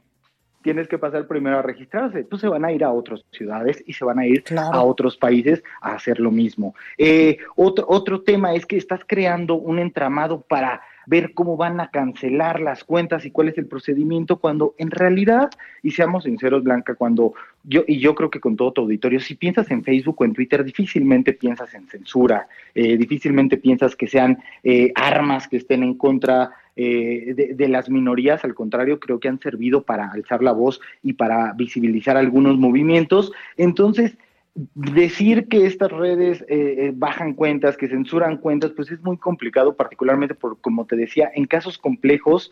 tienes 0.61 0.87
que 0.87 0.99
pasar 0.99 1.27
primero 1.27 1.57
a 1.57 1.63
registrarse. 1.63 2.23
Pues 2.23 2.39
se 2.41 2.47
van 2.47 2.63
a 2.65 2.71
ir 2.71 2.83
a 2.83 2.91
otras 2.91 3.25
ciudades 3.31 3.83
y 3.87 3.93
se 3.93 4.05
van 4.05 4.19
a 4.19 4.27
ir 4.27 4.43
a 4.57 4.83
otros 4.83 5.17
países 5.17 5.63
a 5.81 5.93
hacer 5.95 6.19
lo 6.19 6.29
mismo. 6.29 6.75
Eh, 6.99 7.37
otro, 7.55 7.85
otro 7.89 8.21
tema 8.21 8.53
es 8.53 8.65
que 8.67 8.77
estás 8.77 9.01
creando 9.07 9.55
un 9.55 9.79
entramado 9.79 10.41
para 10.41 10.81
ver 11.05 11.33
cómo 11.33 11.57
van 11.57 11.79
a 11.79 11.89
cancelar 11.89 12.59
las 12.59 12.83
cuentas 12.83 13.25
y 13.25 13.31
cuál 13.31 13.49
es 13.49 13.57
el 13.57 13.65
procedimiento 13.65 14.37
cuando 14.37 14.75
en 14.77 14.91
realidad, 14.91 15.49
y 15.83 15.91
seamos 15.91 16.23
sinceros, 16.23 16.63
Blanca, 16.63 16.95
cuando 16.95 17.33
yo, 17.63 17.83
y 17.87 17.99
yo 17.99 18.15
creo 18.15 18.29
que 18.29 18.39
con 18.39 18.55
todo 18.55 18.71
tu 18.71 18.81
auditorio, 18.81 19.19
si 19.19 19.35
piensas 19.35 19.69
en 19.71 19.83
Facebook 19.83 20.15
o 20.19 20.25
en 20.25 20.33
Twitter, 20.33 20.63
difícilmente 20.63 21.33
piensas 21.33 21.73
en 21.73 21.87
censura, 21.87 22.47
eh, 22.75 22.97
difícilmente 22.97 23.57
piensas 23.57 23.95
que 23.95 24.07
sean 24.07 24.39
eh, 24.63 24.91
armas 24.95 25.47
que 25.47 25.57
estén 25.57 25.83
en 25.83 25.95
contra 25.95 26.51
eh, 26.75 27.33
de, 27.35 27.53
de 27.53 27.67
las 27.67 27.89
minorías, 27.89 28.43
al 28.43 28.55
contrario, 28.55 28.99
creo 28.99 29.19
que 29.19 29.27
han 29.27 29.39
servido 29.39 29.83
para 29.83 30.09
alzar 30.09 30.41
la 30.41 30.53
voz 30.53 30.79
y 31.03 31.13
para 31.13 31.53
visibilizar 31.53 32.17
algunos 32.17 32.57
movimientos. 32.57 33.31
Entonces, 33.57 34.15
decir 34.55 35.47
que 35.47 35.65
estas 35.65 35.91
redes 35.91 36.41
eh, 36.41 36.47
eh, 36.49 36.91
bajan 36.93 37.33
cuentas, 37.33 37.77
que 37.77 37.87
censuran 37.87 38.37
cuentas, 38.37 38.71
pues 38.75 38.91
es 38.91 39.01
muy 39.01 39.17
complicado, 39.17 39.75
particularmente 39.75 40.35
por, 40.35 40.59
como 40.59 40.85
te 40.85 40.95
decía, 40.95 41.31
en 41.33 41.45
casos 41.45 41.77
complejos, 41.77 42.51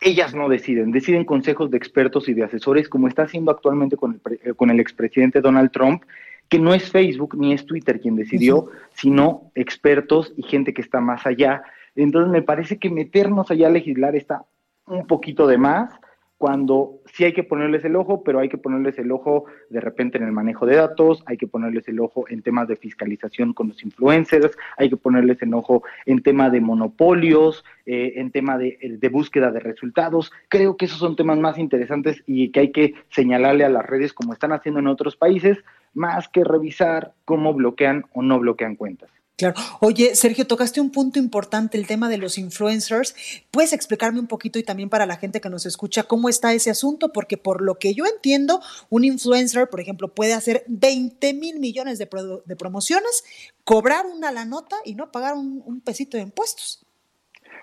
ellas 0.00 0.34
no 0.34 0.48
deciden, 0.48 0.92
deciden 0.92 1.24
consejos 1.24 1.70
de 1.70 1.78
expertos 1.78 2.28
y 2.28 2.34
de 2.34 2.44
asesores, 2.44 2.88
como 2.88 3.08
está 3.08 3.22
haciendo 3.22 3.50
actualmente 3.50 3.96
con 3.96 4.12
el, 4.12 4.20
pre- 4.20 4.40
eh, 4.44 4.54
con 4.54 4.70
el 4.70 4.78
expresidente 4.78 5.40
Donald 5.40 5.70
Trump, 5.72 6.02
que 6.48 6.58
no 6.58 6.72
es 6.72 6.90
Facebook 6.90 7.36
ni 7.36 7.52
es 7.52 7.66
Twitter 7.66 8.00
quien 8.00 8.16
decidió, 8.16 8.68
sino 8.94 9.50
expertos 9.54 10.32
y 10.36 10.42
gente 10.42 10.72
que 10.72 10.82
está 10.82 11.00
más 11.00 11.26
allá. 11.26 11.62
Entonces 11.96 12.30
me 12.30 12.42
parece 12.42 12.78
que 12.78 12.90
meternos 12.90 13.50
allá 13.50 13.66
a 13.66 13.70
legislar 13.70 14.14
está 14.14 14.44
un 14.86 15.06
poquito 15.06 15.46
de 15.46 15.58
más, 15.58 15.92
cuando 16.38 16.97
sí 17.12 17.24
hay 17.24 17.32
que 17.32 17.42
ponerles 17.42 17.84
el 17.84 17.96
ojo, 17.96 18.22
pero 18.22 18.40
hay 18.40 18.48
que 18.48 18.58
ponerles 18.58 18.98
el 18.98 19.10
ojo 19.12 19.44
de 19.70 19.80
repente 19.80 20.18
en 20.18 20.24
el 20.24 20.32
manejo 20.32 20.66
de 20.66 20.76
datos, 20.76 21.22
hay 21.26 21.36
que 21.36 21.46
ponerles 21.46 21.88
el 21.88 22.00
ojo 22.00 22.24
en 22.28 22.42
temas 22.42 22.68
de 22.68 22.76
fiscalización 22.76 23.52
con 23.52 23.68
los 23.68 23.82
influencers, 23.82 24.56
hay 24.76 24.90
que 24.90 24.96
ponerles 24.96 25.40
el 25.42 25.54
ojo 25.54 25.82
en 26.06 26.22
tema 26.22 26.50
de 26.50 26.60
monopolios, 26.60 27.64
eh, 27.86 28.14
en 28.16 28.30
tema 28.30 28.58
de, 28.58 28.78
de 28.98 29.08
búsqueda 29.08 29.50
de 29.50 29.60
resultados. 29.60 30.32
Creo 30.48 30.76
que 30.76 30.86
esos 30.86 30.98
son 30.98 31.16
temas 31.16 31.38
más 31.38 31.58
interesantes 31.58 32.22
y 32.26 32.50
que 32.50 32.60
hay 32.60 32.72
que 32.72 32.94
señalarle 33.10 33.64
a 33.64 33.68
las 33.68 33.86
redes 33.86 34.12
como 34.12 34.32
están 34.32 34.52
haciendo 34.52 34.80
en 34.80 34.86
otros 34.86 35.16
países, 35.16 35.58
más 35.94 36.28
que 36.28 36.44
revisar 36.44 37.12
cómo 37.24 37.54
bloquean 37.54 38.04
o 38.12 38.22
no 38.22 38.38
bloquean 38.38 38.76
cuentas. 38.76 39.10
Claro. 39.38 39.54
Oye, 39.78 40.16
Sergio, 40.16 40.48
tocaste 40.48 40.80
un 40.80 40.90
punto 40.90 41.20
importante, 41.20 41.78
el 41.78 41.86
tema 41.86 42.08
de 42.08 42.18
los 42.18 42.38
influencers. 42.38 43.14
¿Puedes 43.52 43.72
explicarme 43.72 44.18
un 44.18 44.26
poquito 44.26 44.58
y 44.58 44.64
también 44.64 44.88
para 44.88 45.06
la 45.06 45.16
gente 45.16 45.40
que 45.40 45.48
nos 45.48 45.64
escucha 45.64 46.02
cómo 46.02 46.28
está 46.28 46.52
ese 46.52 46.70
asunto? 46.70 47.12
Porque 47.12 47.36
por 47.36 47.62
lo 47.62 47.76
que 47.76 47.94
yo 47.94 48.04
entiendo, 48.04 48.60
un 48.90 49.04
influencer, 49.04 49.68
por 49.70 49.78
ejemplo, 49.78 50.08
puede 50.08 50.34
hacer 50.34 50.64
20 50.66 51.34
mil 51.34 51.60
millones 51.60 51.98
de, 51.98 52.08
promociones, 52.56 53.24
cobrar 53.62 54.06
una 54.06 54.32
la 54.32 54.44
nota 54.44 54.74
y 54.84 54.96
no 54.96 55.12
pagar 55.12 55.34
un, 55.34 55.62
un 55.64 55.80
pesito 55.82 56.16
de 56.16 56.24
impuestos. 56.24 56.84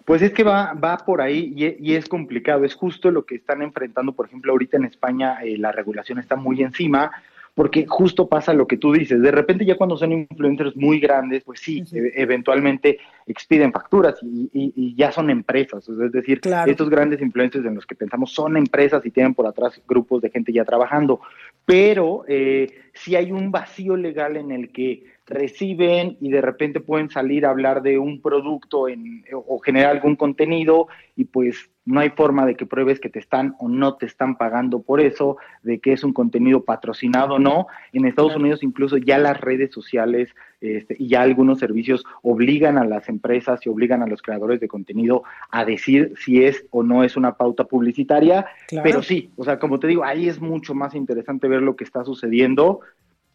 Pues 0.05 0.21
es 0.21 0.31
que 0.31 0.43
va, 0.43 0.73
va 0.73 0.97
por 0.99 1.19
ahí 1.19 1.51
y, 1.55 1.65
e- 1.65 1.97
es 1.97 2.07
complicado. 2.07 2.63
Es 2.63 2.75
justo 2.75 3.11
lo 3.11 3.25
que 3.25 3.35
están 3.35 3.61
enfrentando, 3.61 4.13
por 4.13 4.27
ejemplo, 4.27 4.53
ahorita 4.53 4.77
en 4.77 4.85
España 4.85 5.39
eh, 5.43 5.57
la 5.57 5.71
regulación 5.71 6.19
está 6.19 6.37
muy 6.37 6.61
encima, 6.61 7.11
porque 7.55 7.85
justo 7.87 8.27
pasa 8.27 8.53
lo 8.53 8.67
que 8.67 8.75
tú 8.77 8.91
dices. 8.91 9.21
De 9.21 9.31
repente 9.31 9.65
ya 9.65 9.77
cuando 9.77 9.95
son 9.97 10.11
influencers 10.11 10.75
muy 10.75 10.99
grandes, 10.99 11.43
pues 11.43 11.61
sí, 11.61 11.83
e- 11.93 12.11
eventualmente 12.21 12.99
expiden 13.25 13.71
facturas 13.71 14.15
y, 14.21 14.49
y- 14.53 14.73
y 14.75 14.95
ya 14.95 15.11
son 15.11 15.29
empresas. 15.29 15.87
Es 15.87 16.11
decir, 16.11 16.41
Claro. 16.41 16.69
estos 16.69 16.89
grandes 16.89 17.21
influencers 17.21 17.65
en 17.65 17.75
los 17.75 17.85
que 17.85 17.95
pensamos 17.95 18.33
son 18.33 18.57
empresas 18.57 19.05
y 19.05 19.09
tienen 19.11 19.33
por 19.33 19.47
atrás 19.47 19.81
grupos 19.87 20.21
de 20.21 20.29
gente 20.29 20.51
ya 20.51 20.65
trabajando. 20.65 21.21
Pero 21.65 22.25
eh, 22.27 22.67
sí 22.93 23.15
hay 23.15 23.31
un 23.31 23.51
vacío 23.51 23.95
legal 23.95 24.35
en 24.37 24.51
el 24.51 24.69
que 24.71 25.03
reciben 25.27 26.17
y 26.21 26.29
de 26.29 26.41
repente 26.41 26.79
pueden 26.79 27.09
salir 27.09 27.45
a 27.45 27.49
hablar 27.49 27.81
de 27.81 27.97
un 27.97 28.21
producto 28.21 28.87
en, 28.87 29.23
o 29.33 29.59
generar 29.59 29.91
algún 29.91 30.15
contenido 30.15 30.87
y 31.15 31.25
pues 31.25 31.71
no 31.83 31.99
hay 31.99 32.09
forma 32.09 32.45
de 32.45 32.55
que 32.55 32.65
pruebes 32.65 32.99
que 32.99 33.09
te 33.09 33.19
están 33.19 33.55
o 33.59 33.67
no 33.67 33.95
te 33.95 34.05
están 34.05 34.37
pagando 34.37 34.81
por 34.81 35.01
eso, 35.01 35.37
de 35.63 35.79
que 35.79 35.93
es 35.93 36.03
un 36.03 36.13
contenido 36.13 36.63
patrocinado 36.63 37.35
o 37.35 37.39
no. 37.39 37.67
En 37.93 38.05
Estados 38.05 38.35
Unidos 38.35 38.63
incluso 38.63 38.97
ya 38.97 39.17
las 39.17 39.39
redes 39.41 39.71
sociales 39.71 40.35
este, 40.61 40.95
y 40.99 41.09
ya 41.09 41.21
algunos 41.21 41.59
servicios 41.59 42.03
obligan 42.21 42.77
a 42.77 42.85
las 42.85 43.09
empresas 43.09 43.65
y 43.65 43.69
obligan 43.69 44.03
a 44.03 44.07
los 44.07 44.21
creadores 44.21 44.59
de 44.59 44.67
contenido 44.67 45.23
a 45.51 45.65
decir 45.65 46.13
si 46.17 46.43
es 46.43 46.65
o 46.69 46.83
no 46.83 47.03
es 47.03 47.17
una 47.17 47.35
pauta 47.35 47.65
publicitaria, 47.65 48.45
Claro. 48.67 48.83
pero 48.83 49.03
sí, 49.03 49.31
o 49.37 49.43
sea, 49.43 49.59
como 49.59 49.79
te 49.79 49.87
digo, 49.87 50.03
ahí 50.03 50.27
es 50.27 50.39
mucho 50.39 50.73
más 50.75 50.93
interesante 50.95 51.47
ver 51.47 51.61
lo 51.61 51.75
que 51.75 51.83
está 51.83 52.03
sucediendo, 52.03 52.79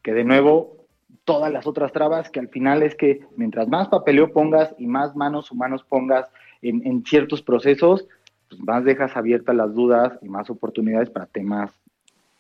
que 0.03 0.13
de 0.13 0.25
nuevo 0.25 0.80
todas 1.25 1.53
las 1.53 1.67
otras 1.67 1.93
trabas, 1.93 2.31
que 2.31 2.41
al 2.41 2.49
final 2.49 2.83
es 2.83 2.95
que 2.95 3.21
mientras 3.37 3.69
más 3.69 3.89
papeleo 3.89 4.33
pongas 4.33 4.75
y 4.79 4.87
más 4.87 5.15
manos 5.15 5.51
humanos 5.51 5.85
pongas 5.89 6.27
en, 6.63 6.87
en 6.87 7.05
ciertos 7.05 7.43
procesos, 7.43 8.07
pues 8.49 8.61
más 8.63 8.85
dejas 8.85 9.17
abiertas 9.17 9.55
las 9.55 9.75
dudas 9.75 10.19
y 10.23 10.29
más 10.29 10.51
oportunidades 10.51 11.11
para 11.11 11.27
temas 11.27 11.71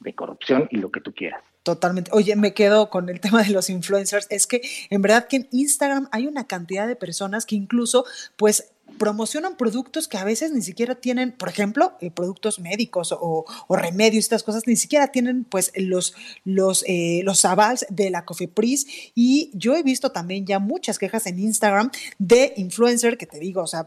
de 0.01 0.15
corrupción 0.15 0.67
y 0.71 0.79
lo 0.79 0.91
que 0.91 1.01
tú 1.01 1.13
quieras. 1.13 1.45
Totalmente. 1.63 2.11
Oye, 2.15 2.35
me 2.37 2.55
quedo 2.55 2.89
con 2.89 3.09
el 3.11 3.21
tema 3.21 3.43
de 3.43 3.51
los 3.51 3.69
influencers. 3.69 4.27
Es 4.31 4.47
que 4.47 4.63
en 4.89 5.03
verdad 5.03 5.29
que 5.29 5.37
en 5.37 5.49
Instagram 5.53 6.09
hay 6.11 6.27
una 6.27 6.47
cantidad 6.47 6.89
de 6.89 6.97
personas 6.97 7.45
que 7.45 7.55
incluso 7.55 8.05
pues 8.37 8.73
promocionan 8.99 9.57
productos 9.57 10.09
que 10.09 10.19
a 10.19 10.25
veces 10.25 10.53
ni 10.53 10.63
siquiera 10.63 10.95
tienen, 10.95 11.33
por 11.33 11.49
ejemplo, 11.49 11.93
eh, 12.01 12.11
productos 12.11 12.59
médicos 12.59 13.15
o, 13.19 13.45
remedios, 13.69 14.25
estas 14.25 14.43
cosas, 14.43 14.67
ni 14.67 14.77
siquiera 14.77 15.09
tienen 15.09 15.45
pues 15.45 15.73
los, 15.77 16.15
los, 16.45 16.85
eh, 16.87 17.23
los 17.25 17.45
avals 17.45 17.87
de 17.89 18.11
la 18.11 18.25
COFEPRIS. 18.25 19.13
Y 19.15 19.51
yo 19.55 19.75
he 19.77 19.83
visto 19.83 20.13
también 20.13 20.47
ya 20.47 20.59
muchas 20.59 20.99
quejas 20.99 21.27
en 21.27 21.39
Instagram 21.39 21.91
de 22.19 22.53
influencer 22.57 23.17
que 23.17 23.27
te 23.27 23.39
digo, 23.39 23.63
o 23.63 23.67
sea, 23.67 23.87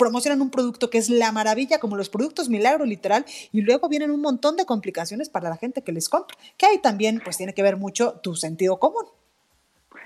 promocionan 0.00 0.40
un 0.40 0.50
producto 0.50 0.88
que 0.88 0.96
es 0.96 1.10
la 1.10 1.30
maravilla, 1.30 1.78
como 1.78 1.94
los 1.94 2.08
productos 2.08 2.48
milagro 2.48 2.86
literal, 2.86 3.26
y 3.52 3.60
luego 3.60 3.86
vienen 3.90 4.10
un 4.10 4.22
montón 4.22 4.56
de 4.56 4.64
complicaciones 4.64 5.28
para 5.28 5.50
la 5.50 5.58
gente 5.58 5.82
que 5.82 5.92
les 5.92 6.08
compra, 6.08 6.38
que 6.56 6.64
ahí 6.64 6.78
también 6.78 7.20
pues 7.22 7.36
tiene 7.36 7.52
que 7.52 7.62
ver 7.62 7.76
mucho 7.76 8.14
tu 8.22 8.34
sentido 8.34 8.78
común. 8.78 9.04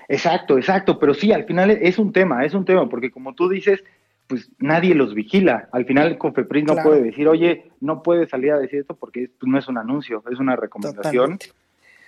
Exacto, 0.09 0.57
exacto, 0.57 0.99
pero 0.99 1.13
sí, 1.13 1.31
al 1.31 1.45
final 1.45 1.71
es 1.71 1.97
un 1.97 2.11
tema, 2.11 2.45
es 2.45 2.53
un 2.53 2.65
tema, 2.65 2.89
porque 2.89 3.09
como 3.09 3.33
tú 3.33 3.47
dices, 3.47 3.83
pues 4.27 4.49
nadie 4.57 4.95
los 4.95 5.13
vigila. 5.13 5.69
Al 5.71 5.85
final 5.85 6.07
el 6.07 6.17
Confepris 6.17 6.63
no 6.65 6.73
Claro. 6.73 6.89
puede 6.89 7.03
decir, 7.03 7.27
oye, 7.27 7.71
no 7.79 8.01
puedes 8.03 8.29
salir 8.29 8.51
a 8.51 8.59
decir 8.59 8.79
esto 8.79 8.95
porque 8.95 9.29
pues, 9.39 9.49
no 9.49 9.59
es 9.59 9.67
un 9.67 9.77
anuncio, 9.77 10.23
es 10.31 10.39
una 10.39 10.55
recomendación 10.55 11.39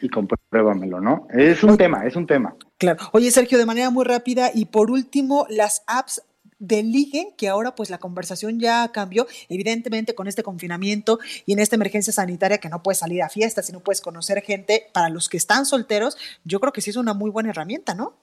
y 0.02 0.10
compruébamelo, 0.10 1.02
¿no? 1.02 1.28
Es 1.32 1.64
un 1.64 1.78
tema, 1.78 2.06
es 2.06 2.16
un 2.16 2.28
tema. 2.28 2.56
Claro. 2.78 3.00
Oye, 3.14 3.32
Sergio, 3.32 3.58
de 3.58 3.66
manera 3.66 3.90
muy 3.90 4.06
rápida 4.06 4.52
y 4.54 4.66
por 4.66 4.92
último, 4.92 5.46
las 5.50 5.84
apps 5.88 6.22
de 6.60 6.82
ligue, 6.82 7.36
que 7.38 7.48
ahora 7.50 7.76
pues 7.76 7.90
la 7.90 8.00
conversación 8.00 8.60
ya 8.60 8.92
cambió, 8.92 9.28
evidentemente 9.48 10.16
con 10.16 10.28
este 10.28 10.42
confinamiento 10.42 11.20
y 11.46 11.54
en 11.54 11.60
esta 11.60 11.76
emergencia 11.76 12.12
sanitaria 12.12 12.58
que 12.58 12.70
no 12.70 12.82
puedes 12.82 12.98
salir 12.98 13.22
a 13.22 13.30
fiestas 13.30 13.70
y 13.70 13.74
no 13.74 13.82
puedes 13.82 14.02
conocer 14.02 14.42
gente, 14.42 14.88
para 14.92 15.10
los 15.10 15.30
que 15.30 15.38
están 15.38 15.66
solteros, 15.66 16.18
yo 16.46 16.60
creo 16.60 16.74
que 16.74 16.82
sí 16.82 16.90
es 16.90 16.96
una 16.96 17.14
muy 17.14 17.30
buena 17.30 17.52
herramienta, 17.52 17.94
¿no? 17.94 18.14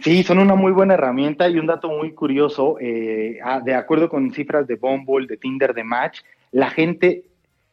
Sí, 0.00 0.22
son 0.22 0.38
una 0.38 0.54
muy 0.54 0.70
buena 0.72 0.94
herramienta 0.94 1.48
y 1.48 1.58
un 1.58 1.66
dato 1.66 1.88
muy 1.88 2.12
curioso, 2.12 2.76
eh, 2.80 3.38
ah, 3.42 3.60
de 3.60 3.74
acuerdo 3.74 4.08
con 4.08 4.30
cifras 4.30 4.66
de 4.66 4.76
Bumble, 4.76 5.26
de 5.26 5.36
Tinder, 5.36 5.74
de 5.74 5.82
Match, 5.82 6.20
la 6.52 6.70
gente 6.70 7.24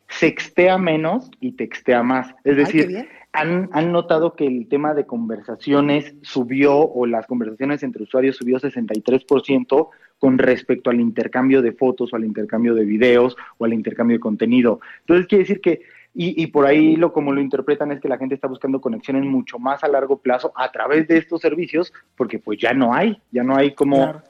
sextea 0.07 0.77
menos 0.77 1.29
y 1.39 1.51
textea 1.51 2.01
más. 2.01 2.33
Es 2.43 2.57
decir, 2.57 3.07
han, 3.31 3.69
han, 3.73 3.91
notado 3.91 4.35
que 4.35 4.47
el 4.47 4.67
tema 4.67 4.93
de 4.93 5.05
conversaciones 5.05 6.15
subió 6.21 6.77
o 6.77 7.05
las 7.05 7.27
conversaciones 7.27 7.83
entre 7.83 8.03
usuarios 8.03 8.37
subió 8.37 8.59
63% 8.59 9.89
con 10.19 10.37
respecto 10.37 10.89
al 10.89 10.99
intercambio 10.99 11.61
de 11.61 11.73
fotos 11.73 12.13
o 12.13 12.15
al 12.15 12.23
intercambio 12.23 12.73
de 12.73 12.85
videos 12.85 13.35
o 13.57 13.65
al 13.65 13.73
intercambio 13.73 14.17
de 14.17 14.21
contenido. 14.21 14.79
Entonces 15.01 15.27
quiere 15.27 15.43
decir 15.43 15.61
que, 15.61 15.81
y, 16.15 16.41
y 16.41 16.47
por 16.47 16.65
ahí 16.65 16.95
lo 16.95 17.11
como 17.11 17.33
lo 17.33 17.41
interpretan 17.41 17.91
es 17.91 17.99
que 17.99 18.07
la 18.07 18.17
gente 18.17 18.35
está 18.35 18.47
buscando 18.47 18.79
conexiones 18.79 19.25
mucho 19.25 19.59
más 19.59 19.83
a 19.83 19.89
largo 19.89 20.17
plazo 20.17 20.53
a 20.55 20.71
través 20.71 21.07
de 21.09 21.17
estos 21.17 21.41
servicios, 21.41 21.91
porque 22.15 22.39
pues 22.39 22.57
ya 22.57 22.73
no 22.73 22.93
hay, 22.93 23.21
ya 23.31 23.43
no 23.43 23.55
hay 23.55 23.75
como 23.75 24.21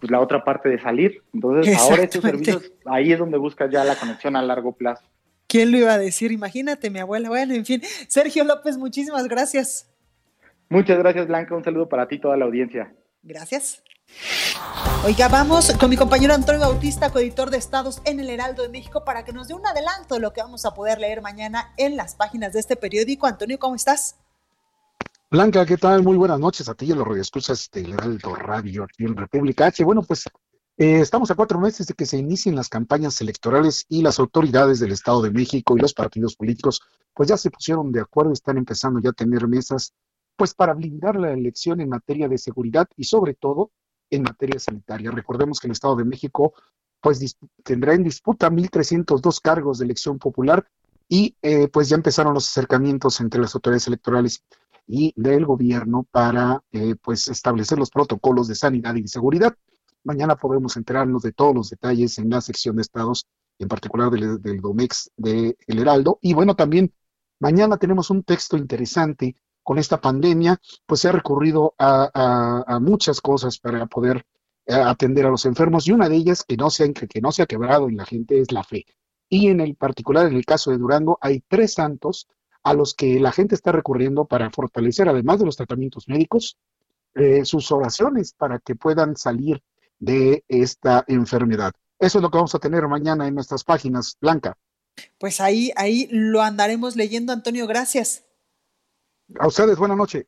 pues, 0.00 0.10
la 0.10 0.20
otra 0.20 0.42
parte 0.42 0.68
de 0.68 0.80
salir. 0.80 1.22
Entonces 1.32 1.78
ahora 1.78 2.02
estos 2.02 2.22
servicios, 2.22 2.72
ahí 2.84 3.12
es 3.12 3.18
donde 3.20 3.38
buscas 3.38 3.70
ya 3.70 3.84
la 3.84 3.94
conexión 3.94 4.34
a 4.34 4.42
largo 4.42 4.72
plazo. 4.72 5.04
¿Quién 5.46 5.70
lo 5.70 5.78
iba 5.78 5.94
a 5.94 5.98
decir? 5.98 6.32
Imagínate, 6.32 6.90
mi 6.90 6.98
abuela. 6.98 7.28
Bueno, 7.28 7.54
en 7.54 7.64
fin. 7.64 7.80
Sergio 8.08 8.44
López, 8.44 8.76
muchísimas 8.76 9.28
gracias. 9.28 9.90
Muchas 10.68 10.98
gracias, 10.98 11.26
Blanca. 11.28 11.54
Un 11.54 11.64
saludo 11.64 11.88
para 11.88 12.08
ti 12.08 12.16
y 12.16 12.20
toda 12.20 12.36
la 12.36 12.44
audiencia. 12.44 12.92
Gracias. 13.22 13.82
Oiga, 15.04 15.28
vamos 15.28 15.72
con 15.78 15.90
mi 15.90 15.96
compañero 15.96 16.34
Antonio 16.34 16.60
Bautista, 16.60 17.10
coeditor 17.10 17.50
de 17.50 17.56
Estados 17.56 18.02
en 18.04 18.20
el 18.20 18.28
Heraldo 18.28 18.62
de 18.62 18.68
México, 18.68 19.04
para 19.04 19.24
que 19.24 19.32
nos 19.32 19.48
dé 19.48 19.54
un 19.54 19.66
adelanto 19.66 20.16
de 20.16 20.20
lo 20.20 20.32
que 20.32 20.42
vamos 20.42 20.66
a 20.66 20.74
poder 20.74 20.98
leer 20.98 21.22
mañana 21.22 21.72
en 21.76 21.96
las 21.96 22.14
páginas 22.14 22.52
de 22.52 22.60
este 22.60 22.76
periódico. 22.76 23.26
Antonio, 23.26 23.58
¿cómo 23.58 23.74
estás? 23.74 24.16
Blanca, 25.30 25.64
¿qué 25.64 25.76
tal? 25.76 26.02
Muy 26.02 26.16
buenas 26.16 26.40
noches 26.40 26.68
a 26.68 26.74
ti 26.74 26.86
y 26.86 26.92
a 26.92 26.96
los 26.96 27.06
radioescuchas 27.06 27.70
del 27.72 27.92
Heraldo 27.92 28.34
Radio 28.34 28.84
aquí 28.84 29.04
en 29.04 29.16
República 29.16 29.66
H. 29.66 29.84
Bueno, 29.84 30.02
pues 30.02 30.24
eh, 30.76 31.00
estamos 31.00 31.30
a 31.30 31.36
cuatro 31.36 31.58
meses 31.58 31.86
de 31.86 31.94
que 31.94 32.04
se 32.04 32.18
inicien 32.18 32.56
las 32.56 32.68
campañas 32.68 33.20
electorales 33.20 33.86
y 33.88 34.02
las 34.02 34.18
autoridades 34.18 34.80
del 34.80 34.92
Estado 34.92 35.22
de 35.22 35.30
México 35.30 35.76
y 35.76 35.80
los 35.80 35.94
partidos 35.94 36.34
políticos 36.34 36.82
pues 37.14 37.28
ya 37.28 37.36
se 37.36 37.50
pusieron 37.50 37.92
de 37.92 38.00
acuerdo, 38.00 38.32
están 38.32 38.58
empezando 38.58 39.00
ya 39.00 39.10
a 39.10 39.12
tener 39.12 39.46
mesas 39.48 39.94
pues 40.36 40.54
para 40.54 40.74
blindar 40.74 41.16
la 41.16 41.32
elección 41.32 41.80
en 41.80 41.88
materia 41.88 42.28
de 42.28 42.38
seguridad 42.38 42.86
y 42.96 43.04
sobre 43.04 43.34
todo 43.34 43.70
en 44.10 44.22
materia 44.22 44.58
sanitaria. 44.58 45.10
Recordemos 45.10 45.60
que 45.60 45.66
el 45.66 45.72
Estado 45.72 45.96
de 45.96 46.04
México 46.04 46.54
pues 47.00 47.36
tendrá 47.62 47.94
en 47.94 48.02
disputa 48.02 48.50
1.302 48.50 49.40
cargos 49.40 49.78
de 49.78 49.84
elección 49.84 50.18
popular 50.18 50.66
y 51.08 51.36
eh, 51.42 51.68
pues 51.68 51.88
ya 51.88 51.96
empezaron 51.96 52.34
los 52.34 52.48
acercamientos 52.48 53.20
entre 53.20 53.40
las 53.40 53.54
autoridades 53.54 53.86
electorales 53.86 54.42
y 54.86 55.12
del 55.16 55.44
gobierno 55.46 56.06
para 56.10 56.62
eh, 56.72 56.94
pues 57.00 57.28
establecer 57.28 57.78
los 57.78 57.90
protocolos 57.90 58.48
de 58.48 58.54
sanidad 58.54 58.94
y 58.94 59.02
de 59.02 59.08
seguridad. 59.08 59.54
Mañana 60.02 60.36
podremos 60.36 60.76
enterarnos 60.76 61.22
de 61.22 61.32
todos 61.32 61.54
los 61.54 61.70
detalles 61.70 62.18
en 62.18 62.30
la 62.30 62.40
sección 62.40 62.76
de 62.76 62.82
estados, 62.82 63.26
en 63.58 63.68
particular 63.68 64.10
del, 64.10 64.60
Domex 64.60 65.10
de 65.16 65.56
El 65.66 65.78
Heraldo. 65.80 66.18
Y 66.22 66.32
bueno, 66.32 66.56
también 66.56 66.92
mañana 67.38 67.76
tenemos 67.76 68.10
un 68.10 68.22
texto 68.22 68.56
interesante 68.56 69.36
con 69.68 69.76
esta 69.76 70.00
pandemia, 70.00 70.58
pues 70.86 71.02
se 71.02 71.08
ha 71.08 71.12
recurrido 71.12 71.74
a, 71.78 72.78
muchas 72.80 73.20
cosas 73.20 73.58
para 73.58 73.84
poder 73.84 74.24
eh, 74.64 74.72
atender 74.72 75.26
a 75.26 75.30
los 75.30 75.44
enfermos 75.44 75.86
y 75.86 75.92
una 75.92 76.08
de 76.08 76.16
ellas 76.16 76.42
que 76.42 76.56
no, 76.56 76.70
se 76.70 76.84
ha, 76.84 76.92
que 76.94 77.20
no 77.20 77.28
quebrado 77.46 77.86
en 77.90 77.98
la 77.98 78.06
gente 78.06 78.40
es 78.40 78.50
la 78.50 78.64
fe. 78.64 78.86
Y 79.28 79.48
en 79.48 79.60
el 79.60 79.74
particular, 79.74 80.26
en 80.26 80.36
el 80.36 80.46
caso 80.46 80.70
de 80.70 80.78
Durango, 80.78 81.18
hay 81.20 81.42
tres 81.46 81.74
santos 81.74 82.28
a 82.62 82.72
los 82.72 82.94
que 82.94 83.20
la 83.20 83.30
gente 83.30 83.54
está 83.54 83.70
recurriendo 83.70 84.24
para 84.24 84.50
fortalecer, 84.50 85.06
además 85.06 85.38
de 85.38 85.44
los 85.44 85.58
tratamientos 85.58 86.08
médicos, 86.08 86.56
eh, 87.14 87.44
sus 87.44 87.70
oraciones 87.70 88.32
para 88.32 88.60
que 88.60 88.74
puedan 88.74 89.16
salir 89.16 89.62
de 89.98 90.44
esta 90.48 91.04
enfermedad. 91.08 91.74
Eso 91.98 92.20
es 92.20 92.22
lo 92.22 92.30
que 92.30 92.38
vamos 92.38 92.54
a 92.54 92.58
tener 92.58 92.88
mañana 92.88 93.28
en 93.28 93.34
nuestras 93.34 93.64
páginas, 93.64 94.16
Blanca. 94.18 94.56
Pues 95.18 95.42
ahí, 95.42 95.72
ahí 95.76 96.08
lo 96.10 96.40
andaremos 96.40 96.96
leyendo, 96.96 97.34
Antonio, 97.34 97.66
gracias. 97.66 98.27
A 99.36 99.46
ustedes, 99.46 99.76
buena 99.76 99.96
noche. 99.96 100.26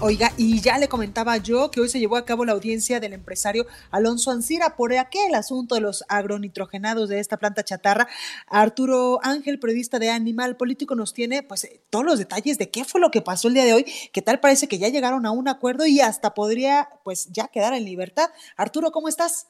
Oiga, 0.00 0.30
y 0.36 0.60
ya 0.60 0.76
le 0.76 0.88
comentaba 0.88 1.38
yo 1.38 1.70
que 1.70 1.80
hoy 1.80 1.88
se 1.88 1.98
llevó 1.98 2.16
a 2.16 2.26
cabo 2.26 2.44
la 2.44 2.52
audiencia 2.52 3.00
del 3.00 3.14
empresario 3.14 3.66
Alonso 3.90 4.30
Ancira 4.30 4.76
por 4.76 4.92
aquel 4.92 5.34
asunto 5.34 5.74
de 5.74 5.80
los 5.80 6.04
agronitrogenados 6.08 7.08
de 7.08 7.18
esta 7.18 7.38
planta 7.38 7.64
chatarra. 7.64 8.06
Arturo 8.46 9.20
Ángel, 9.22 9.58
periodista 9.58 9.98
de 9.98 10.10
Animal 10.10 10.58
Político, 10.58 10.94
nos 10.96 11.14
tiene 11.14 11.42
pues 11.42 11.66
todos 11.88 12.04
los 12.04 12.18
detalles 12.18 12.58
de 12.58 12.70
qué 12.70 12.84
fue 12.84 13.00
lo 13.00 13.10
que 13.10 13.22
pasó 13.22 13.48
el 13.48 13.54
día 13.54 13.64
de 13.64 13.72
hoy, 13.72 13.86
que 14.12 14.20
tal 14.20 14.38
parece 14.38 14.68
que 14.68 14.78
ya 14.78 14.88
llegaron 14.88 15.24
a 15.24 15.30
un 15.30 15.48
acuerdo 15.48 15.86
y 15.86 16.00
hasta 16.00 16.34
podría 16.34 16.90
pues 17.02 17.28
ya 17.32 17.48
quedar 17.48 17.72
en 17.72 17.86
libertad. 17.86 18.28
Arturo, 18.58 18.90
¿cómo 18.92 19.08
estás? 19.08 19.48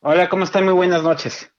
Hola, 0.00 0.30
¿cómo 0.30 0.44
están? 0.44 0.64
Muy 0.64 0.74
buenas 0.74 1.02
noches. 1.02 1.50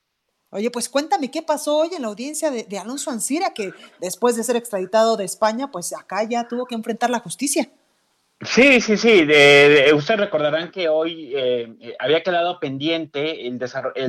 Oye, 0.50 0.70
pues 0.70 0.88
cuéntame 0.88 1.30
qué 1.30 1.42
pasó 1.42 1.78
hoy 1.78 1.90
en 1.94 2.02
la 2.02 2.08
audiencia 2.08 2.50
de, 2.50 2.64
de 2.64 2.78
Alonso 2.78 3.10
Ancira, 3.10 3.52
que 3.52 3.72
después 4.00 4.36
de 4.36 4.44
ser 4.44 4.56
extraditado 4.56 5.16
de 5.16 5.24
España, 5.24 5.70
pues 5.70 5.92
acá 5.92 6.22
ya 6.24 6.46
tuvo 6.48 6.66
que 6.66 6.74
enfrentar 6.74 7.10
la 7.10 7.18
justicia. 7.18 7.68
Sí, 8.42 8.80
sí, 8.82 8.96
sí. 8.98 9.24
De, 9.24 9.92
ustedes 9.94 10.20
recordarán 10.20 10.70
que 10.70 10.88
hoy 10.88 11.32
eh, 11.34 11.72
eh, 11.80 11.96
había 11.98 12.22
quedado 12.22 12.60
pendiente 12.60 13.46
el 13.46 13.58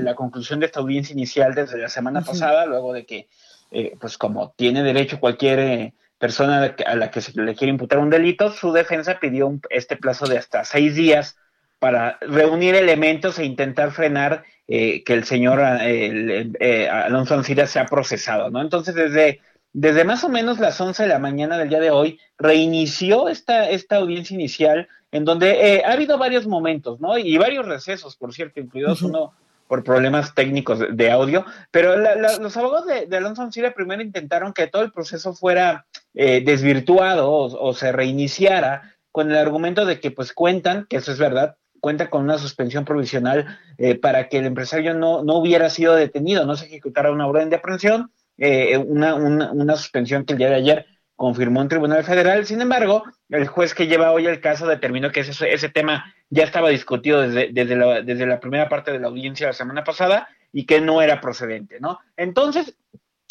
la 0.03 0.15
conclusión 0.15 0.59
de 0.59 0.65
esta 0.65 0.81
audiencia 0.81 1.13
inicial 1.13 1.55
desde 1.55 1.77
la 1.77 1.87
semana 1.87 2.21
pasada, 2.21 2.65
luego 2.65 2.91
de 2.91 3.05
que, 3.05 3.29
eh, 3.71 3.95
pues 3.99 4.17
como 4.17 4.51
tiene 4.57 4.83
derecho 4.83 5.21
cualquier 5.21 5.93
persona 6.17 6.75
a 6.85 6.95
la 6.95 7.09
que 7.09 7.21
se 7.21 7.39
le 7.39 7.55
quiere 7.55 7.71
imputar 7.71 7.99
un 7.99 8.09
delito, 8.09 8.51
su 8.51 8.73
defensa 8.73 9.19
pidió 9.19 9.59
este 9.69 9.95
plazo 9.95 10.27
de 10.27 10.37
hasta 10.37 10.65
seis 10.65 10.95
días 10.95 11.37
para 11.79 12.17
reunir 12.19 12.75
elementos 12.75 13.39
e 13.39 13.45
intentar 13.45 13.91
frenar 13.91 14.43
que 14.67 15.03
el 15.07 15.23
señor 15.23 15.61
Alonso 15.61 17.35
Ancira 17.35 17.67
sea 17.67 17.85
procesado, 17.85 18.49
¿no? 18.49 18.61
Entonces, 18.61 18.95
desde 18.95 19.39
desde 19.79 20.05
más 20.05 20.23
o 20.23 20.29
menos 20.29 20.57
las 20.57 20.81
11 20.81 21.03
de 21.03 21.09
la 21.09 21.19
mañana 21.19 21.55
del 21.55 21.69
día 21.69 21.79
de 21.79 21.91
hoy, 21.91 22.19
reinició 22.39 23.29
esta, 23.29 23.69
esta 23.69 23.97
audiencia 23.97 24.33
inicial, 24.33 24.87
en 25.11 25.23
donde 25.23 25.75
eh, 25.75 25.83
ha 25.85 25.91
habido 25.91 26.17
varios 26.17 26.47
momentos, 26.47 26.99
¿no? 26.99 27.15
Y 27.15 27.37
varios 27.37 27.67
recesos, 27.67 28.15
por 28.15 28.33
cierto, 28.33 28.59
incluidos 28.59 29.03
uno 29.03 29.33
por 29.67 29.83
problemas 29.83 30.33
técnicos 30.33 30.79
de, 30.89 31.11
audio, 31.11 31.45
pero 31.69 31.95
los 31.95 32.57
abogados 32.57 32.87
de, 32.87 33.17
Alonso 33.17 33.43
Ancira 33.43 33.75
primero 33.75 34.01
intentaron 34.01 34.51
que 34.51 34.65
todo 34.65 34.81
el 34.81 34.91
proceso 34.91 35.35
fuera 35.35 35.85
eh, 36.15 36.41
desvirtuado 36.43 37.31
o, 37.31 37.73
se 37.75 37.91
reiniciara 37.91 38.95
con 39.11 39.29
el 39.29 39.37
argumento 39.37 39.85
de 39.85 39.99
que 39.99 40.09
pues 40.09 40.33
cuentan, 40.33 40.87
que 40.89 40.97
eso 40.97 41.11
es 41.11 41.19
verdad, 41.19 41.57
cuenta 41.79 42.09
con 42.09 42.23
una 42.23 42.37
suspensión 42.37 42.85
provisional 42.85 43.59
eh, 43.77 43.95
para 43.95 44.29
que 44.29 44.37
el 44.39 44.45
empresario 44.45 44.93
no, 44.93 45.23
no 45.23 45.35
hubiera 45.35 45.69
sido 45.69 45.95
detenido, 45.95 46.45
no 46.45 46.55
se 46.55 46.65
ejecutara 46.65 47.11
una 47.11 47.27
orden 47.27 47.49
de 47.49 47.57
aprehensión 47.57 48.11
eh, 48.37 48.77
una, 48.77 49.15
una, 49.15 49.75
suspensión 49.75 50.23
que 50.23 50.33
el 50.33 50.39
día 50.39 50.49
de 50.49 50.55
ayer 50.55 50.85
confirmó 51.15 51.61
un 51.61 51.69
tribunal 51.69 52.03
federal. 52.03 52.45
Sin 52.45 52.61
embargo, 52.61 53.03
el 53.29 53.47
juez 53.47 53.73
que 53.73 53.87
lleva 53.87 54.11
hoy 54.11 54.27
el 54.27 54.39
caso 54.39 54.67
determinó 54.67 55.11
que 55.11 55.21
ese, 55.21 55.51
ese 55.51 55.69
tema 55.69 56.13
ya 56.29 56.43
estaba 56.43 56.69
discutido 56.69 57.21
desde, 57.21 57.49
desde, 57.51 57.75
la, 57.75 58.01
desde 58.03 58.27
la 58.27 58.39
primera 58.39 58.69
parte 58.69 58.91
de 58.91 58.99
la 58.99 59.07
audiencia 59.07 59.47
la 59.47 59.53
semana 59.53 59.83
pasada 59.83 60.27
y 60.53 60.65
que 60.65 60.79
no 60.79 61.01
era 61.01 61.19
procedente, 61.19 61.79
¿no? 61.79 61.99
Entonces, 62.15 62.77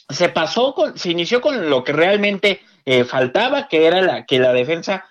se 0.08 0.28
pasó, 0.28 0.74
con, 0.74 0.98
se 0.98 1.10
inició 1.10 1.40
con 1.40 1.70
lo 1.70 1.84
que 1.84 1.92
realmente 1.92 2.60
eh, 2.84 3.04
faltaba, 3.04 3.68
que 3.68 3.86
era 3.86 4.02
la, 4.02 4.26
que 4.26 4.40
la 4.40 4.52
defensa 4.52 5.04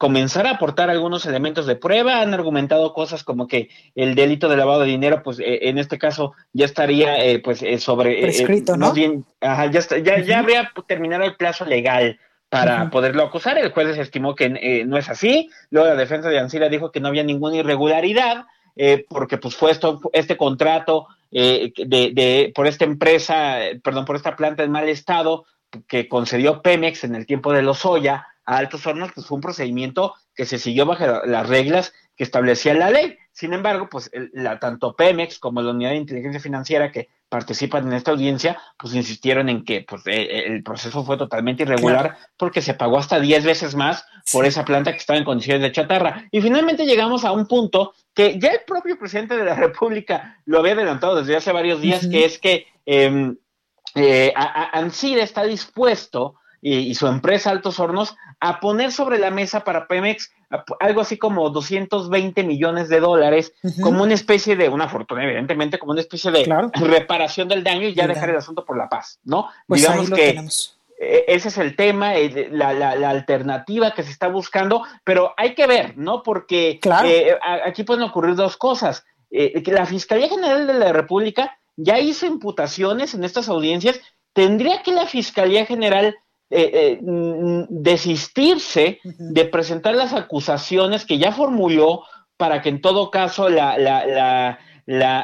comenzar 0.00 0.46
a 0.46 0.52
aportar 0.52 0.88
algunos 0.88 1.26
elementos 1.26 1.66
de 1.66 1.76
prueba. 1.76 2.22
Han 2.22 2.32
argumentado 2.32 2.94
cosas 2.94 3.22
como 3.22 3.46
que 3.46 3.68
el 3.94 4.14
delito 4.14 4.48
de 4.48 4.56
lavado 4.56 4.80
de 4.80 4.86
dinero, 4.86 5.22
pues 5.22 5.38
eh, 5.40 5.68
en 5.68 5.76
este 5.76 5.98
caso 5.98 6.32
ya 6.54 6.64
estaría 6.64 7.22
eh, 7.22 7.38
pues 7.38 7.62
eh, 7.62 7.78
sobre... 7.78 8.18
Prescrito, 8.22 8.78
¿no? 8.78 8.94
Bien, 8.94 9.26
ya, 9.42 9.70
ya, 9.70 10.18
ya, 10.20 10.38
habría 10.38 10.72
terminado 10.86 11.24
el 11.24 11.36
plazo 11.36 11.66
legal 11.66 12.18
para 12.48 12.88
poderlo 12.88 13.24
acusar. 13.24 13.58
El 13.58 13.72
juez 13.72 13.98
estimó 13.98 14.34
que 14.34 14.48
no 14.86 14.96
es 14.96 15.10
así. 15.10 15.50
Luego 15.68 15.88
la 15.88 15.96
defensa 15.96 16.30
de 16.30 16.38
Ancira 16.38 16.70
dijo 16.70 16.90
que 16.90 17.00
no 17.00 17.08
había 17.08 17.22
ninguna 17.22 17.56
irregularidad 17.56 18.46
porque 19.10 19.36
pues 19.36 19.54
fue 19.54 19.70
esto, 19.70 20.00
este 20.14 20.38
contrato 20.38 21.08
de, 21.30 21.74
de, 21.76 22.52
por 22.54 22.66
esta 22.66 22.86
empresa, 22.86 23.58
perdón, 23.84 24.06
por 24.06 24.16
esta 24.16 24.34
planta 24.34 24.62
en 24.62 24.70
mal 24.70 24.88
estado 24.88 25.44
que 25.86 26.08
concedió 26.08 26.62
Pemex 26.62 27.04
en 27.04 27.14
el 27.14 27.26
tiempo 27.26 27.52
de 27.52 27.60
Lozoya 27.60 28.26
a 28.50 28.56
Altos 28.56 28.84
Hornos, 28.84 29.12
pues 29.14 29.28
fue 29.28 29.36
un 29.36 29.42
procedimiento 29.42 30.14
que 30.34 30.44
se 30.44 30.58
siguió 30.58 30.84
bajo 30.84 31.04
las 31.24 31.48
reglas 31.48 31.92
que 32.16 32.24
establecía 32.24 32.74
la 32.74 32.90
ley. 32.90 33.16
Sin 33.30 33.52
embargo, 33.52 33.88
pues 33.88 34.10
la, 34.32 34.58
tanto 34.58 34.96
Pemex 34.96 35.38
como 35.38 35.62
la 35.62 35.70
Unidad 35.70 35.90
de 35.90 35.96
Inteligencia 35.98 36.40
Financiera 36.40 36.90
que 36.90 37.08
participan 37.28 37.86
en 37.86 37.92
esta 37.92 38.10
audiencia, 38.10 38.60
pues 38.76 38.92
insistieron 38.92 39.48
en 39.48 39.64
que 39.64 39.86
pues, 39.88 40.04
e, 40.08 40.22
e, 40.22 40.46
el 40.48 40.64
proceso 40.64 41.04
fue 41.04 41.16
totalmente 41.16 41.62
irregular 41.62 42.16
porque 42.36 42.60
se 42.60 42.74
pagó 42.74 42.98
hasta 42.98 43.20
10 43.20 43.44
veces 43.44 43.76
más 43.76 44.04
por 44.32 44.44
esa 44.44 44.64
planta 44.64 44.90
que 44.90 44.98
estaba 44.98 45.16
en 45.16 45.24
condiciones 45.24 45.62
de 45.62 45.70
chatarra. 45.70 46.26
Y 46.32 46.40
finalmente 46.40 46.86
llegamos 46.86 47.24
a 47.24 47.30
un 47.30 47.46
punto 47.46 47.94
que 48.12 48.36
ya 48.40 48.48
el 48.48 48.62
propio 48.66 48.98
presidente 48.98 49.36
de 49.36 49.44
la 49.44 49.54
República 49.54 50.40
lo 50.44 50.58
había 50.58 50.72
adelantado 50.72 51.14
desde 51.14 51.36
hace 51.36 51.52
varios 51.52 51.80
días, 51.80 52.04
que 52.08 52.24
es 52.24 52.40
que 52.40 52.66
eh, 52.84 53.32
eh, 53.94 54.34
está 55.20 55.44
dispuesto 55.44 56.34
y, 56.62 56.94
su 56.94 57.06
empresa 57.06 57.50
Altos 57.50 57.80
Hornos 57.80 58.16
a 58.38 58.60
poner 58.60 58.92
sobre 58.92 59.18
la 59.18 59.30
mesa 59.30 59.64
para 59.64 59.86
Pemex 59.86 60.30
algo 60.80 61.00
así 61.00 61.16
como 61.16 61.48
220 61.50 62.42
millones 62.42 62.88
de 62.88 62.98
dólares, 62.98 63.52
como 63.82 64.02
una 64.02 64.14
especie 64.14 64.56
de, 64.56 64.68
una 64.68 64.88
fortuna, 64.88 65.24
evidentemente, 65.24 65.78
como 65.78 65.92
una 65.92 66.00
especie 66.00 66.32
de 66.32 66.44
reparación 66.74 67.48
del 67.48 67.62
daño 67.62 67.86
y 67.86 67.94
ya 67.94 68.08
dejar 68.08 68.30
el 68.30 68.36
asunto 68.36 68.64
por 68.64 68.76
la 68.76 68.88
paz, 68.88 69.20
¿no? 69.22 69.48
Pues 69.68 69.82
Digamos 69.82 70.10
que 70.10 70.40
e, 71.00 71.24
ese 71.28 71.48
es 71.48 71.58
el 71.58 71.76
tema, 71.76 72.14
la, 72.50 72.74
la, 72.74 73.10
alternativa 73.10 73.92
que 73.94 74.02
se 74.02 74.10
está 74.10 74.28
buscando, 74.28 74.82
pero 75.04 75.32
hay 75.36 75.54
que 75.54 75.66
ver, 75.66 75.96
¿no? 75.96 76.22
Porque 76.22 76.80
eh, 77.04 77.38
aquí 77.64 77.84
pueden 77.84 78.02
ocurrir 78.02 78.34
dos 78.34 78.56
cosas. 78.56 79.04
Eh, 79.30 79.62
que 79.62 79.72
la 79.72 79.86
Fiscalía 79.86 80.28
General 80.28 80.66
de 80.66 80.74
la 80.74 80.92
República 80.92 81.56
ya 81.76 82.00
hizo 82.00 82.26
imputaciones 82.26 83.14
en 83.14 83.22
estas 83.22 83.48
audiencias, 83.48 84.00
tendría 84.32 84.82
que 84.82 84.92
la 84.92 85.06
Fiscalía 85.06 85.64
General 85.64 86.16
eh, 86.50 86.70
eh, 86.72 86.98
mm, 87.00 87.66
desistirse 87.68 88.98
de 89.04 89.44
presentar 89.44 89.94
las 89.94 90.12
acusaciones 90.12 91.06
que 91.06 91.18
ya 91.18 91.32
formuló 91.32 92.04
para 92.36 92.60
que 92.60 92.68
en 92.68 92.80
todo 92.80 93.10
caso 93.10 93.48
la, 93.48 93.78
la, 93.78 94.04
la, 94.06 94.58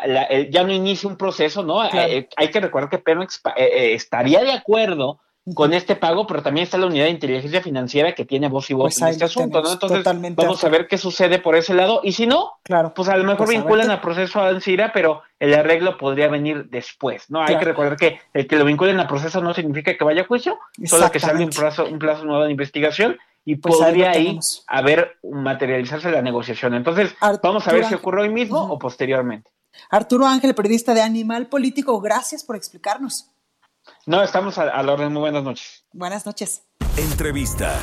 la 0.06 0.28
ya 0.50 0.64
no 0.64 0.72
inicie 0.72 1.08
un 1.08 1.16
proceso, 1.16 1.62
¿no? 1.62 1.80
hay 1.80 2.50
que 2.52 2.60
recordar 2.60 2.90
que 2.90 2.98
Pemex 2.98 3.40
estaría 3.56 4.44
de 4.44 4.52
acuerdo 4.52 5.18
con 5.54 5.72
este 5.72 5.94
pago, 5.94 6.26
pero 6.26 6.42
también 6.42 6.64
está 6.64 6.76
la 6.76 6.86
unidad 6.86 7.04
de 7.04 7.10
inteligencia 7.10 7.62
financiera 7.62 8.14
que 8.14 8.24
tiene 8.24 8.48
voz 8.48 8.68
y 8.70 8.74
voz 8.74 8.94
pues 8.94 9.02
en 9.02 9.08
este 9.08 9.24
asunto, 9.26 9.62
¿no? 9.62 9.72
Entonces, 9.72 10.04
vamos 10.34 10.64
a 10.64 10.68
ver 10.68 10.88
qué 10.88 10.98
sucede 10.98 11.38
por 11.38 11.54
ese 11.54 11.72
lado. 11.74 12.00
Y 12.02 12.12
si 12.12 12.26
no, 12.26 12.54
claro, 12.62 12.92
pues 12.94 13.08
a 13.08 13.16
lo 13.16 13.22
mejor 13.22 13.46
pues 13.46 13.50
vinculan 13.50 13.90
al 13.90 14.00
proceso 14.00 14.40
a 14.40 14.48
Ansira, 14.48 14.90
pero 14.92 15.22
el 15.38 15.54
arreglo 15.54 15.98
podría 15.98 16.28
venir 16.28 16.68
después, 16.68 17.30
¿no? 17.30 17.42
Hay 17.42 17.58
que 17.58 17.64
recordar 17.64 17.96
que 17.96 18.20
el 18.34 18.46
que 18.46 18.56
lo 18.56 18.64
vinculen 18.64 18.98
al 18.98 19.06
proceso 19.06 19.40
no 19.40 19.54
significa 19.54 19.96
que 19.96 20.04
vaya 20.04 20.22
a 20.22 20.26
juicio, 20.26 20.58
solo 20.84 21.10
que 21.10 21.20
sale 21.20 21.44
un 21.44 21.50
plazo, 21.50 21.86
un 21.86 21.98
plazo 21.98 22.24
nuevo 22.24 22.44
de 22.44 22.50
investigación 22.50 23.16
y 23.44 23.56
pues 23.56 23.76
podría 23.76 24.10
ahí 24.10 24.38
haber 24.66 25.18
materializarse 25.22 26.10
la 26.10 26.22
negociación. 26.22 26.74
Entonces, 26.74 27.14
vamos 27.42 27.68
a 27.68 27.72
ver 27.72 27.84
si 27.84 27.94
ocurre 27.94 28.22
hoy 28.22 28.30
mismo 28.30 28.60
o 28.60 28.78
posteriormente. 28.78 29.50
Arturo 29.90 30.26
Ángel, 30.26 30.54
periodista 30.54 30.94
de 30.94 31.02
Animal 31.02 31.46
Político, 31.46 32.00
gracias 32.00 32.42
por 32.42 32.56
explicarnos. 32.56 33.30
No, 34.08 34.22
estamos 34.22 34.56
al 34.56 34.88
orden. 34.88 35.12
Muy 35.12 35.18
buenas 35.18 35.42
noches. 35.42 35.84
Buenas 35.92 36.24
noches. 36.26 36.62
Entrevista. 36.96 37.76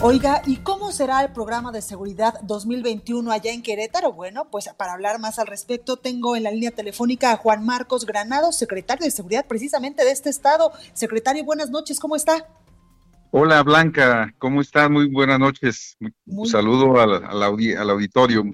Oiga, 0.00 0.42
¿y 0.46 0.58
cómo 0.58 0.92
será 0.92 1.24
el 1.24 1.32
programa 1.32 1.72
de 1.72 1.82
seguridad 1.82 2.34
2021 2.44 3.32
allá 3.32 3.50
en 3.50 3.62
Querétaro? 3.62 4.12
Bueno, 4.12 4.48
pues 4.48 4.70
para 4.78 4.92
hablar 4.92 5.18
más 5.18 5.40
al 5.40 5.48
respecto, 5.48 5.96
tengo 5.96 6.36
en 6.36 6.44
la 6.44 6.52
línea 6.52 6.70
telefónica 6.70 7.32
a 7.32 7.36
Juan 7.36 7.66
Marcos 7.66 8.06
Granado, 8.06 8.52
secretario 8.52 9.06
de 9.06 9.10
Seguridad 9.10 9.44
precisamente 9.48 10.04
de 10.04 10.12
este 10.12 10.30
estado. 10.30 10.70
Secretario, 10.92 11.42
buenas 11.42 11.70
noches, 11.70 11.98
¿cómo 11.98 12.14
está? 12.14 12.46
Hola 13.32 13.64
Blanca, 13.64 14.32
¿cómo 14.38 14.60
estás? 14.60 14.88
Muy 14.88 15.10
buenas 15.10 15.40
noches. 15.40 15.96
Un 16.26 16.46
saludo 16.46 17.00
al, 17.00 17.24
al, 17.24 17.42
al 17.42 17.90
auditorio. 17.90 18.44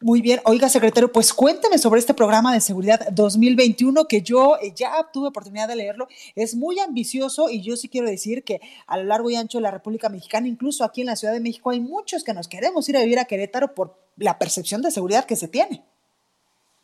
Muy 0.00 0.20
bien. 0.20 0.40
Oiga, 0.44 0.68
secretario, 0.68 1.10
pues 1.10 1.32
cuénteme 1.32 1.78
sobre 1.78 2.00
este 2.00 2.14
programa 2.14 2.52
de 2.52 2.60
seguridad 2.60 3.08
2021 3.12 4.06
que 4.06 4.22
yo 4.22 4.56
eh, 4.60 4.72
ya 4.74 5.08
tuve 5.12 5.28
oportunidad 5.28 5.68
de 5.68 5.76
leerlo. 5.76 6.08
Es 6.34 6.54
muy 6.54 6.78
ambicioso 6.78 7.48
y 7.50 7.62
yo 7.62 7.76
sí 7.76 7.88
quiero 7.88 8.08
decir 8.08 8.44
que 8.44 8.60
a 8.86 8.96
lo 8.96 9.04
largo 9.04 9.30
y 9.30 9.36
ancho 9.36 9.58
de 9.58 9.62
la 9.62 9.70
República 9.70 10.08
Mexicana, 10.08 10.48
incluso 10.48 10.84
aquí 10.84 11.00
en 11.00 11.08
la 11.08 11.16
Ciudad 11.16 11.34
de 11.34 11.40
México, 11.40 11.70
hay 11.70 11.80
muchos 11.80 12.24
que 12.24 12.34
nos 12.34 12.48
queremos 12.48 12.88
ir 12.88 12.96
a 12.96 13.02
vivir 13.02 13.18
a 13.18 13.24
Querétaro 13.24 13.74
por 13.74 13.98
la 14.16 14.38
percepción 14.38 14.82
de 14.82 14.90
seguridad 14.90 15.24
que 15.24 15.36
se 15.36 15.48
tiene. 15.48 15.84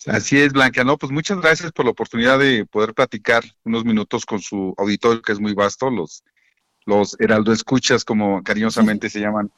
Así 0.06 0.38
es, 0.38 0.52
Blanca. 0.52 0.84
No, 0.84 0.98
pues 0.98 1.10
muchas 1.10 1.40
gracias 1.40 1.72
por 1.72 1.84
la 1.84 1.90
oportunidad 1.90 2.38
de 2.38 2.66
poder 2.66 2.94
platicar 2.94 3.44
unos 3.64 3.84
minutos 3.84 4.24
con 4.26 4.40
su 4.40 4.74
auditorio, 4.76 5.22
que 5.22 5.32
es 5.32 5.40
muy 5.40 5.54
vasto, 5.54 5.90
los, 5.90 6.22
los 6.84 7.16
Heraldo 7.18 7.52
Escuchas, 7.52 8.04
como 8.04 8.42
cariñosamente 8.42 9.10
se 9.10 9.20
llaman 9.20 9.50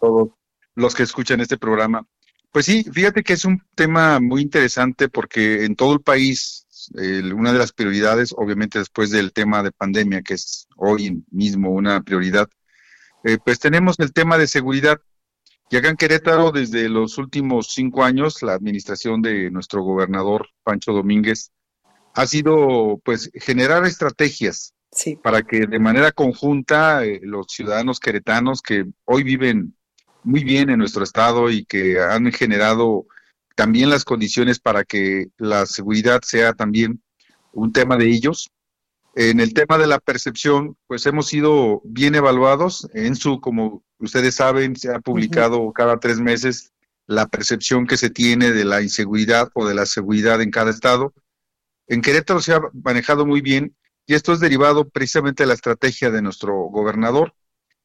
todos 0.00 0.30
los 0.74 0.94
que 0.94 1.02
escuchan 1.02 1.40
este 1.40 1.56
programa. 1.56 2.06
Pues 2.52 2.66
sí, 2.66 2.84
fíjate 2.84 3.22
que 3.22 3.32
es 3.32 3.44
un 3.44 3.62
tema 3.74 4.20
muy 4.20 4.42
interesante 4.42 5.08
porque 5.08 5.64
en 5.64 5.74
todo 5.74 5.94
el 5.94 6.00
país 6.00 6.62
una 7.34 7.52
de 7.52 7.58
las 7.58 7.72
prioridades, 7.72 8.34
obviamente 8.36 8.78
después 8.78 9.10
del 9.10 9.32
tema 9.32 9.62
de 9.62 9.72
pandemia, 9.72 10.22
que 10.22 10.34
es 10.34 10.68
hoy 10.76 11.22
mismo 11.30 11.70
una 11.70 12.02
prioridad, 12.02 12.48
eh, 13.24 13.38
pues 13.44 13.58
tenemos 13.58 13.98
el 13.98 14.12
tema 14.12 14.38
de 14.38 14.46
seguridad. 14.46 15.00
Y 15.70 15.76
acá 15.76 15.88
en 15.88 15.96
Querétaro, 15.96 16.50
desde 16.50 16.88
los 16.88 17.16
últimos 17.18 17.72
cinco 17.72 18.04
años, 18.04 18.42
la 18.42 18.54
administración 18.54 19.22
de 19.22 19.50
nuestro 19.50 19.82
gobernador 19.82 20.48
Pancho 20.64 20.92
Domínguez 20.92 21.50
ha 22.14 22.26
sido, 22.26 23.00
pues, 23.04 23.30
generar 23.34 23.86
estrategias 23.86 24.74
para 25.22 25.42
que 25.42 25.66
de 25.66 25.78
manera 25.78 26.12
conjunta 26.12 27.06
eh, 27.06 27.20
los 27.22 27.46
ciudadanos 27.48 27.98
queretanos 27.98 28.60
que 28.60 28.84
hoy 29.06 29.22
viven 29.22 29.74
muy 30.24 30.44
bien 30.44 30.70
en 30.70 30.78
nuestro 30.78 31.04
estado 31.04 31.50
y 31.50 31.64
que 31.64 32.00
han 32.00 32.30
generado 32.32 33.06
también 33.54 33.90
las 33.90 34.04
condiciones 34.04 34.58
para 34.60 34.84
que 34.84 35.28
la 35.36 35.66
seguridad 35.66 36.20
sea 36.22 36.52
también 36.52 37.02
un 37.52 37.72
tema 37.72 37.96
de 37.96 38.06
ellos. 38.06 38.50
En 39.14 39.40
el 39.40 39.52
tema 39.52 39.76
de 39.76 39.86
la 39.86 39.98
percepción, 39.98 40.76
pues 40.86 41.04
hemos 41.06 41.26
sido 41.26 41.82
bien 41.84 42.14
evaluados. 42.14 42.88
En 42.94 43.14
su, 43.14 43.40
como 43.40 43.82
ustedes 43.98 44.36
saben, 44.36 44.74
se 44.76 44.94
ha 44.94 45.00
publicado 45.00 45.70
cada 45.72 45.98
tres 45.98 46.18
meses 46.18 46.72
la 47.06 47.26
percepción 47.26 47.86
que 47.86 47.98
se 47.98 48.10
tiene 48.10 48.52
de 48.52 48.64
la 48.64 48.80
inseguridad 48.80 49.50
o 49.54 49.66
de 49.66 49.74
la 49.74 49.86
seguridad 49.86 50.40
en 50.40 50.50
cada 50.50 50.70
estado. 50.70 51.12
En 51.88 52.00
Querétaro 52.00 52.40
se 52.40 52.54
ha 52.54 52.60
manejado 52.72 53.26
muy 53.26 53.42
bien 53.42 53.76
y 54.06 54.14
esto 54.14 54.32
es 54.32 54.40
derivado 54.40 54.88
precisamente 54.88 55.42
de 55.42 55.48
la 55.48 55.54
estrategia 55.54 56.10
de 56.10 56.22
nuestro 56.22 56.54
gobernador 56.54 57.34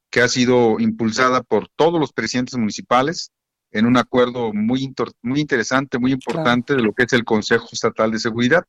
que 0.10 0.22
ha 0.22 0.28
sido 0.28 0.80
impulsada 0.80 1.44
por 1.44 1.68
todos 1.76 2.00
los 2.00 2.14
presidentes 2.14 2.58
municipales 2.58 3.32
en 3.72 3.86
un 3.86 3.98
acuerdo 3.98 4.54
muy, 4.54 4.94
muy 5.22 5.40
interesante, 5.42 6.00
muy 6.00 6.14
importante 6.14 6.76
de 6.76 6.82
lo 6.82 6.94
que 6.94 7.04
es 7.04 7.14
el 7.14 7.26
Consejo 7.26 7.68
Estatal 7.72 8.12
de 8.12 8.20
Seguridad. 8.20 8.66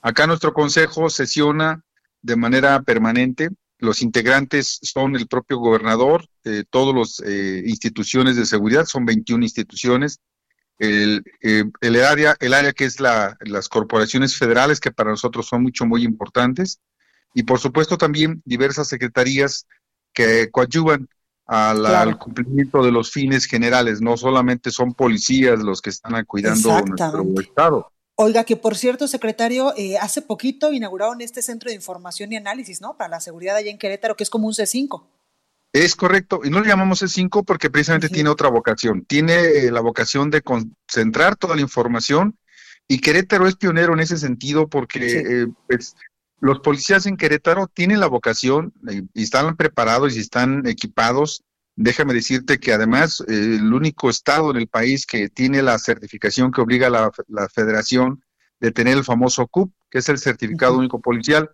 Acá 0.00 0.26
nuestro 0.26 0.52
consejo 0.52 1.08
sesiona 1.10 1.82
de 2.22 2.36
manera 2.36 2.82
permanente. 2.82 3.50
Los 3.78 4.02
integrantes 4.02 4.78
son 4.82 5.16
el 5.16 5.26
propio 5.26 5.58
gobernador, 5.58 6.26
eh, 6.44 6.64
todas 6.68 6.94
las 6.94 7.28
eh, 7.28 7.62
instituciones 7.66 8.36
de 8.36 8.46
seguridad, 8.46 8.86
son 8.86 9.04
21 9.04 9.44
instituciones, 9.44 10.20
el, 10.78 11.22
eh, 11.42 11.64
el, 11.80 12.02
área, 12.02 12.36
el 12.40 12.54
área 12.54 12.72
que 12.72 12.84
es 12.84 13.00
la, 13.00 13.36
las 13.40 13.68
corporaciones 13.68 14.36
federales, 14.36 14.80
que 14.80 14.90
para 14.90 15.10
nosotros 15.10 15.46
son 15.46 15.62
mucho, 15.62 15.86
muy 15.86 16.02
importantes, 16.02 16.80
y 17.34 17.42
por 17.42 17.58
supuesto 17.58 17.98
también 17.98 18.42
diversas 18.44 18.88
secretarías 18.88 19.66
que 20.14 20.50
coadyuvan 20.50 21.08
al, 21.46 22.18
cumplimiento 22.18 22.82
de 22.82 22.92
los 22.92 23.10
fines 23.10 23.46
generales. 23.46 24.00
No 24.00 24.16
solamente 24.16 24.70
son 24.70 24.94
policías 24.94 25.58
los 25.60 25.82
que 25.82 25.90
están 25.90 26.24
cuidando 26.24 26.80
nuestro 26.82 27.40
Estado. 27.40 27.90
Oiga, 28.16 28.44
que 28.44 28.56
por 28.56 28.76
cierto, 28.76 29.08
secretario, 29.08 29.74
eh, 29.76 29.98
hace 29.98 30.22
poquito 30.22 30.72
inauguraron 30.72 31.20
este 31.20 31.42
centro 31.42 31.68
de 31.68 31.74
información 31.74 32.32
y 32.32 32.36
análisis, 32.36 32.80
¿no? 32.80 32.96
Para 32.96 33.10
la 33.10 33.20
seguridad 33.20 33.56
allá 33.56 33.70
en 33.70 33.78
Querétaro, 33.78 34.14
que 34.14 34.22
es 34.22 34.30
como 34.30 34.46
un 34.46 34.54
C5. 34.54 35.04
Es 35.72 35.96
correcto, 35.96 36.42
y 36.44 36.50
no 36.50 36.60
le 36.60 36.68
llamamos 36.68 37.02
C5 37.02 37.44
porque 37.44 37.70
precisamente 37.70 38.08
tiene 38.08 38.30
otra 38.30 38.48
vocación. 38.48 39.04
Tiene 39.04 39.34
eh, 39.34 39.72
la 39.72 39.80
vocación 39.80 40.30
de 40.30 40.42
concentrar 40.42 41.34
toda 41.34 41.56
la 41.56 41.62
información 41.62 42.38
y 42.86 43.00
Querétaro 43.00 43.48
es 43.48 43.56
pionero 43.56 43.94
en 43.94 44.00
ese 44.00 44.16
sentido 44.16 44.68
porque 44.68 45.18
eh, 45.18 45.46
pues, 45.66 45.96
los 46.44 46.60
policías 46.60 47.06
en 47.06 47.16
Querétaro 47.16 47.68
tienen 47.68 48.00
la 48.00 48.06
vocación 48.06 48.74
eh, 48.90 49.02
y 49.14 49.22
están 49.22 49.56
preparados 49.56 50.14
y 50.14 50.20
están 50.20 50.66
equipados. 50.66 51.42
Déjame 51.74 52.12
decirte 52.12 52.58
que 52.58 52.74
además 52.74 53.24
eh, 53.26 53.56
el 53.58 53.72
único 53.72 54.10
estado 54.10 54.50
en 54.50 54.58
el 54.58 54.68
país 54.68 55.06
que 55.06 55.30
tiene 55.30 55.62
la 55.62 55.78
certificación 55.78 56.52
que 56.52 56.60
obliga 56.60 56.88
a 56.88 57.10
la, 57.28 57.48
federación 57.48 58.22
de 58.60 58.72
tener 58.72 58.98
el 58.98 59.04
famoso 59.04 59.46
CUP, 59.46 59.72
que 59.88 60.00
es 60.00 60.08
el 60.10 60.18
certificado 60.18 60.76
único 60.76 61.00
policial. 61.00 61.50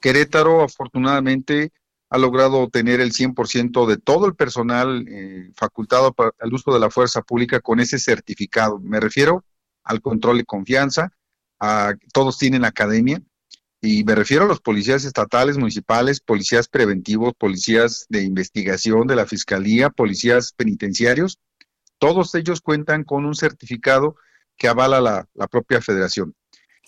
Querétaro 0.00 0.62
afortunadamente 0.62 1.72
ha 2.08 2.16
logrado 2.16 2.70
tener 2.70 3.02
el 3.02 3.12
100% 3.12 3.86
de 3.86 3.98
todo 3.98 4.26
el 4.26 4.34
personal 4.34 5.04
eh, 5.06 5.52
facultado 5.54 6.14
para 6.14 6.30
el 6.40 6.54
uso 6.54 6.72
de 6.72 6.80
la 6.80 6.88
fuerza 6.88 7.20
pública 7.20 7.60
con 7.60 7.78
ese 7.78 7.98
certificado. 7.98 8.80
Me 8.80 9.00
refiero 9.00 9.44
al 9.82 10.00
control 10.00 10.38
de 10.38 10.44
confianza, 10.46 11.12
a, 11.60 11.92
todos 12.14 12.38
tienen 12.38 12.64
academia, 12.64 13.20
y 13.84 14.02
me 14.02 14.14
refiero 14.14 14.44
a 14.44 14.48
los 14.48 14.60
policías 14.60 15.04
estatales, 15.04 15.58
municipales, 15.58 16.20
policías 16.20 16.68
preventivos, 16.68 17.34
policías 17.38 18.06
de 18.08 18.22
investigación 18.22 19.06
de 19.06 19.16
la 19.16 19.26
Fiscalía, 19.26 19.90
policías 19.90 20.52
penitenciarios. 20.52 21.38
Todos 21.98 22.34
ellos 22.34 22.60
cuentan 22.60 23.04
con 23.04 23.26
un 23.26 23.34
certificado 23.34 24.16
que 24.56 24.68
avala 24.68 25.00
la, 25.00 25.46
propia 25.48 25.82
federación. 25.82 26.34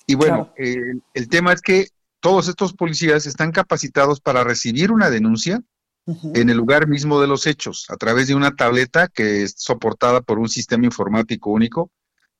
Y 0.07 0.15
bueno, 0.15 0.53
el 0.57 1.29
tema 1.29 1.53
es 1.53 1.61
que 1.61 1.89
todos 2.21 2.49
estos 2.49 2.73
policías 2.73 3.27
están 3.27 3.53
capacitados 3.53 4.21
para 4.21 4.43
recibir 4.43 4.91
una 4.91 5.11
denuncia 5.11 5.63
en 6.07 6.49
el 6.49 6.57
lugar 6.57 6.87
mismo 6.87 7.21
de 7.21 7.27
los 7.27 7.47
hechos, 7.47 7.87
a 7.91 7.97
través 7.97 8.29
de 8.29 8.35
una 8.35 8.55
tableta 8.55 9.09
que 9.09 9.43
es 9.43 9.55
soportada 9.59 10.21
por 10.23 10.39
un 10.39 10.49
sistema 10.49 10.85
informático 10.85 11.51
único. 11.51 11.91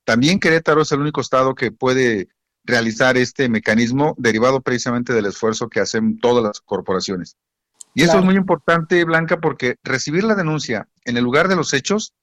También 0.05 0.39
Querétaro 0.39 0.81
es 0.81 0.91
el 0.93 1.01
único 1.01 1.19
estado 1.21 1.53
que 1.53 1.71
puede 1.71 2.29
realizar 2.67 3.17
este 3.17 3.49
mecanismo 3.49 4.13
derivado 4.17 4.61
precisamente 4.61 5.13
del 5.13 5.25
esfuerzo 5.25 5.69
que 5.69 5.79
hacen 5.79 6.19
todas 6.19 6.43
las 6.43 6.61
corporaciones. 6.61 7.37
Y 7.95 8.03
eso 8.03 8.19
es 8.19 8.23
muy 8.23 8.35
importante, 8.35 9.03
Blanca, 9.05 9.39
porque 9.39 9.77
recibir 9.83 10.23
la 10.23 10.35
denuncia 10.35 10.87
en 11.05 11.17
el 11.17 11.23
lugar 11.23 11.47
de 11.47 11.55
los 11.55 11.73
hechos, 11.73 12.13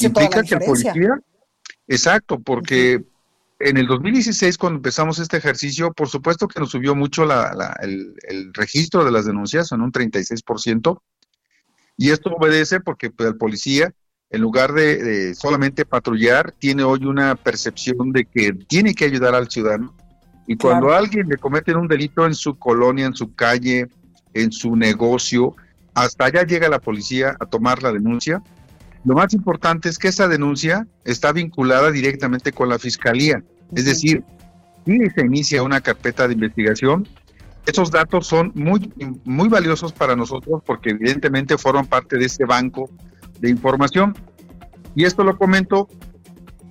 implica 0.00 0.44
que 0.44 0.54
el 0.54 0.60
policía, 0.60 1.18
exacto, 1.88 2.38
porque 2.38 3.04
en 3.58 3.76
el 3.76 3.86
2016 3.86 4.56
cuando 4.58 4.76
empezamos 4.76 5.18
este 5.18 5.38
ejercicio, 5.38 5.92
por 5.92 6.08
supuesto 6.08 6.46
que 6.46 6.60
nos 6.60 6.70
subió 6.70 6.94
mucho 6.94 7.24
el, 7.24 8.52
registro 8.52 9.04
de 9.04 9.10
las 9.10 9.24
denuncias 9.24 9.72
en 9.72 9.80
un 9.80 9.90
36%, 9.90 11.00
y 11.96 12.10
esto 12.10 12.30
obedece 12.30 12.80
porque 12.80 13.10
pues, 13.10 13.30
el 13.30 13.36
policía, 13.36 13.92
en 14.30 14.40
lugar 14.40 14.72
de, 14.72 15.34
solamente 15.34 15.84
patrullar, 15.84 16.52
tiene 16.52 16.82
hoy 16.82 17.04
una 17.04 17.34
percepción 17.36 18.12
de 18.12 18.24
que 18.24 18.52
tiene 18.52 18.94
que 18.94 19.04
ayudar 19.04 19.34
al 19.34 19.50
ciudadano, 19.50 19.94
y 20.46 20.56
cuando 20.56 20.92
alguien 20.92 21.28
le 21.28 21.38
comete 21.38 21.74
un 21.74 21.88
delito 21.88 22.24
en 22.24 22.34
su 22.34 22.56
colonia, 22.56 23.06
en 23.06 23.14
su 23.14 23.34
calle, 23.34 23.88
en 24.32 24.52
su 24.52 24.76
negocio, 24.76 25.56
hasta 25.94 26.26
allá 26.26 26.44
llega 26.44 26.68
la 26.68 26.78
policía 26.78 27.36
a 27.40 27.46
tomar 27.46 27.82
la 27.82 27.90
denuncia. 27.90 28.42
Lo 29.04 29.14
más 29.14 29.32
importante 29.34 29.88
es 29.88 29.98
que 29.98 30.08
esa 30.08 30.28
denuncia 30.28 30.86
está 31.04 31.32
vinculada 31.32 31.90
directamente 31.90 32.52
con 32.52 32.68
la 32.68 32.78
fiscalía. 32.78 33.42
Es 33.74 33.86
decir, 33.86 34.22
si 34.84 35.10
se 35.10 35.20
inicia 35.22 35.62
una 35.64 35.80
carpeta 35.80 36.28
de 36.28 36.34
investigación, 36.34 37.08
esos 37.66 37.90
datos 37.90 38.28
son 38.28 38.52
muy, 38.54 38.92
muy 39.24 39.48
valiosos 39.48 39.92
para 39.92 40.14
nosotros 40.14 40.62
porque 40.64 40.90
evidentemente 40.90 41.58
forman 41.58 41.86
parte 41.86 42.18
de 42.18 42.26
ese 42.26 42.44
banco 42.44 42.88
de 43.40 43.50
información. 43.50 44.14
Y 44.94 45.04
esto 45.04 45.24
lo 45.24 45.36
comento 45.36 45.88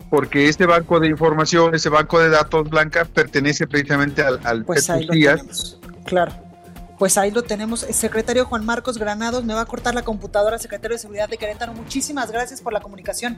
porque 0.09 0.49
este 0.49 0.65
banco 0.65 0.99
de 0.99 1.07
información, 1.07 1.75
ese 1.75 1.89
banco 1.89 2.19
de 2.19 2.29
datos 2.29 2.69
blanca, 2.69 3.05
pertenece 3.05 3.67
precisamente 3.67 4.21
al, 4.21 4.39
al 4.43 4.65
pues 4.65 4.89
Claro. 6.05 6.33
Pues 6.97 7.17
ahí 7.17 7.31
lo 7.31 7.43
tenemos. 7.43 7.83
El 7.83 7.93
secretario 7.93 8.45
Juan 8.45 8.65
Marcos 8.65 8.97
Granados 8.97 9.43
me 9.43 9.53
va 9.53 9.61
a 9.61 9.65
cortar 9.65 9.93
la 9.93 10.03
computadora, 10.03 10.57
secretario 10.57 10.95
de 10.95 10.99
Seguridad 10.99 11.27
de 11.27 11.37
Querétaro. 11.37 11.73
Muchísimas 11.73 12.31
gracias 12.31 12.61
por 12.61 12.71
la 12.71 12.79
comunicación. 12.79 13.37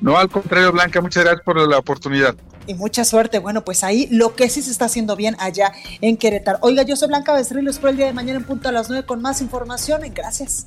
No, 0.00 0.18
al 0.18 0.28
contrario, 0.28 0.72
Blanca, 0.72 1.00
muchas 1.00 1.24
gracias 1.24 1.44
por 1.44 1.56
la 1.66 1.78
oportunidad. 1.78 2.34
Y 2.66 2.74
mucha 2.74 3.04
suerte. 3.04 3.38
Bueno, 3.38 3.64
pues 3.64 3.82
ahí 3.84 4.08
lo 4.10 4.34
que 4.34 4.48
sí 4.48 4.60
se 4.60 4.70
está 4.70 4.86
haciendo 4.86 5.16
bien 5.16 5.36
allá 5.38 5.72
en 6.00 6.16
Querétaro. 6.16 6.58
Oiga, 6.60 6.82
yo 6.82 6.96
soy 6.96 7.08
Blanca 7.08 7.32
Becerril, 7.32 7.64
los 7.64 7.76
espero 7.76 7.90
el 7.90 7.96
día 7.96 8.06
de 8.06 8.12
mañana 8.12 8.38
en 8.38 8.44
punto 8.44 8.68
a 8.68 8.72
las 8.72 8.88
9 8.88 9.06
con 9.06 9.22
más 9.22 9.40
información. 9.40 10.02
Gracias. 10.12 10.66